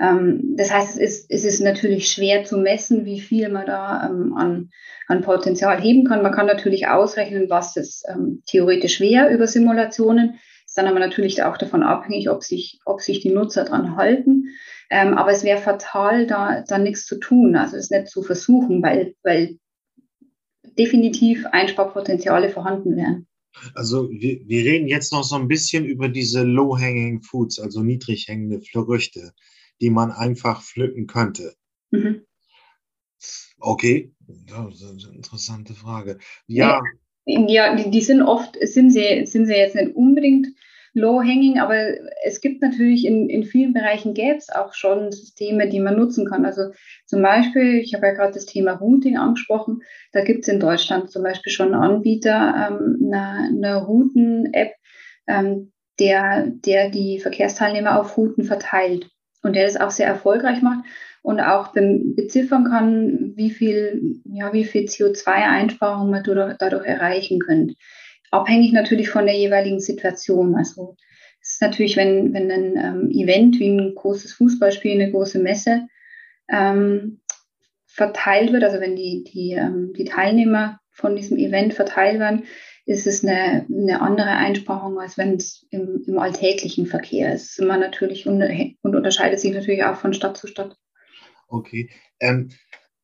Ähm, 0.01 0.55
das 0.57 0.73
heißt, 0.73 0.99
es 0.99 1.21
ist, 1.21 1.31
es 1.31 1.45
ist 1.45 1.61
natürlich 1.61 2.11
schwer 2.11 2.45
zu 2.45 2.57
messen, 2.57 3.05
wie 3.05 3.21
viel 3.21 3.49
man 3.51 3.67
da 3.67 4.09
ähm, 4.09 4.35
an, 4.35 4.71
an 5.07 5.23
Potenzial 5.23 5.81
heben 5.81 6.05
kann. 6.05 6.23
Man 6.23 6.33
kann 6.33 6.47
natürlich 6.47 6.89
ausrechnen, 6.89 7.51
was 7.51 7.77
es 7.77 8.03
ähm, 8.09 8.43
theoretisch 8.47 9.01
wäre 9.01 9.33
über 9.33 9.47
Simulationen. 9.47 10.39
Ist 10.67 10.79
dann 10.79 10.87
aber 10.87 11.01
natürlich 11.01 11.43
auch 11.43 11.59
davon 11.59 11.83
abhängig, 11.83 12.31
ob 12.31 12.43
sich, 12.43 12.81
ob 12.85 13.01
sich 13.01 13.21
die 13.21 13.31
Nutzer 13.31 13.65
dran 13.65 13.97
halten. 13.97 14.47
Ähm, 14.89 15.19
aber 15.19 15.33
es 15.33 15.45
wäre 15.45 15.61
fatal, 15.61 16.27
da, 16.27 16.65
da 16.67 16.79
nichts 16.79 17.07
zu 17.07 17.19
tun, 17.19 17.55
also 17.55 17.77
es 17.77 17.91
nicht 17.91 18.09
zu 18.09 18.23
versuchen, 18.23 18.83
weil, 18.83 19.15
weil 19.23 19.59
definitiv 20.79 21.45
Einsparpotenziale 21.47 22.49
vorhanden 22.49 22.97
wären. 22.97 23.27
Also 23.75 24.09
wir, 24.11 24.41
wir 24.47 24.65
reden 24.65 24.89
jetzt 24.89 25.13
noch 25.13 25.25
so 25.25 25.37
ein 25.37 25.49
bisschen 25.49 25.85
über 25.85 26.09
diese 26.09 26.43
low-hanging 26.43 27.23
foods, 27.23 27.61
also 27.61 27.83
niedrig 27.83 28.29
hängende 28.29 28.61
Früchte, 28.61 29.33
die 29.81 29.91
man 29.91 30.13
einfach 30.13 30.63
pflücken 30.63 31.07
könnte. 31.07 31.55
Mhm. 31.91 32.23
Okay, 33.59 34.13
das 34.47 34.81
ist 34.81 35.07
eine 35.07 35.17
interessante 35.17 35.75
Frage. 35.75 36.19
Ja. 36.47 36.81
Ja, 37.27 37.77
die, 37.77 37.91
die 37.91 38.01
sind 38.01 38.23
oft, 38.23 38.57
sind 38.61 38.91
sie, 38.91 39.27
sind 39.27 39.47
sie 39.47 39.55
jetzt 39.55 39.75
nicht 39.77 39.95
unbedingt 39.95 40.49
low-hanging, 40.95 41.59
aber 41.61 41.77
es 42.25 42.41
gibt 42.41 42.63
natürlich 42.63 43.05
in, 43.05 43.29
in 43.29 43.45
vielen 43.45 43.73
Bereichen 43.73 44.15
gäbe 44.15 44.37
es 44.37 44.49
auch 44.49 44.75
schon 44.75 45.13
Systeme, 45.13 45.69
die 45.69 45.79
man 45.79 45.97
nutzen 45.97 46.27
kann. 46.27 46.45
Also 46.45 46.73
zum 47.07 47.23
Beispiel, 47.23 47.77
ich 47.77 47.95
habe 47.95 48.07
ja 48.07 48.13
gerade 48.15 48.33
das 48.33 48.47
Thema 48.47 48.73
Routing 48.73 49.17
angesprochen, 49.17 49.83
da 50.13 50.25
gibt 50.25 50.43
es 50.43 50.49
in 50.49 50.59
Deutschland 50.59 51.11
zum 51.11 51.23
Beispiel 51.23 51.53
schon 51.53 51.75
einen 51.75 51.83
Anbieter 51.83 52.71
ähm, 52.71 52.99
einer, 53.07 53.49
einer 53.49 53.77
Routen-App, 53.83 54.73
ähm, 55.29 55.73
der, 56.01 56.47
der 56.49 56.91
die 56.91 57.21
Verkehrsteilnehmer 57.21 58.01
auf 58.01 58.17
Routen 58.17 58.45
verteilt 58.45 59.11
und 59.43 59.55
der 59.55 59.65
das 59.65 59.77
auch 59.77 59.91
sehr 59.91 60.07
erfolgreich 60.07 60.63
macht 60.63 60.85
und 61.23 61.41
auch 61.41 61.73
beziffern 61.73 62.65
kann, 62.65 63.33
wie 63.37 63.51
viel, 63.51 64.21
ja, 64.25 64.53
wie 64.53 64.65
viel 64.65 64.85
CO2-Einsparung 64.85 66.11
man 66.11 66.23
dadurch 66.59 66.87
erreichen 66.87 67.41
könnte 67.41 67.75
abhängig 68.31 68.73
natürlich 68.73 69.11
von 69.11 69.27
der 69.27 69.37
jeweiligen 69.37 69.81
Situation. 69.81 70.55
Also 70.55 70.97
es 71.41 71.53
ist 71.53 71.63
natürlich, 71.63 71.97
wenn, 71.97 72.33
wenn 72.33 72.51
ein 72.51 72.77
ähm, 72.77 73.11
Event 73.11 73.59
wie 73.59 73.69
ein 73.69 73.95
großes 73.95 74.33
Fußballspiel, 74.35 75.01
eine 75.01 75.11
große 75.11 75.39
Messe 75.39 75.87
ähm, 76.51 77.21
verteilt 77.87 78.53
wird, 78.53 78.65
also 78.65 78.81
wenn 78.81 78.97
die, 78.97 79.25
die, 79.25 79.53
ähm, 79.53 79.93
die 79.97 80.05
Teilnehmer 80.05 80.81
von 80.91 81.17
diesem 81.17 81.39
Event 81.39 81.75
verteilt 81.75 82.19
werden, 82.19 82.45
ist 82.91 83.07
es 83.07 83.25
eine, 83.25 83.67
eine 83.71 84.01
andere 84.01 84.31
Einsparung, 84.31 84.99
als 84.99 85.17
wenn 85.17 85.37
es 85.37 85.65
im, 85.71 86.03
im 86.09 86.19
alltäglichen 86.19 86.87
Verkehr 86.87 87.33
ist. 87.33 87.57
Immer 87.61 87.79
natürlich 87.79 88.27
und, 88.27 88.43
und 88.83 88.97
unterscheidet 88.97 89.39
sich 89.39 89.53
natürlich 89.55 89.85
auch 89.85 89.97
von 89.97 90.13
Stadt 90.13 90.37
zu 90.37 90.49
Stadt. 90.49 90.77
Okay. 91.47 91.89
Ähm, 92.19 92.51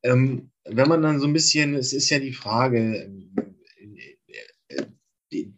ähm, 0.03 0.51
wenn 0.65 0.89
man 0.89 1.01
dann 1.01 1.19
so 1.19 1.27
ein 1.27 1.31
bisschen, 1.31 1.73
es 1.73 1.93
ist 1.93 2.09
ja 2.09 2.19
die 2.19 2.33
Frage, 2.33 3.09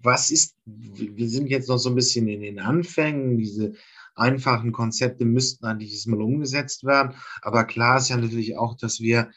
was 0.04 0.30
ist, 0.30 0.56
wir 0.66 1.28
sind 1.28 1.48
jetzt 1.48 1.68
noch 1.68 1.80
so 1.80 1.90
ein 1.90 1.96
bisschen 1.96 2.28
in 2.28 2.42
den 2.42 2.60
Anfängen, 2.60 3.40
diese 3.40 3.74
einfachen 4.14 4.72
Konzepte 4.72 5.26
müssten 5.26 5.66
eigentlich 5.66 5.90
diesmal 5.90 6.22
umgesetzt 6.22 6.84
werden. 6.84 7.16
Aber 7.42 7.64
klar 7.64 7.98
ist 7.98 8.10
ja 8.10 8.18
natürlich 8.18 8.58
auch, 8.58 8.78
dass 8.78 9.00
wir 9.00 9.32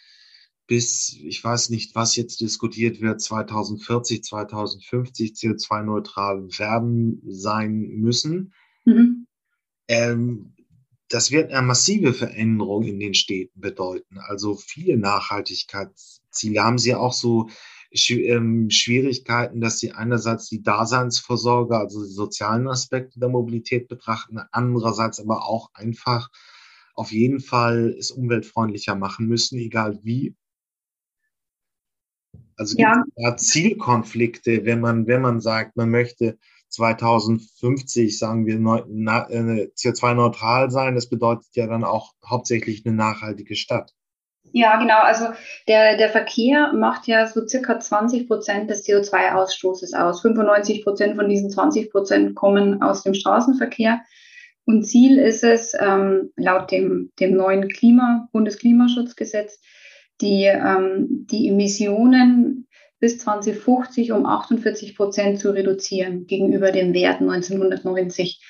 bis, 0.72 1.14
ich 1.22 1.44
weiß 1.44 1.68
nicht, 1.68 1.94
was 1.94 2.16
jetzt 2.16 2.40
diskutiert 2.40 3.02
wird, 3.02 3.20
2040, 3.20 4.24
2050 4.24 5.32
CO2-neutral 5.32 6.48
werden 6.58 7.20
sein 7.26 7.90
müssen. 7.90 8.54
Mhm. 8.86 9.26
Ähm, 9.86 10.54
das 11.10 11.30
wird 11.30 11.52
eine 11.52 11.66
massive 11.66 12.14
Veränderung 12.14 12.84
in 12.84 12.98
den 12.98 13.12
Städten 13.12 13.60
bedeuten. 13.60 14.16
Also 14.16 14.54
viele 14.54 14.96
Nachhaltigkeitsziele 14.96 16.64
haben 16.64 16.78
sie 16.78 16.94
auch 16.94 17.12
so 17.12 17.50
ähm, 18.08 18.70
Schwierigkeiten, 18.70 19.60
dass 19.60 19.78
sie 19.78 19.92
einerseits 19.92 20.48
die 20.48 20.62
Daseinsvorsorge, 20.62 21.76
also 21.76 22.02
die 22.02 22.10
sozialen 22.10 22.66
Aspekte 22.66 23.20
der 23.20 23.28
Mobilität 23.28 23.88
betrachten, 23.88 24.40
andererseits 24.52 25.20
aber 25.20 25.44
auch 25.44 25.68
einfach 25.74 26.30
auf 26.94 27.12
jeden 27.12 27.40
Fall 27.40 27.94
es 27.98 28.10
umweltfreundlicher 28.10 28.94
machen 28.94 29.26
müssen, 29.26 29.58
egal 29.58 29.98
wie. 30.02 30.34
Also 32.62 32.78
ja. 32.78 33.02
gibt 33.16 33.40
es 33.40 33.48
Zielkonflikte, 33.48 34.64
wenn 34.64 34.80
man, 34.80 35.08
wenn 35.08 35.20
man 35.20 35.40
sagt, 35.40 35.76
man 35.76 35.90
möchte 35.90 36.38
2050, 36.68 38.16
sagen 38.16 38.46
wir, 38.46 38.54
äh, 38.54 39.68
CO2-neutral 39.76 40.70
sein. 40.70 40.94
Das 40.94 41.08
bedeutet 41.08 41.48
ja 41.54 41.66
dann 41.66 41.82
auch 41.82 42.12
hauptsächlich 42.24 42.86
eine 42.86 42.94
nachhaltige 42.94 43.56
Stadt. 43.56 43.92
Ja, 44.52 44.76
genau. 44.76 45.00
Also 45.00 45.26
der, 45.66 45.96
der 45.96 46.08
Verkehr 46.08 46.72
macht 46.72 47.08
ja 47.08 47.26
so 47.26 47.46
circa 47.48 47.80
20 47.80 48.28
Prozent 48.28 48.70
des 48.70 48.86
CO2-Ausstoßes 48.86 49.92
aus. 49.94 50.20
95 50.22 50.84
Prozent 50.84 51.16
von 51.16 51.28
diesen 51.28 51.50
20 51.50 51.90
Prozent 51.90 52.36
kommen 52.36 52.80
aus 52.80 53.02
dem 53.02 53.14
Straßenverkehr. 53.14 54.02
Und 54.64 54.84
Ziel 54.84 55.18
ist 55.18 55.42
es, 55.42 55.74
ähm, 55.80 56.30
laut 56.36 56.70
dem, 56.70 57.10
dem 57.18 57.34
neuen 57.34 57.68
Klima, 57.68 58.28
Bundesklimaschutzgesetz, 58.30 59.58
die, 60.20 60.44
ähm, 60.44 61.26
die 61.30 61.48
Emissionen 61.48 62.68
bis 63.00 63.18
2050 63.18 64.12
um 64.12 64.26
48 64.26 64.96
Prozent 64.96 65.40
zu 65.40 65.50
reduzieren 65.50 66.26
gegenüber 66.26 66.70
dem 66.70 66.94
Wert 66.94 67.20
1990. 67.20 68.40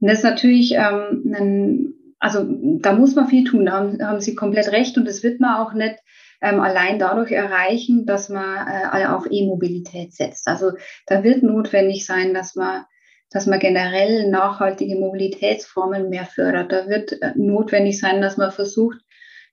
Und 0.00 0.08
das 0.08 0.18
ist 0.18 0.24
natürlich 0.24 0.74
ähm, 0.74 1.32
ein 1.32 1.96
also 2.18 2.46
da 2.80 2.92
muss 2.92 3.14
man 3.14 3.28
viel 3.28 3.44
tun, 3.44 3.66
da 3.66 3.72
haben, 3.72 4.02
haben 4.02 4.20
Sie 4.20 4.34
komplett 4.34 4.72
recht 4.72 4.96
und 4.96 5.06
das 5.06 5.22
wird 5.22 5.40
man 5.40 5.60
auch 5.60 5.74
nicht 5.74 5.96
ähm, 6.40 6.60
allein 6.60 6.98
dadurch 6.98 7.32
erreichen, 7.32 8.06
dass 8.06 8.28
man 8.28 8.66
äh, 8.66 9.06
auf 9.06 9.26
E-Mobilität 9.30 10.14
setzt. 10.14 10.48
Also 10.48 10.72
da 11.06 11.24
wird 11.24 11.42
notwendig 11.42 12.06
sein, 12.06 12.34
dass 12.34 12.54
man 12.54 12.84
dass 13.30 13.46
man 13.46 13.58
generell 13.58 14.30
nachhaltige 14.30 14.94
Mobilitätsformen 14.94 16.08
mehr 16.10 16.26
fördert. 16.26 16.70
Da 16.70 16.88
wird 16.88 17.20
äh, 17.20 17.32
notwendig 17.34 17.98
sein, 17.98 18.20
dass 18.20 18.36
man 18.36 18.52
versucht, 18.52 18.98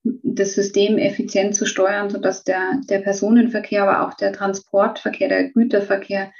das 0.04 0.54
System 0.54 0.98
effizient 0.98 1.56
zu 1.56 1.66
steuern, 1.66 2.10
sodass 2.10 2.44
der, 2.44 2.82
der 2.90 3.00
Personenverkehr, 3.00 3.84
aber 3.84 4.08
auch 4.08 4.16
der 4.16 4.34
Transportverkehr, 4.34 5.30
der 5.30 5.50
Güterverkehr 5.50 6.32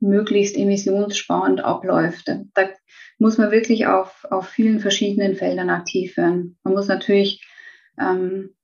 möglichst 0.00 0.56
emissionssparend 0.56 1.62
abläuft. 1.62 2.28
Da 2.54 2.68
muss 3.18 3.36
man 3.36 3.50
wirklich 3.50 3.86
auf, 3.86 4.26
auf 4.30 4.48
vielen 4.48 4.80
verschiedenen 4.80 5.34
Feldern 5.34 5.68
aktiv 5.68 6.16
werden. 6.16 6.56
Man 6.64 6.74
muss 6.74 6.88
natürlich 6.88 7.44
ähm, 7.98 8.54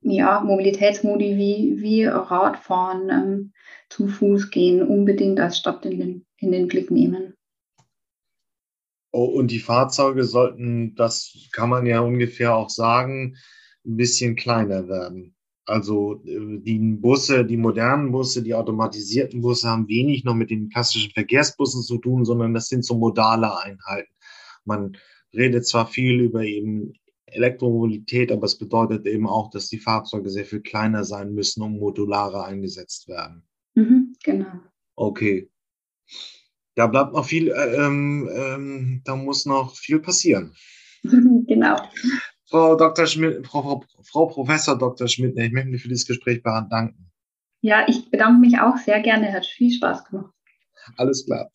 ja, 0.00 0.40
Mobilitätsmodi 0.40 1.36
wie, 1.36 1.82
wie 1.82 2.04
Radfahren, 2.06 3.10
ähm, 3.10 3.52
zu 3.88 4.08
Fuß 4.08 4.50
gehen, 4.50 4.82
unbedingt 4.82 5.38
als 5.40 5.58
Stadt 5.58 5.84
in 5.84 5.98
den, 5.98 6.26
in 6.38 6.52
den 6.52 6.68
Blick 6.68 6.90
nehmen. 6.90 7.34
Oh, 9.12 9.24
und 9.24 9.50
die 9.50 9.60
Fahrzeuge 9.60 10.24
sollten, 10.24 10.94
das 10.94 11.48
kann 11.52 11.70
man 11.70 11.86
ja 11.86 12.00
ungefähr 12.00 12.54
auch 12.54 12.68
sagen, 12.68 13.36
ein 13.86 13.96
bisschen 13.96 14.36
kleiner 14.36 14.88
werden. 14.88 15.34
Also 15.66 16.22
äh, 16.24 16.58
die 16.60 16.78
Busse, 16.78 17.44
die 17.44 17.56
modernen 17.56 18.12
Busse, 18.12 18.42
die 18.42 18.54
automatisierten 18.54 19.40
Busse 19.40 19.68
haben 19.68 19.88
wenig 19.88 20.24
noch 20.24 20.34
mit 20.34 20.50
den 20.50 20.68
klassischen 20.68 21.12
Verkehrsbussen 21.12 21.82
zu 21.82 21.98
tun, 21.98 22.24
sondern 22.24 22.54
das 22.54 22.68
sind 22.68 22.84
so 22.84 22.96
modale 22.96 23.58
Einheiten. 23.60 24.12
Man 24.64 24.96
redet 25.34 25.66
zwar 25.66 25.86
viel 25.86 26.20
über 26.20 26.44
eben 26.44 26.92
Elektromobilität, 27.26 28.30
aber 28.30 28.46
es 28.46 28.56
bedeutet 28.56 29.06
eben 29.06 29.26
auch, 29.26 29.50
dass 29.50 29.68
die 29.68 29.78
Fahrzeuge 29.78 30.30
sehr 30.30 30.44
viel 30.44 30.60
kleiner 30.60 31.04
sein 31.04 31.34
müssen, 31.34 31.62
um 31.62 31.78
modularer 31.78 32.44
eingesetzt 32.44 33.08
werden. 33.08 33.42
Mhm, 33.74 34.14
genau. 34.22 34.46
Okay. 34.94 35.50
Da 36.76 36.86
bleibt 36.86 37.14
noch 37.14 37.24
viel, 37.24 37.48
äh, 37.48 37.76
ähm, 37.76 38.28
ähm, 38.32 39.02
da 39.04 39.16
muss 39.16 39.46
noch 39.46 39.74
viel 39.74 39.98
passieren. 39.98 40.54
genau. 41.02 41.76
Frau 42.48 42.76
Dr. 42.76 43.06
Schmidt, 43.06 43.46
Frau, 43.46 43.62
Frau, 43.62 43.84
Frau 44.02 44.26
Professor 44.26 44.78
Dr. 44.78 45.08
Schmidt, 45.08 45.36
ich 45.36 45.52
möchte 45.52 45.70
mich 45.70 45.82
für 45.82 45.88
dieses 45.88 46.06
Gespräch 46.06 46.42
danken. 46.42 47.10
Ja, 47.60 47.84
ich 47.88 48.10
bedanke 48.10 48.40
mich 48.40 48.58
auch 48.60 48.76
sehr 48.76 49.00
gerne. 49.00 49.32
Hat 49.32 49.44
viel 49.44 49.72
Spaß 49.72 50.04
gemacht. 50.04 50.32
Alles 50.96 51.26
klar. 51.26 51.50